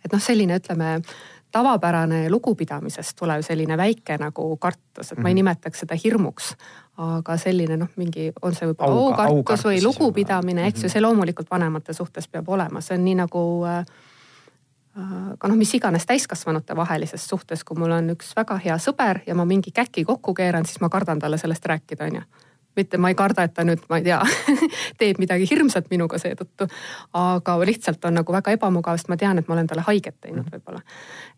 et 0.06 0.12
noh, 0.12 0.22
selline 0.22 0.58
ütleme 0.60 0.98
tavapärane 1.54 2.30
lugupidamisest 2.30 3.16
tulev 3.20 3.44
selline 3.46 3.78
väike 3.78 4.18
nagu 4.18 4.46
kartus, 4.58 5.12
et 5.12 5.20
ma 5.20 5.30
ei 5.30 5.34
mhm. 5.34 5.44
nimetaks 5.44 5.84
seda 5.84 5.98
hirmuks, 6.04 6.54
aga 6.98 7.38
selline 7.38 7.78
noh, 7.78 7.92
mingi 7.96 8.32
on 8.42 8.56
see 8.58 8.68
võib-olla 8.72 9.28
aukartus 9.28 9.68
või 9.70 9.84
lugupidamine, 9.84 10.66
eks 10.68 10.82
ju, 10.82 10.88
mhm. 10.88 10.94
see 10.96 11.04
loomulikult 11.06 11.52
vanemate 11.52 11.94
suhtes 11.94 12.28
peab 12.28 12.50
olema, 12.50 12.82
see 12.82 12.98
on 12.98 13.06
nii 13.06 13.20
nagu 13.22 13.44
äh, 13.70 13.84
aga 14.98 15.50
noh, 15.50 15.58
mis 15.58 15.74
iganes 15.78 16.10
täiskasvanute 16.10 16.76
vahelises 16.78 17.28
suhtes, 17.30 17.64
kui 17.64 17.78
mul 17.78 17.94
on 18.00 18.16
üks 18.16 18.34
väga 18.38 18.58
hea 18.66 18.80
sõber 18.82 19.22
ja 19.28 19.38
ma 19.38 19.46
mingi 19.46 19.72
käki 19.74 20.06
kokku 20.10 20.34
keeran, 20.38 20.66
siis 20.66 20.82
ma 20.82 20.90
kardan 20.94 21.22
talle 21.22 21.38
sellest 21.42 21.70
rääkida, 21.70 22.10
onju 22.10 22.26
mitte 22.76 22.98
ma 22.98 23.12
ei 23.12 23.18
karda, 23.18 23.46
et 23.48 23.54
ta 23.54 23.66
nüüd, 23.68 23.84
ma 23.90 24.00
ei 24.00 24.08
tea 24.08 24.20
teeb 25.02 25.22
midagi 25.22 25.48
hirmsat 25.50 25.90
minuga 25.94 26.20
seetõttu. 26.22 26.68
aga 27.20 27.58
lihtsalt 27.66 28.06
on 28.06 28.20
nagu 28.20 28.34
väga 28.34 28.56
ebamugav, 28.58 28.98
sest 28.98 29.12
ma 29.12 29.18
tean, 29.18 29.40
et 29.40 29.48
ma 29.48 29.58
olen 29.58 29.70
talle 29.70 29.86
haiget 29.88 30.18
teinud 30.22 30.50
võib-olla. 30.52 30.82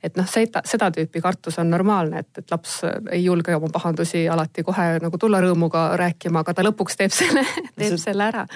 et 0.04 0.18
noh, 0.18 0.28
seda, 0.30 0.64
seda 0.66 0.92
tüüpi 0.96 1.22
kartus 1.22 1.60
on 1.60 1.70
normaalne, 1.70 2.26
et, 2.26 2.32
et 2.38 2.52
laps 2.52 2.82
ei 3.12 3.24
julge 3.24 3.56
oma 3.56 3.70
pahandusi 3.74 4.28
alati 4.30 4.64
kohe 4.64 4.90
nagu 5.04 5.18
tulla 5.18 5.42
rõõmuga 5.44 5.92
rääkima, 6.00 6.46
aga 6.46 6.54
ta 6.54 6.66
lõpuks 6.66 7.00
teeb 7.00 7.14
selle, 7.16 7.46
teeb 7.80 8.00
selle 8.02 8.32
ära 8.32 8.48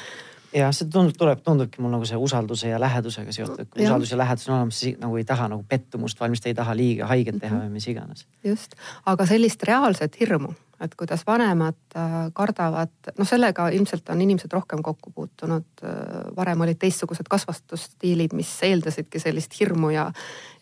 jah, 0.54 0.72
see 0.74 0.88
tundub, 0.92 1.16
tuleb, 1.18 1.42
tundubki 1.46 1.82
mul 1.84 1.94
nagu 1.94 2.08
see 2.08 2.18
usalduse 2.20 2.72
ja 2.72 2.80
lähedusega 2.82 3.34
seotud, 3.36 3.70
kui 3.70 3.84
ja. 3.84 3.90
usaldus 3.90 4.14
ja 4.14 4.18
lähedus 4.18 4.48
on 4.50 4.56
olemas, 4.56 4.80
siis 4.82 4.98
nagu 5.02 5.20
ei 5.20 5.26
taha 5.28 5.50
nagu 5.52 5.66
pettumust 5.70 6.20
valmistada, 6.20 6.54
ei 6.54 6.58
taha 6.58 6.76
liiga 6.78 7.10
haiget 7.10 7.38
teha 7.42 7.54
mm 7.54 7.62
-hmm. 7.62 7.70
või 7.70 7.78
mis 7.78 7.88
iganes. 7.88 8.26
just, 8.44 8.76
aga 9.06 9.26
sellist 9.26 9.64
reaalset 9.64 10.20
hirmu, 10.20 10.54
et 10.82 10.96
kuidas 10.96 11.26
vanemad 11.28 11.78
äh, 11.96 12.18
kardavad, 12.34 13.12
noh, 13.18 13.28
sellega 13.28 13.68
ilmselt 13.76 14.10
on 14.14 14.22
inimesed 14.24 14.54
rohkem 14.54 14.84
kokku 14.84 15.12
puutunud. 15.16 15.68
Äh, 15.84 16.32
varem 16.36 16.62
olid 16.66 16.80
teistsugused 16.80 17.28
kasvatusstiilid, 17.30 18.34
mis 18.38 18.52
eeldasidki 18.64 19.20
sellist 19.20 19.60
hirmu 19.60 19.92
ja, 19.94 20.08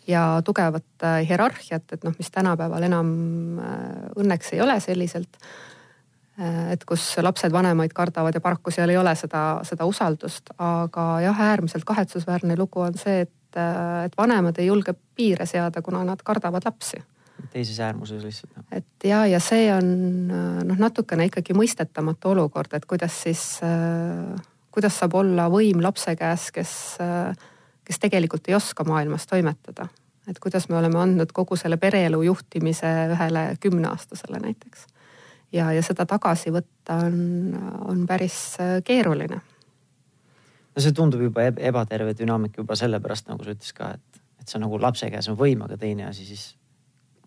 ja 0.07 0.25
tugevat 0.45 1.05
äh, 1.05 1.21
hierarhiat, 1.29 1.85
et 1.93 2.05
noh, 2.07 2.15
mis 2.17 2.31
tänapäeval 2.33 2.87
enam 2.89 3.09
õnneks 4.17 4.53
ei 4.55 4.61
ole 4.65 4.79
selliselt 4.83 5.41
et 6.69 6.83
kus 6.85 7.01
lapsed 7.17 7.49
vanemaid 7.49 7.95
kardavad 7.97 8.35
ja 8.37 8.41
paraku 8.45 8.69
seal 8.69 8.91
ei 8.93 8.97
ole 9.01 9.15
seda, 9.17 9.63
seda 9.65 9.87
usaldust, 9.89 10.51
aga 10.61 11.05
jah, 11.25 11.39
äärmiselt 11.47 11.81
kahetsusväärne 11.89 12.53
lugu 12.59 12.83
on 12.85 12.93
see, 12.93 13.23
et, 13.25 13.57
et 14.05 14.13
vanemad 14.17 14.61
ei 14.61 14.67
julge 14.67 14.93
piire 15.17 15.49
seada, 15.49 15.81
kuna 15.81 16.03
nad 16.05 16.21
kardavad 16.21 16.69
lapsi. 16.69 17.01
Teises 17.53 17.79
äärmuses 17.83 18.23
lihtsalt. 18.23 18.55
Noh. 18.55 18.65
et 18.71 19.07
ja, 19.07 19.25
ja 19.29 19.39
see 19.43 19.69
on 19.73 19.87
äh, 20.31 20.63
noh, 20.67 20.81
natukene 20.87 21.29
ikkagi 21.29 21.55
mõistetamatu 21.57 22.33
olukord, 22.33 22.73
et 22.77 22.85
kuidas 22.89 23.21
siis, 23.27 23.45
kuidas 24.73 24.99
saab 24.99 25.15
olla 25.21 25.47
võim 25.53 25.81
lapse 25.83 26.15
käes, 26.19 26.49
kes, 26.55 26.73
kes 27.87 28.03
tegelikult 28.03 28.49
ei 28.49 28.57
oska 28.57 28.85
maailmas 28.87 29.27
toimetada. 29.27 29.87
et 30.27 30.39
kuidas 30.43 30.69
me 30.69 30.77
oleme 30.77 30.99
andnud 30.99 31.31
kogu 31.31 31.55
selle 31.55 31.77
pereelu 31.77 32.21
juhtimise 32.21 32.93
ühele 33.15 33.49
kümneaastasele 33.63 34.39
näiteks 34.43 34.87
ja, 35.53 35.69
ja 35.71 35.83
seda 35.85 36.05
tagasi 36.07 36.51
võtta 36.53 36.99
on, 37.05 37.17
on 37.87 38.05
päris 38.09 38.57
äh, 38.61 38.77
keeruline. 38.85 39.39
no 40.75 40.83
see 40.83 40.95
tundub 40.95 41.23
juba 41.23 41.47
ebaterve 41.49 42.15
dünaamika 42.17 42.61
juba 42.61 42.77
sellepärast, 42.79 43.29
nagu 43.31 43.45
sa 43.45 43.55
ütlesid 43.55 43.77
ka, 43.77 43.91
et, 43.97 44.21
et 44.41 44.47
see 44.47 44.59
on 44.59 44.67
nagu 44.67 44.81
lapse 44.81 45.09
käes 45.11 45.29
on 45.31 45.39
võim, 45.39 45.63
aga 45.65 45.79
teine 45.79 46.07
asi 46.09 46.27
siis 46.27 46.49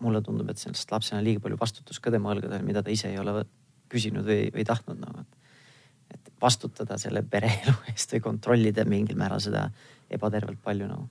mulle 0.01 0.21
tundub, 0.25 0.49
et 0.49 0.61
sellest 0.61 0.91
lapsel 0.91 1.19
on 1.19 1.25
liiga 1.25 1.43
palju 1.43 1.59
vastutust 1.61 2.01
ka 2.03 2.13
tema 2.13 2.33
õlgadel, 2.33 2.65
mida 2.65 2.83
ta 2.83 2.93
ise 2.93 3.11
ei 3.11 3.19
ole 3.21 3.45
küsinud 3.91 4.27
või, 4.27 4.49
või 4.55 4.65
tahtnud 4.67 4.99
nagu, 5.01 5.23
et. 5.23 5.55
et 6.15 6.35
vastutada 6.41 6.97
selle 6.97 7.23
pereelu 7.23 7.75
eest 7.93 8.13
või 8.15 8.23
kontrollida 8.27 8.85
mingil 8.85 9.19
määral 9.19 9.41
seda 9.43 9.67
ebatervelt 10.09 10.61
palju 10.63 10.87
nagu 10.89 11.09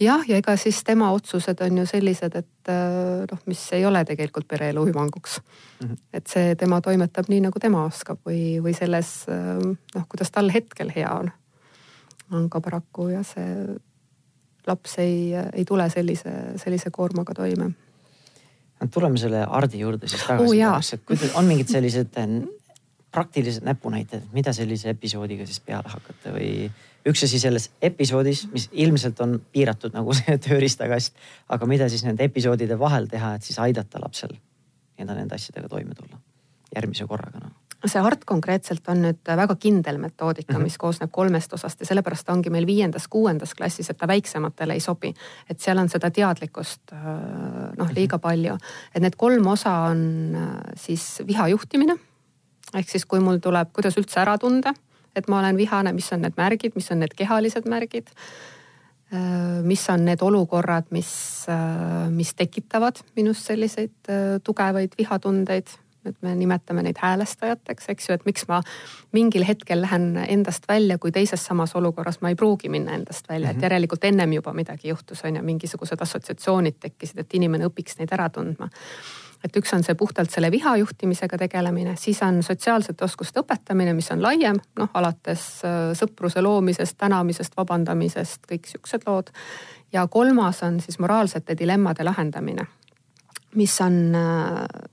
jah, 0.00 0.22
ja 0.28 0.38
ega 0.38 0.56
siis 0.56 0.80
tema 0.84 1.10
otsused 1.12 1.60
on 1.64 1.78
ju 1.78 1.86
sellised, 1.86 2.36
et 2.36 2.70
äh, 2.72 3.24
noh, 3.30 3.42
mis 3.46 3.60
ei 3.76 3.84
ole 3.86 4.04
tegelikult 4.08 4.48
pereelu 4.48 4.84
hüvanguks 4.88 5.40
mm. 5.40 5.88
-hmm. 5.88 5.98
et 6.12 6.26
see, 6.26 6.54
tema 6.54 6.80
toimetab 6.80 7.28
nii, 7.28 7.40
nagu 7.48 7.60
tema 7.60 7.84
oskab 7.84 8.20
või, 8.26 8.62
või 8.64 8.74
selles 8.76 9.26
äh, 9.28 9.58
noh, 9.94 10.08
kuidas 10.08 10.30
tal 10.30 10.50
hetkel 10.54 10.92
hea 10.94 11.10
on. 11.10 11.30
ka 12.50 12.60
paraku 12.60 13.08
jah, 13.08 13.24
see 13.24 13.78
laps 14.66 14.98
ei, 14.98 15.32
ei 15.52 15.64
tule 15.64 15.90
sellise, 15.90 16.32
sellise 16.56 16.90
koormaga 16.90 17.34
toime. 17.34 17.70
Tuleme 18.94 19.18
selle 19.18 19.44
Hardi 19.50 19.80
juurde 19.80 20.08
siis 20.08 20.22
tagasi 20.26 20.46
oh,, 20.46 20.54
on 21.34 21.48
mingid 21.48 21.70
sellised 21.72 22.14
praktilised 23.10 23.64
näpunäited, 23.64 24.28
mida 24.32 24.52
sellise 24.52 24.92
episoodiga 24.92 25.46
siis 25.48 25.60
peale 25.64 25.88
hakata 25.88 26.34
või 26.34 26.68
üks 27.08 27.24
asi 27.24 27.40
selles 27.40 27.70
episoodis, 27.82 28.44
mis 28.52 28.68
ilmselt 28.72 29.20
on 29.24 29.38
piiratud 29.52 29.96
nagu 29.96 30.14
see 30.18 30.36
tööriistakast, 30.44 31.16
aga 31.48 31.70
mida 31.70 31.88
siis 31.88 32.04
nende 32.06 32.26
episoodide 32.28 32.78
vahel 32.78 33.08
teha, 33.08 33.34
et 33.38 33.48
siis 33.48 33.58
aidata 33.64 34.02
lapsel 34.02 34.36
enda 34.98 35.14
nende 35.14 35.38
asjadega 35.38 35.70
toime 35.70 35.94
tulla 35.94 36.20
järgmise 36.74 37.06
korraga 37.08 37.40
noh 37.40 37.67
see 37.86 38.02
HART 38.02 38.24
konkreetselt 38.26 38.88
on 38.90 39.02
nüüd 39.04 39.20
väga 39.22 39.54
kindel 39.60 40.00
metoodika 40.02 40.52
-hmm. 40.52 40.62
mis 40.62 40.78
koosneb 40.78 41.10
kolmest 41.12 41.52
osast 41.52 41.80
ja 41.80 41.86
sellepärast 41.86 42.26
ta 42.26 42.32
ongi 42.32 42.50
meil 42.50 42.66
viiendas-kuuendas 42.66 43.54
klassis, 43.54 43.90
et 43.90 43.98
ta 43.98 44.08
väiksematele 44.08 44.72
ei 44.72 44.80
sobi. 44.80 45.14
et 45.50 45.60
seal 45.60 45.78
on 45.78 45.88
seda 45.88 46.10
teadlikkust 46.10 46.92
äh, 46.92 46.98
noh, 47.78 47.90
liiga 47.94 48.16
mhm. 48.16 48.22
palju, 48.22 48.58
et 48.94 49.02
need 49.02 49.16
kolm 49.16 49.46
osa 49.46 49.70
on 49.70 50.34
äh, 50.34 50.72
siis 50.76 51.22
viha 51.26 51.48
juhtimine. 51.48 51.96
ehk 52.74 52.88
siis, 52.88 53.06
kui 53.06 53.20
mul 53.20 53.38
tuleb, 53.38 53.72
kuidas 53.72 53.96
üldse 53.96 54.20
ära 54.20 54.38
tunda, 54.38 54.74
et 55.16 55.28
ma 55.28 55.38
olen 55.38 55.56
vihane, 55.56 55.92
mis 55.92 56.12
on 56.12 56.20
need 56.20 56.34
märgid, 56.36 56.72
mis 56.74 56.90
on 56.90 56.98
need 56.98 57.14
kehalised 57.14 57.64
märgid 57.64 58.08
äh, 59.12 59.62
mis 59.62 59.90
on 59.90 60.04
need 60.04 60.22
olukorrad, 60.22 60.90
mis, 60.90 61.46
mis 62.10 62.34
tekitavad 62.34 62.98
minust 63.16 63.46
selliseid 63.46 64.10
tugevaid 64.42 64.92
vihatundeid 64.98 65.68
et 66.06 66.16
me 66.22 66.34
nimetame 66.34 66.82
neid 66.82 66.98
häälestajateks, 67.02 67.88
eks 67.88 68.08
ju, 68.08 68.16
et 68.18 68.26
miks 68.26 68.48
ma 68.48 68.60
mingil 69.12 69.44
hetkel 69.48 69.82
lähen 69.82 70.16
endast 70.28 70.68
välja, 70.68 70.98
kui 70.98 71.12
teises 71.12 71.44
samas 71.44 71.74
olukorras 71.76 72.20
ma 72.20 72.32
ei 72.32 72.38
pruugi 72.38 72.68
minna 72.68 72.94
endast 72.94 73.28
välja 73.28 73.46
mm, 73.46 73.50
-hmm. 73.50 73.50
et 73.50 73.56
mhm. 73.56 73.64
järelikult 73.64 74.04
ennem 74.04 74.32
juba 74.32 74.52
midagi 74.52 74.88
juhtus, 74.88 75.24
on 75.24 75.36
ju, 75.36 75.42
mingisugused 75.42 76.00
assotsiatsioonid 76.00 76.80
tekkisid, 76.80 77.18
et 77.18 77.34
inimene 77.34 77.66
õpiks 77.66 77.98
neid 77.98 78.12
ära 78.12 78.28
tundma 78.28 78.68
et 79.44 79.56
üks 79.56 79.72
on 79.74 79.84
see 79.86 79.94
puhtalt 79.94 80.30
selle 80.30 80.50
viha 80.50 80.76
juhtimisega 80.80 81.38
tegelemine, 81.38 81.94
siis 81.96 82.22
on 82.26 82.42
sotsiaalsete 82.42 83.04
oskuste 83.04 83.40
õpetamine, 83.40 83.94
mis 83.94 84.10
on 84.10 84.22
laiem, 84.22 84.58
noh 84.78 84.90
alates 84.98 85.44
äh, 85.66 85.76
sõpruse 85.98 86.42
loomisest, 86.42 86.98
tänamisest, 86.98 87.54
vabandamisest, 87.56 88.48
kõik 88.50 88.66
siuksed 88.66 89.06
lood. 89.06 89.30
ja 89.92 90.06
kolmas 90.06 90.62
on 90.62 90.80
siis 90.80 90.98
moraalsete 90.98 91.58
dilemmade 91.58 92.04
lahendamine 92.04 92.66
mis 93.54 93.80
on, 93.80 93.94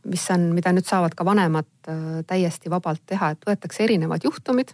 mis 0.07 0.29
on, 0.31 0.47
mida 0.55 0.71
nüüd 0.75 0.87
saavad 0.87 1.15
ka 1.17 1.25
vanemad 1.27 1.67
äh, 1.91 2.21
täiesti 2.27 2.71
vabalt 2.71 3.03
teha, 3.07 3.33
et 3.33 3.47
võetakse 3.47 3.83
erinevad 3.83 4.23
juhtumid, 4.23 4.71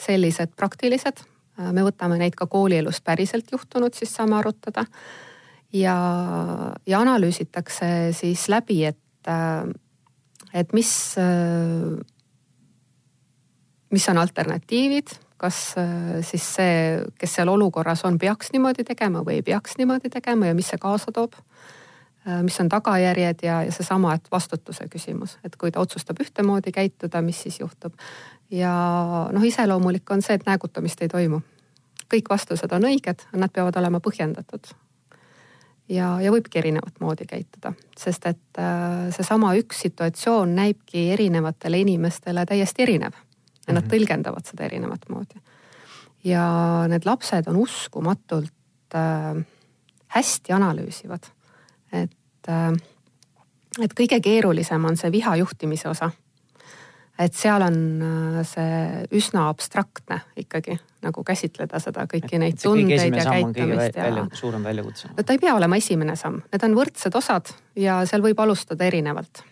sellised 0.00 0.54
praktilised. 0.58 1.22
Äh, 1.60 1.70
me 1.76 1.84
võtame 1.86 2.18
neid 2.20 2.34
ka 2.38 2.48
koolielust 2.50 3.04
päriselt 3.06 3.52
juhtunud, 3.54 3.94
siis 3.94 4.14
saame 4.14 4.38
arutada. 4.40 4.86
ja, 5.72 5.96
ja 6.86 7.00
analüüsitakse 7.00 8.12
siis 8.12 8.48
läbi, 8.48 8.84
et, 8.84 9.28
äh, 9.28 9.70
et 10.54 10.72
mis, 10.72 10.90
mis 13.90 14.08
on 14.08 14.18
alternatiivid, 14.18 15.10
kas 15.36 15.74
siis 16.22 16.44
see, 16.56 16.76
kes 17.18 17.32
seal 17.36 17.50
olukorras 17.50 18.04
on, 18.06 18.18
peaks 18.18 18.52
niimoodi 18.54 18.84
tegema 18.86 19.24
või 19.26 19.40
ei 19.40 19.42
peaks 19.42 19.74
niimoodi 19.78 20.08
tegema 20.14 20.46
ja 20.46 20.54
mis 20.54 20.70
see 20.70 20.78
kaasa 20.80 21.12
toob 21.12 21.34
mis 22.42 22.60
on 22.60 22.68
tagajärjed 22.68 23.42
ja, 23.42 23.62
ja 23.62 23.72
seesama, 23.72 24.14
et 24.14 24.30
vastutuse 24.32 24.86
küsimus, 24.88 25.36
et 25.44 25.56
kui 25.60 25.72
ta 25.72 25.80
otsustab 25.80 26.20
ühtemoodi 26.24 26.72
käituda, 26.72 27.20
mis 27.22 27.42
siis 27.42 27.60
juhtub. 27.60 27.92
ja 28.50 28.72
noh, 29.32 29.44
iseloomulik 29.44 30.10
on 30.10 30.22
see, 30.22 30.38
et 30.38 30.46
näägutamist 30.46 31.02
ei 31.02 31.08
toimu. 31.08 31.40
kõik 32.14 32.30
vastused 32.30 32.72
on 32.72 32.84
õiged, 32.88 33.26
nad 33.32 33.52
peavad 33.52 33.76
olema 33.76 34.00
põhjendatud. 34.00 34.72
ja, 35.88 36.20
ja 36.20 36.32
võibki 36.32 36.58
erinevat 36.58 37.00
moodi 37.00 37.26
käituda, 37.28 37.74
sest 37.98 38.26
et 38.26 38.58
äh, 38.58 39.12
seesama 39.12 39.54
üks 39.60 39.84
situatsioon 39.84 40.54
näibki 40.54 41.10
erinevatele 41.12 41.78
inimestele 41.78 42.46
täiesti 42.46 42.82
erinev 42.82 43.12
ja 43.66 43.74
nad 43.74 43.84
-hmm. 43.84 43.92
tõlgendavad 43.92 44.48
seda 44.48 44.64
erinevat 44.64 45.08
moodi. 45.08 45.40
ja 46.24 46.86
need 46.88 47.04
lapsed 47.04 47.48
on 47.48 47.56
uskumatult 47.56 48.94
äh, 48.94 49.44
hästi 50.08 50.52
analüüsivad 50.52 51.33
et, 51.94 52.48
äh, 52.48 52.72
et 53.82 53.94
kõige 53.94 54.20
keerulisem 54.22 54.84
on 54.84 54.98
see 55.00 55.12
viha 55.12 55.36
juhtimise 55.42 55.88
osa. 55.88 56.10
et 57.18 57.34
seal 57.34 57.62
on 57.62 57.76
äh, 58.02 58.42
see 58.42 59.06
üsna 59.14 59.48
abstraktne 59.48 60.20
ikkagi 60.36 60.78
nagu 61.04 61.24
käsitleda 61.24 61.78
seda 61.78 62.06
kõiki 62.10 62.40
neid 62.42 62.58
tundeid 62.62 63.14
ja 63.14 63.24
käitumist 63.30 63.96
ja. 63.96 64.26
Suurem 64.32 64.64
väljakutse. 64.64 65.08
no 65.16 65.22
ta 65.22 65.32
ei 65.32 65.42
pea 65.42 65.54
olema 65.54 65.76
esimene 65.76 66.16
samm, 66.16 66.42
need 66.52 66.64
on 66.68 66.78
võrdsed 66.78 67.18
osad 67.18 67.52
ja 67.76 68.00
seal 68.06 68.24
võib 68.24 68.40
alustada 68.40 68.84
erinevalt 68.84 69.44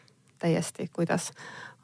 täiesti, 0.43 0.89
kuidas 0.93 1.31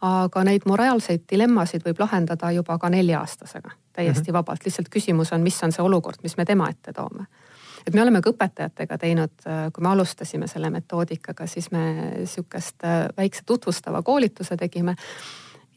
aga 0.03 0.45
neid 0.47 0.67
moraalseid 0.67 1.25
dilemmasid 1.31 1.83
võib 1.87 2.01
lahendada 2.03 2.51
juba 2.55 2.79
ka 2.79 2.91
nelja-aastasega 2.91 3.71
täiesti 3.93 4.23
mm 4.23 4.27
-hmm. 4.27 4.33
vabalt, 4.33 4.65
lihtsalt 4.65 4.89
küsimus 4.89 5.33
on, 5.33 5.43
mis 5.43 5.63
on 5.63 5.73
see 5.73 5.83
olukord, 5.83 6.23
mis 6.23 6.37
me 6.37 6.45
tema 6.45 6.71
ette 6.71 6.93
toome 6.93 7.27
et 7.87 7.95
me 7.95 8.03
oleme 8.03 8.23
ka 8.23 8.33
õpetajatega 8.33 8.99
teinud, 9.01 9.35
äh, 9.47 9.67
kui 9.75 9.85
me 9.85 9.93
alustasime 9.93 10.49
selle 10.51 10.71
metoodikaga, 10.75 11.47
siis 11.47 11.71
me 11.75 11.83
sihukest 12.25 12.85
äh, 12.87 13.09
väikse 13.17 13.45
tutvustava 13.47 14.03
koolituse 14.03 14.57
tegime. 14.57 14.97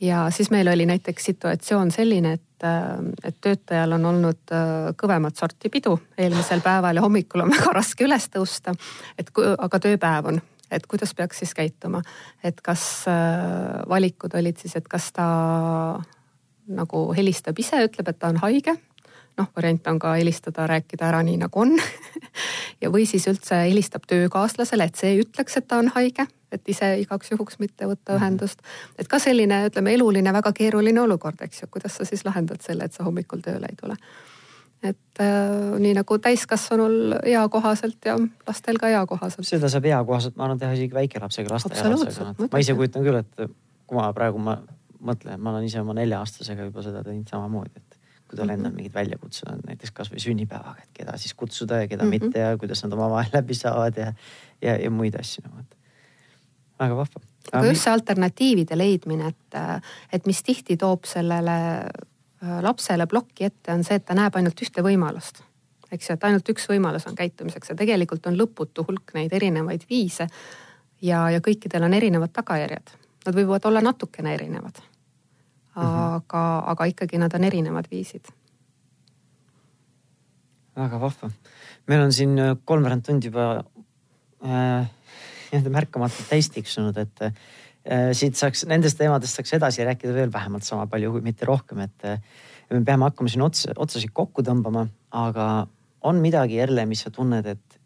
ja 0.02 0.30
siis 0.32 0.50
meil 0.52 0.68
oli 0.68 0.86
näiteks 0.86 1.26
situatsioon 1.26 1.92
selline, 1.92 2.34
et, 2.34 2.64
äh, 2.64 2.86
et 3.24 3.38
töötajal 3.42 3.98
on 3.98 4.06
olnud 4.06 4.56
kõvemat 4.98 5.38
sorti 5.38 5.70
pidu 5.70 6.00
eelmisel 6.18 6.62
päeval 6.62 6.96
ja 6.96 7.02
hommikul 7.02 7.46
on 7.46 7.52
väga 7.52 7.74
raske 7.80 8.06
üles 8.06 8.30
tõusta. 8.30 8.76
et 9.18 9.30
aga 9.58 9.80
tööpäev 9.80 10.34
on 10.34 10.42
et 10.72 10.88
kuidas 10.88 11.12
peaks 11.14 11.42
siis 11.44 11.52
käituma, 11.54 12.00
et 12.44 12.62
kas 12.64 13.04
valikud 13.90 14.32
olid 14.40 14.56
siis, 14.58 14.78
et 14.80 14.88
kas 14.88 15.10
ta 15.12 15.26
nagu 16.72 17.02
helistab 17.12 17.60
ise, 17.60 17.82
ütleb, 17.90 18.08
et 18.08 18.20
ta 18.20 18.30
on 18.32 18.40
haige 18.40 18.78
noh, 19.40 19.48
variant 19.56 19.88
on 19.88 20.00
ka 20.00 20.14
helistada, 20.18 20.68
rääkida 20.68 21.08
ära 21.08 21.22
nii 21.26 21.38
nagu 21.42 21.60
on 21.60 21.76
ja, 22.82 22.92
või 22.92 23.06
siis 23.10 23.28
üldse 23.32 23.64
helistab 23.66 24.08
töökaaslasele, 24.10 24.90
et 24.90 25.00
see 25.00 25.16
ütleks, 25.22 25.58
et 25.58 25.68
ta 25.68 25.80
on 25.82 25.92
haige, 25.96 26.28
et 26.52 26.74
ise 26.74 26.90
igaks 27.04 27.32
juhuks 27.32 27.60
mitte 27.62 27.88
võtta 27.90 28.16
mhm. 28.16 28.22
ühendust. 28.22 28.66
et 29.00 29.08
ka 29.12 29.20
selline, 29.20 29.64
ütleme, 29.70 29.96
eluline 29.98 30.34
väga 30.34 30.54
keeruline 30.58 31.02
olukord, 31.02 31.42
eks 31.46 31.64
ju, 31.64 31.72
kuidas 31.72 31.98
sa 32.00 32.08
siis 32.08 32.26
lahendad 32.28 32.62
selle, 32.66 32.88
et 32.88 32.98
sa 32.98 33.08
hommikul 33.08 33.44
tööle 33.46 33.72
ei 33.72 33.80
tule. 33.80 33.98
et 34.84 35.22
äh, 35.22 35.80
nii 35.80 35.94
nagu 35.94 36.18
täiskasvanul 36.18 37.18
eakohaselt 37.24 38.06
ja 38.06 38.18
lastel 38.48 38.82
ka 38.82 38.90
eakohaselt. 38.90 39.48
seda 39.48 39.70
saab 39.70 39.86
eakohaselt, 39.86 40.36
ma 40.36 40.50
arvan, 40.50 40.60
teha 40.60 40.78
isegi 40.78 40.98
väikelapsega, 40.98 41.54
lasteaialapsega. 41.56 42.52
ma 42.52 42.64
ise 42.64 42.78
kujutan 42.78 43.08
küll, 43.08 43.24
et 43.24 43.50
kui 43.88 44.00
ma 44.00 44.12
praegu 44.16 44.42
ma 44.42 44.58
mõtlen, 45.02 45.40
ma 45.42 45.54
olen 45.54 45.66
ise 45.66 45.82
oma 45.82 45.96
nelja-aastasega 45.98 46.68
juba 46.68 46.84
seda 46.86 47.04
teinud 47.06 47.30
samamoodi, 47.30 47.82
et 47.82 48.01
kui 48.32 48.40
tal 48.40 48.54
endal 48.54 48.72
mhm. 48.72 48.80
mingid 48.80 48.96
väljakutsed 48.96 49.52
on, 49.52 49.60
näiteks 49.68 49.92
kasvõi 49.92 50.22
sünnipäevaga, 50.24 50.86
et 50.86 50.96
keda 51.02 51.18
siis 51.20 51.36
kutsuda 51.36 51.82
ja 51.84 51.92
keda 51.92 52.06
mm 52.06 52.12
-hmm. 52.12 52.30
mitte 52.32 52.40
ja 52.40 52.58
kuidas 52.58 52.84
nad 52.86 52.94
omavahel 52.96 53.34
läbi 53.34 53.58
saavad 53.60 53.98
ja, 53.98 54.14
ja, 54.62 54.78
ja 54.80 54.92
muid 54.92 55.20
asju 55.20 55.44
nagu, 55.44 55.60
et 55.60 55.78
väga 56.80 56.96
vahva. 56.96 57.22
aga 57.52 57.66
just 57.68 57.84
see 57.84 57.94
alternatiivide 57.94 58.78
leidmine, 58.78 59.28
et, 59.28 59.60
et 60.14 60.26
mis 60.30 60.44
tihti 60.44 60.78
toob 60.78 61.06
sellele 61.10 61.58
äh, 61.82 62.60
lapsele 62.64 63.08
plokki 63.08 63.50
ette, 63.50 63.74
on 63.74 63.84
see, 63.84 64.00
et 64.00 64.06
ta 64.06 64.16
näeb 64.18 64.36
ainult 64.40 64.62
ühte 64.62 64.86
võimalust. 64.86 65.44
eks 65.92 66.10
ju, 66.10 66.14
et 66.14 66.24
ainult 66.24 66.50
üks 66.50 66.70
võimalus 66.72 67.08
on 67.10 67.16
käitumiseks 67.16 67.74
ja 67.74 67.76
tegelikult 67.76 68.28
on 68.32 68.40
lõputu 68.40 68.86
hulk 68.88 69.12
neid 69.14 69.34
erinevaid 69.34 69.84
viise. 69.90 70.28
ja, 71.02 71.30
ja 71.30 71.40
kõikidel 71.40 71.84
on 71.84 71.94
erinevad 71.94 72.32
tagajärjed. 72.32 72.96
Nad 73.26 73.36
võivad 73.36 73.66
olla 73.66 73.82
natukene 73.82 74.34
erinevad. 74.34 74.80
Aga 75.76 76.18
mm, 76.18 76.22
-hmm. 76.22 76.72
aga 76.72 76.86
ikkagi 76.86 77.18
nad 77.18 77.34
on 77.34 77.44
erinevad 77.44 77.86
viisid. 77.92 78.26
väga 80.76 81.00
vahva. 81.00 81.32
meil 81.88 82.02
on 82.02 82.14
siin 82.14 82.40
äh, 82.40 82.58
kolmveerand 82.66 83.06
tundi 83.06 83.28
juba 83.28 83.64
äh, 84.46 84.90
nii-öelda 85.52 85.70
märkamatult 85.70 86.30
täis 86.30 86.50
tiksunud, 86.50 86.98
et 86.98 87.22
äh, 87.22 88.12
siit 88.16 88.40
saaks, 88.40 88.66
nendest 88.70 88.98
teemadest 88.98 89.36
saaks 89.36 89.54
edasi 89.58 89.86
rääkida 89.86 90.14
veel 90.16 90.34
vähemalt 90.34 90.64
sama 90.64 90.88
palju, 90.88 91.12
kui 91.12 91.22
mitte 91.26 91.46
rohkem, 91.46 91.84
et 91.88 92.08
äh, 92.08 92.22
me 92.72 92.84
peame 92.88 93.08
hakkama 93.10 93.32
siin 93.32 93.44
otsa, 93.46 93.76
otsasid 93.76 94.14
kokku 94.16 94.46
tõmbama, 94.48 94.88
aga 95.12 95.68
on 96.08 96.22
midagi 96.24 96.58
jälle, 96.62 96.86
mis 96.90 97.04
sa 97.06 97.12
tunned, 97.14 97.46
et 97.46 97.80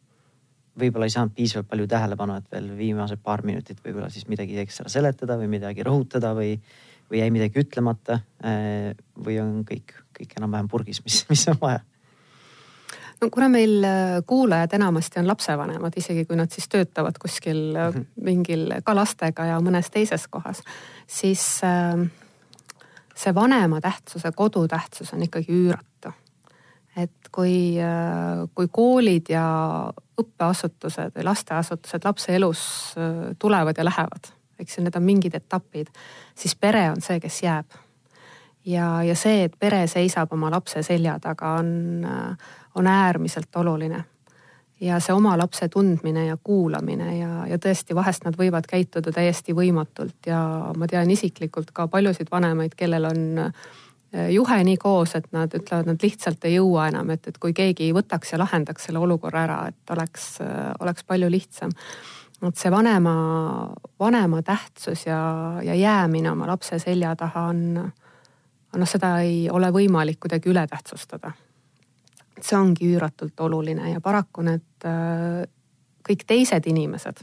võib-olla 0.80 1.08
ei 1.08 1.14
saanud 1.14 1.34
piisavalt 1.36 1.70
palju 1.72 1.88
tähelepanu, 1.92 2.38
et 2.40 2.52
veel 2.52 2.70
viimased 2.78 3.22
paar 3.24 3.44
minutit 3.48 3.80
võib-olla 3.84 4.10
siis 4.14 4.28
midagi 4.32 4.60
ekstra 4.62 4.92
seletada 4.92 5.40
või 5.40 5.50
midagi 5.56 5.86
rõhutada 5.88 6.34
või 6.38 6.58
või 7.12 7.22
jäi 7.22 7.32
midagi 7.34 7.62
ütlemata 7.62 8.20
äh, 8.46 8.94
või 9.26 9.38
on 9.42 9.60
kõik, 9.68 9.94
kõik 10.18 10.38
enam-vähem 10.40 10.70
purgis, 10.72 11.04
mis, 11.06 11.24
mis 11.30 11.46
on 11.52 11.60
vaja? 11.62 11.80
no 13.22 13.30
kuna 13.34 13.50
meil 13.52 13.86
äh, 13.86 14.18
kuulajad 14.28 14.76
enamasti 14.78 15.22
on 15.22 15.30
lapsevanemad, 15.30 15.98
isegi 15.98 16.26
kui 16.26 16.38
nad 16.40 16.52
siis 16.52 16.68
töötavad 16.72 17.18
kuskil 17.22 17.74
mm 17.74 17.94
-hmm. 17.94 18.06
mingil 18.22 18.68
ka 18.84 18.96
lastega 18.96 19.46
ja 19.46 19.60
mõnes 19.60 19.90
teises 19.92 20.28
kohas, 20.28 20.64
siis 21.08 21.62
see 23.16 23.36
vanema 23.36 23.82
tähtsus 23.82 24.24
ja 24.24 24.32
kodu 24.32 24.68
tähtsus 24.68 25.14
on 25.14 25.24
ikkagi 25.24 25.52
üüratu. 25.52 26.14
et 26.98 27.30
kui, 27.32 27.76
kui 28.56 28.68
koolid 28.72 29.30
ja 29.30 29.46
õppeasutused 30.22 31.12
või 31.16 31.24
lasteasutused 31.24 32.02
lapse 32.04 32.36
elus 32.36 32.96
tulevad 33.40 33.78
ja 33.78 33.86
lähevad 33.86 34.35
eks 34.60 34.78
ju, 34.78 34.84
need 34.86 34.96
on 34.96 35.04
mingid 35.04 35.36
etapid, 35.36 35.92
siis 36.36 36.56
pere 36.56 36.90
on 36.92 37.02
see, 37.02 37.20
kes 37.20 37.44
jääb. 37.44 37.78
ja, 38.66 39.04
ja 39.04 39.16
see, 39.16 39.44
et 39.46 39.56
pere 39.60 39.86
seisab 39.88 40.34
oma 40.34 40.50
lapse 40.52 40.84
selja 40.84 41.20
taga, 41.20 41.58
on, 41.62 42.08
on 42.76 42.88
äärmiselt 42.88 43.56
oluline. 43.56 44.04
ja 44.82 45.00
see 45.00 45.14
oma 45.16 45.38
lapse 45.38 45.70
tundmine 45.70 46.26
ja 46.26 46.38
kuulamine 46.44 47.18
ja, 47.18 47.48
ja 47.48 47.58
tõesti 47.58 47.96
vahest 47.96 48.26
nad 48.26 48.36
võivad 48.36 48.68
käituda 48.68 49.12
täiesti 49.12 49.54
võimatult 49.56 50.28
ja 50.28 50.40
ma 50.78 50.88
tean 50.88 51.12
isiklikult 51.12 51.72
ka 51.72 51.88
paljusid 51.88 52.32
vanemaid, 52.32 52.76
kellel 52.76 53.06
on 53.12 53.40
äh, 53.40 53.54
juhe 54.30 54.58
nii 54.64 54.78
koos, 54.78 55.16
et 55.16 55.28
nad 55.36 55.54
ütlevad, 55.56 55.90
nad 55.90 56.04
lihtsalt 56.04 56.46
ei 56.48 56.56
jõua 56.58 56.90
enam, 56.92 57.10
et, 57.14 57.28
et 57.28 57.38
kui 57.42 57.54
keegi 57.56 57.92
võtaks 57.96 58.34
ja 58.34 58.40
lahendaks 58.40 58.88
selle 58.88 59.02
olukorra 59.04 59.44
ära, 59.48 59.60
et 59.72 59.96
oleks, 59.96 60.38
oleks 60.80 61.08
palju 61.08 61.30
lihtsam. 61.32 61.74
Et 62.44 62.60
see 62.60 62.72
vanema, 62.72 63.16
vanema 64.00 64.42
tähtsus 64.44 65.06
ja, 65.08 65.22
ja 65.64 65.76
jäämine 65.76 66.32
oma 66.32 66.48
lapse 66.48 66.80
selja 66.80 67.16
taha 67.16 67.48
on, 67.54 67.64
noh, 68.76 68.90
seda 68.90 69.20
ei 69.24 69.46
ole 69.50 69.72
võimalik 69.72 70.20
kuidagi 70.20 70.52
üle 70.52 70.68
tähtsustada 70.68 71.32
see 72.42 72.58
ongi 72.58 72.90
üüratult 72.94 73.40
oluline 73.40 73.92
ja 73.94 74.02
paraku 74.04 74.44
need 74.46 74.88
äh, 74.88 75.44
kõik 76.06 76.26
teised 76.28 76.68
inimesed, 76.70 77.22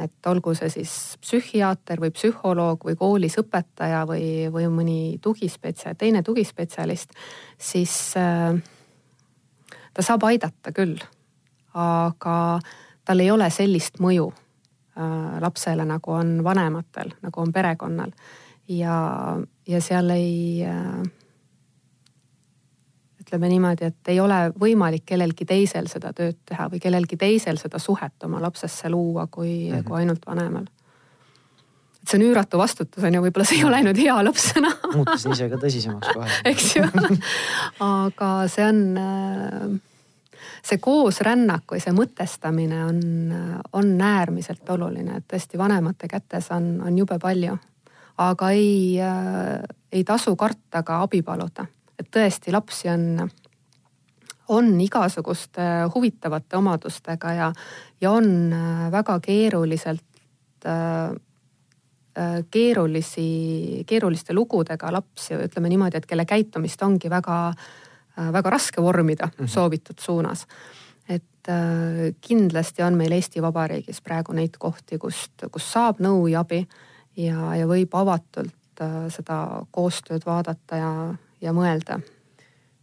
et 0.00 0.28
olgu 0.30 0.54
see 0.56 0.70
siis 0.72 0.92
psühhiaater 1.20 2.00
või 2.00 2.12
psühholoog 2.14 2.86
või 2.88 2.96
koolis 2.98 3.36
õpetaja 3.42 4.04
või, 4.08 4.48
või 4.52 4.68
mõni 4.72 5.00
tugispetsial-, 5.22 5.98
teine 5.98 6.22
tugispetsialist, 6.24 7.12
siis 7.58 7.96
äh, 8.20 8.54
ta 9.92 10.06
saab 10.06 10.24
aidata 10.30 10.72
küll, 10.76 10.96
aga 11.74 12.36
tal 13.04 13.20
ei 13.20 13.30
ole 13.30 13.50
sellist 13.50 13.98
mõju 14.00 14.28
äh, 14.32 15.40
lapsele, 15.40 15.84
nagu 15.88 16.12
on 16.12 16.38
vanematel, 16.44 17.14
nagu 17.22 17.40
on 17.40 17.52
perekonnal 17.52 18.14
ja, 18.68 18.96
ja 19.68 19.80
seal 19.80 20.10
ei 20.10 20.62
ütleme 23.32 23.48
niimoodi, 23.48 23.88
et 23.88 24.08
ei 24.12 24.20
ole 24.20 24.36
võimalik 24.60 25.06
kellelgi 25.08 25.46
teisel 25.48 25.88
seda 25.88 26.12
tööd 26.12 26.36
teha 26.48 26.68
või 26.68 26.80
kellelgi 26.82 27.16
teisel 27.16 27.56
seda 27.56 27.80
suhet 27.80 28.26
oma 28.26 28.42
lapsesse 28.42 28.90
luua, 28.92 29.26
kui 29.26 29.70
mm, 29.70 29.76
-hmm. 29.76 29.84
kui 29.88 29.96
ainult 30.02 30.26
vanemal. 30.26 30.66
et 32.02 32.08
see 32.08 32.18
on 32.18 32.26
üüratu 32.26 32.58
vastutus 32.58 33.04
on 33.04 33.14
ju, 33.14 33.22
võib-olla 33.22 33.46
see 33.46 33.58
ei 33.58 33.64
ole 33.64 33.76
ainult 33.76 33.96
hea 33.96 34.16
lõppsõna 34.26 34.72
muutusin 34.94 35.32
ise 35.32 35.48
ka 35.48 35.56
tõsisemaks 35.56 36.12
kohe 36.12 36.28
eks 36.52 36.76
ju 36.76 36.84
aga 37.80 38.30
see 38.48 38.66
on, 38.66 38.82
äh, 38.98 39.80
see 40.62 40.78
koosrännak 40.78 41.72
või 41.72 41.80
see 41.82 41.92
mõtestamine 41.96 42.84
on, 42.86 43.00
on 43.72 43.92
äärmiselt 44.00 44.68
oluline, 44.70 45.16
et 45.18 45.28
tõesti 45.28 45.58
vanemate 45.58 46.08
kätes 46.08 46.50
on, 46.54 46.76
on 46.86 46.98
jube 46.98 47.18
palju. 47.18 47.58
aga 48.22 48.50
ei, 48.50 49.00
äh, 49.00 49.62
ei 49.92 50.04
tasu 50.04 50.36
karta 50.36 50.82
ka 50.82 51.02
abi 51.02 51.22
paluda 51.22 51.66
et 52.02 52.10
tõesti 52.12 52.52
lapsi 52.54 52.90
on, 52.92 53.26
on 54.52 54.70
igasuguste 54.82 55.66
huvitavate 55.94 56.58
omadustega 56.58 57.34
ja, 57.36 57.50
ja 58.00 58.14
on 58.14 58.28
äh, 58.52 58.86
väga 58.92 59.18
keeruliselt 59.22 60.66
äh, 60.66 61.14
äh, 62.18 62.40
keerulisi, 62.50 63.84
keeruliste 63.86 64.34
lugudega 64.36 64.92
lapsi, 64.92 65.36
ütleme 65.46 65.72
niimoodi, 65.72 66.00
et 66.00 66.10
kelle 66.10 66.26
käitumist 66.28 66.82
ongi 66.82 67.10
väga, 67.12 67.38
väga 68.16 68.50
raske 68.50 68.82
vormida 68.82 69.26
mm 69.26 69.44
-hmm. 69.44 69.48
soovitud 69.48 69.98
suunas. 69.98 70.46
et 71.08 71.48
kindlasti 72.20 72.82
on 72.82 72.94
meil 72.94 73.12
Eesti 73.12 73.42
Vabariigis 73.42 74.00
praegu 74.00 74.32
neid 74.32 74.56
kohti, 74.58 74.98
kust, 74.98 75.32
kus 75.50 75.72
saab 75.72 75.98
nõu 75.98 76.26
ja 76.30 76.40
abi 76.40 76.68
ja, 77.16 77.56
ja 77.56 77.66
võib 77.66 77.94
avatult 77.94 78.54
seda 79.08 79.64
koostööd 79.70 80.26
vaadata 80.26 80.76
ja, 80.76 80.92
ja 81.40 81.52
mõelda. 81.52 82.00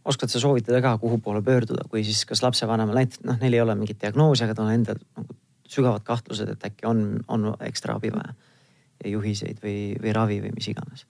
oskad 0.04 0.28
sa 0.28 0.40
soovitada 0.40 0.80
ka, 0.82 0.98
kuhu 0.98 1.18
poole 1.18 1.42
pöörduda, 1.42 1.88
kui 1.88 2.04
siis 2.04 2.24
kas 2.24 2.42
lapsevanemal 2.42 2.94
näiteks 2.94 3.24
noh, 3.24 3.38
neil 3.40 3.54
ei 3.54 3.60
ole 3.60 3.74
mingit 3.74 4.00
diagnoosi, 4.00 4.44
aga 4.44 4.54
tal 4.54 4.66
on 4.66 4.72
endal 4.72 5.00
nagu 5.16 5.36
sügavad 5.70 6.02
kahtlused, 6.02 6.48
et 6.48 6.64
äkki 6.66 6.86
on, 6.86 7.20
on 7.28 7.52
ekstra 7.60 7.96
abi 7.96 8.10
vaja 8.12 8.34
ja 9.04 9.10
juhiseid 9.10 9.60
või, 9.62 9.94
või 10.02 10.14
ravi 10.14 10.40
või 10.44 10.54
mis 10.56 10.68
iganes 10.72 11.06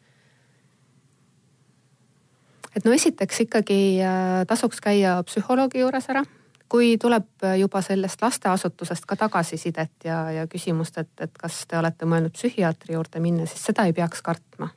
et 2.77 2.85
no 2.85 2.93
esiteks 2.93 3.45
ikkagi 3.47 3.81
äh, 4.05 4.43
tasuks 4.47 4.81
käia 4.85 5.19
psühholoogi 5.27 5.83
juures 5.83 6.09
ära, 6.13 6.25
kui 6.71 6.95
tuleb 7.03 7.47
juba 7.59 7.83
sellest 7.83 8.23
lasteasutusest 8.23 9.07
ka 9.11 9.17
tagasisidet 9.19 10.07
ja, 10.07 10.23
ja 10.31 10.47
küsimust, 10.47 10.99
et, 11.03 11.13
et 11.21 11.33
kas 11.39 11.65
te 11.67 11.79
olete 11.79 12.07
mõelnud 12.07 12.35
psühhiaatri 12.37 12.95
juurde 12.95 13.23
minna, 13.23 13.47
siis 13.51 13.65
seda 13.71 13.89
ei 13.89 13.97
peaks 13.97 14.23
kartma. 14.23 14.71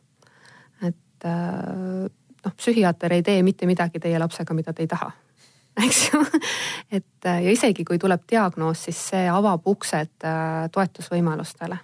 et 0.81 1.27
äh, 1.29 2.07
noh, 2.45 2.55
psühhiaater 2.57 3.13
ei 3.13 3.23
tee 3.23 3.43
mitte 3.43 3.69
midagi 3.69 3.99
teie 3.99 4.19
lapsega, 4.19 4.57
mida 4.57 4.73
te 4.73 4.83
ei 4.83 4.89
taha 4.89 5.11
eks 5.85 6.09
ju. 6.13 6.21
et 6.91 7.25
ja 7.25 7.51
isegi 7.51 7.85
kui 7.85 7.99
tuleb 7.99 8.27
diagnoos, 8.29 8.85
siis 8.87 8.99
see 9.09 9.25
avab 9.29 9.65
uksed 9.69 10.25
äh, 10.27 10.69
toetusvõimalustele. 10.73 11.77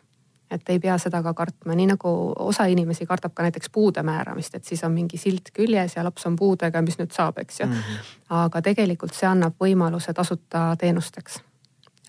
Et 0.51 0.69
ei 0.69 0.79
pea 0.79 0.97
seda 0.97 1.21
ka 1.23 1.33
kartma, 1.37 1.75
nii 1.77 1.87
nagu 1.91 2.11
osa 2.49 2.65
inimesi 2.71 3.05
kardab 3.05 3.35
ka 3.37 3.45
näiteks 3.45 3.69
puude 3.73 4.03
määramist, 4.03 4.55
et 4.55 4.65
siis 4.65 4.83
on 4.83 4.91
mingi 4.95 5.17
silt 5.17 5.51
küljes 5.53 5.95
ja 5.95 6.03
laps 6.03 6.25
on 6.25 6.35
puudega, 6.35 6.81
mis 6.81 6.97
nüüd 6.99 7.13
saab, 7.15 7.37
eks 7.37 7.59
ju 7.59 7.67
mm. 7.67 7.73
-hmm. 7.73 8.09
aga 8.41 8.61
tegelikult 8.61 9.13
see 9.13 9.29
annab 9.29 9.55
võimaluse 9.61 10.13
tasuta 10.13 10.75
teenusteks, 10.79 11.39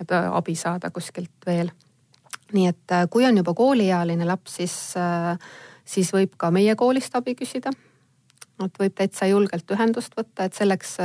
et 0.00 0.10
äh, 0.12 0.32
abi 0.32 0.54
saada 0.54 0.90
kuskilt 0.90 1.46
veel. 1.46 1.70
nii 2.52 2.66
et 2.66 2.92
äh, 2.92 3.06
kui 3.10 3.26
on 3.26 3.36
juba 3.36 3.54
kooliealine 3.54 4.24
laps, 4.24 4.56
siis, 4.56 4.94
siis 5.84 6.12
võib 6.12 6.34
ka 6.36 6.50
meie 6.50 6.74
koolist 6.76 7.14
abi 7.16 7.34
küsida 7.34 7.70
et 8.64 8.78
võib 8.78 8.94
täitsa 8.94 9.26
julgelt 9.26 9.70
ühendust 9.70 10.16
võtta, 10.16 10.44
et 10.44 10.54
selleks 10.54 10.98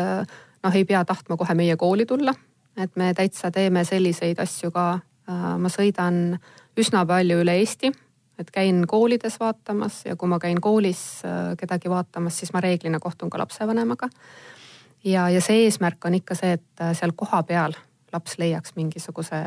noh, 0.66 0.76
ei 0.76 0.86
pea 0.86 1.04
tahtma 1.06 1.38
kohe 1.38 1.54
meie 1.54 1.76
kooli 1.78 2.06
tulla. 2.06 2.34
et 2.78 2.96
me 2.96 3.14
täitsa 3.14 3.52
teeme 3.52 3.84
selliseid 3.84 4.40
asju 4.40 4.72
ka. 4.72 5.00
Ma 5.28 5.70
sõidan 5.74 6.38
üsna 6.78 7.06
palju 7.08 7.40
üle 7.42 7.56
Eesti, 7.62 7.90
et 8.38 8.52
käin 8.54 8.84
koolides 8.88 9.40
vaatamas 9.40 10.04
ja 10.06 10.16
kui 10.20 10.30
ma 10.30 10.38
käin 10.40 10.60
koolis 10.62 11.24
kedagi 11.58 11.90
vaatamas, 11.90 12.38
siis 12.42 12.54
ma 12.54 12.62
reeglina 12.62 13.00
kohtun 13.00 13.32
ka 13.34 13.40
lapsevanemaga. 13.42 14.10
ja, 15.04 15.30
ja 15.30 15.42
see 15.42 15.64
eesmärk 15.66 16.06
on 16.06 16.20
ikka 16.20 16.38
see, 16.38 16.60
et 16.60 16.86
seal 16.94 17.16
kohapeal 17.16 17.74
laps 18.16 18.38
leiaks 18.40 18.76
mingisuguse 18.78 19.40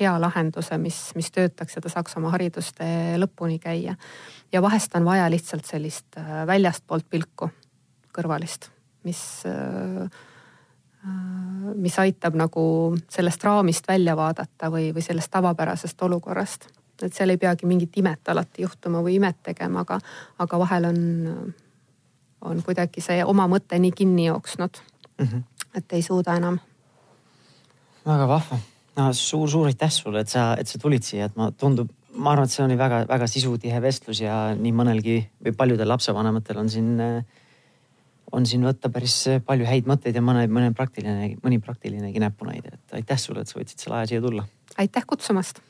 hea 0.00 0.12
lahenduse, 0.20 0.78
mis, 0.80 0.98
mis 1.18 1.30
töötaks 1.34 1.76
ja 1.76 1.84
ta 1.84 1.92
saaks 1.92 2.16
oma 2.20 2.32
haridustee 2.34 3.16
lõpuni 3.20 3.58
käia. 3.62 3.96
ja 4.52 4.62
vahest 4.62 4.94
on 4.98 5.06
vaja 5.08 5.28
lihtsalt 5.30 5.68
sellist 5.68 6.18
äh, 6.20 6.42
väljastpoolt 6.46 7.08
pilku, 7.10 7.50
kõrvalist, 8.16 8.70
mis, 9.08 9.22
äh, 9.48 10.04
äh, 10.04 10.10
mis 11.80 11.98
aitab 11.98 12.34
nagu 12.36 12.62
sellest 13.08 13.44
raamist 13.44 13.88
välja 13.88 14.16
vaadata 14.16 14.68
või, 14.72 14.90
või 14.94 15.02
sellest 15.04 15.30
tavapärasest 15.32 16.02
olukorrast. 16.02 16.66
et 17.02 17.14
seal 17.14 17.30
ei 17.32 17.38
peagi 17.40 17.66
mingit 17.66 17.96
imet 17.96 18.28
alati 18.28 18.62
juhtuma 18.62 19.00
või 19.00 19.14
imet 19.16 19.38
tegema, 19.42 19.80
aga, 19.80 20.00
aga 20.38 20.58
vahel 20.58 20.84
on, 20.84 20.98
on 22.40 22.62
kuidagi 22.62 23.00
see 23.00 23.24
oma 23.24 23.48
mõte 23.48 23.78
nii 23.78 23.92
kinni 23.92 24.26
jooksnud 24.26 24.82
mm, 25.18 25.26
-hmm. 25.26 25.42
et 25.74 25.92
ei 25.92 26.02
suuda 26.02 26.36
enam 26.36 26.58
väga 28.04 28.28
vahva 28.28 28.58
no,. 28.96 29.12
suur-suur 29.12 29.70
aitäh 29.70 29.90
sulle, 29.92 30.20
et 30.24 30.28
sa, 30.28 30.54
et 30.58 30.68
sa 30.68 30.78
tulid 30.78 31.06
siia, 31.06 31.28
et 31.30 31.36
ma 31.38 31.50
tundub, 31.50 31.90
ma 32.14 32.34
arvan, 32.34 32.48
et 32.48 32.54
see 32.54 32.64
oli 32.64 32.78
väga-väga 32.78 33.28
sisutihe 33.30 33.82
vestlus 33.82 34.22
ja 34.24 34.50
nii 34.56 34.72
mõnelgi 34.76 35.20
või 35.44 35.56
paljudel 35.56 35.88
lapsevanematel 35.88 36.60
on 36.62 36.72
siin, 36.72 36.90
on 38.32 38.46
siin 38.46 38.64
võtta 38.66 38.90
päris 38.92 39.16
palju 39.46 39.66
häid 39.68 39.88
mõtteid 39.90 40.16
ja 40.16 40.22
mõne, 40.24 40.46
mõne 40.52 40.72
praktiline, 40.76 41.34
mõni 41.44 41.60
praktilinegi 41.62 42.22
näpunäide, 42.22 42.76
et 42.76 42.96
aitäh 43.00 43.20
sulle, 43.20 43.44
et 43.44 43.50
sa 43.50 43.58
võtsid 43.58 43.84
selle 43.84 44.00
aja 44.00 44.10
siia 44.12 44.24
tulla. 44.24 44.46
aitäh 44.78 45.06
kutsumast. 45.06 45.62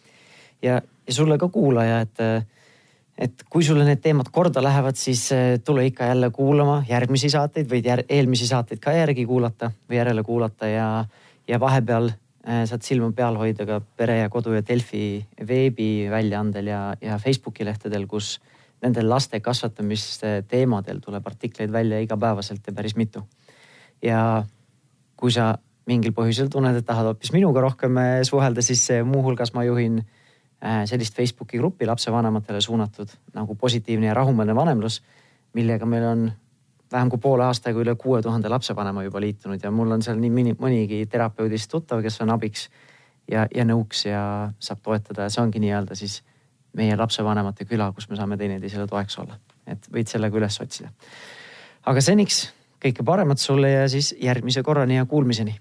ja, 0.62 0.80
ja 1.06 1.14
sulle 1.14 1.38
ka 1.38 1.48
kuulaja, 1.48 2.00
et, 2.06 2.24
et 3.18 3.44
kui 3.48 3.64
sulle 3.64 3.84
need 3.88 4.02
teemad 4.04 4.28
korda 4.32 4.62
lähevad, 4.62 4.96
siis 5.00 5.28
tule 5.64 5.86
ikka 5.86 6.11
jälle 6.12 6.30
kuulama 6.30 6.82
järgmisi 6.88 7.30
saateid, 7.30 7.68
võid 7.70 7.86
jär, 7.86 8.04
eelmisi 8.08 8.48
saateid 8.50 8.80
ka 8.80 8.96
järgi 8.96 9.26
kuulata 9.26 9.72
või 9.88 10.02
järele 10.02 10.26
kuulata 10.26 10.68
ja, 10.68 10.90
ja 11.48 11.61
vahepeal 11.61 12.12
Äh, 12.40 12.62
saad 12.64 12.80
silma 12.80 13.11
peal 13.12 13.36
hoida 13.36 13.66
ka 13.68 13.82
Pere 14.00 14.14
ja 14.22 14.28
Kodu 14.32 14.54
ja 14.54 14.62
Delfi 14.64 15.20
veebiväljaandel 15.44 16.70
ja, 16.72 16.78
ja 16.96 17.18
Facebooki 17.20 17.66
lehtedel, 17.68 18.06
kus 18.08 18.38
nendel 18.83 19.09
laste 19.09 19.41
kasvatamise 19.45 20.41
teemadel 20.49 21.01
tuleb 21.05 21.26
artikleid 21.26 21.72
välja 21.72 22.01
igapäevaselt 22.01 22.66
ja 22.66 22.72
päris 22.72 22.97
mitu. 22.97 23.22
ja 24.03 24.45
kui 25.16 25.33
sa 25.33 25.59
mingil 25.87 26.12
põhjusel 26.16 26.49
tunned, 26.49 26.76
et 26.76 26.87
tahad 26.87 27.11
hoopis 27.11 27.33
minuga 27.33 27.61
rohkem 27.61 27.97
äh, 28.01 28.20
suhelda, 28.24 28.62
siis 28.62 28.87
muuhulgas 29.05 29.53
ma 29.53 29.64
juhin 29.64 30.01
äh, 30.01 30.85
sellist 30.87 31.16
Facebooki 31.16 31.59
gruppi 31.59 31.87
lapsevanematele 31.87 32.61
suunatud 32.61 33.11
nagu 33.35 33.55
positiivne 33.55 34.07
ja 34.07 34.14
rahumeelne 34.14 34.55
vanemlus, 34.55 35.03
millega 35.53 35.87
meil 35.87 36.05
on 36.05 36.31
vähem 36.93 37.11
kui 37.11 37.22
poole 37.22 37.45
aastaga 37.45 37.81
üle 37.81 37.95
kuue 37.99 38.22
tuhande 38.22 38.49
lapsevanema 38.49 39.05
juba 39.07 39.20
liitunud 39.20 39.62
ja 39.62 39.70
mul 39.70 39.93
on 39.95 40.03
seal 40.03 40.18
nii 40.18 40.31
mõni, 40.35 40.55
mõnigi 40.59 41.05
terapeudist 41.11 41.70
tuttav, 41.70 42.03
kes 42.03 42.20
on 42.24 42.33
abiks 42.35 42.68
ja, 43.31 43.47
ja 43.55 43.66
nõuks 43.66 44.05
ja 44.09 44.22
saab 44.59 44.83
toetada 44.83 45.26
ja 45.26 45.33
see 45.33 45.43
ongi 45.45 45.62
nii-öelda 45.62 45.99
siis 45.99 46.20
meie 46.76 46.96
lapsevanemate 46.96 47.64
küla, 47.64 47.90
kus 47.92 48.08
me 48.10 48.16
saame 48.16 48.38
teineteisele 48.40 48.86
toeks 48.90 49.18
olla. 49.18 49.38
et 49.66 49.86
võid 49.92 50.08
sellega 50.10 50.36
üles 50.36 50.60
otsida. 50.60 50.90
aga 51.86 52.00
seniks 52.00 52.44
kõike 52.80 53.04
paremat 53.04 53.38
sulle 53.38 53.70
ja 53.70 53.88
siis 53.88 54.14
järgmise 54.20 54.62
korrani 54.62 54.96
ja 54.96 55.06
kuulmiseni 55.06 55.58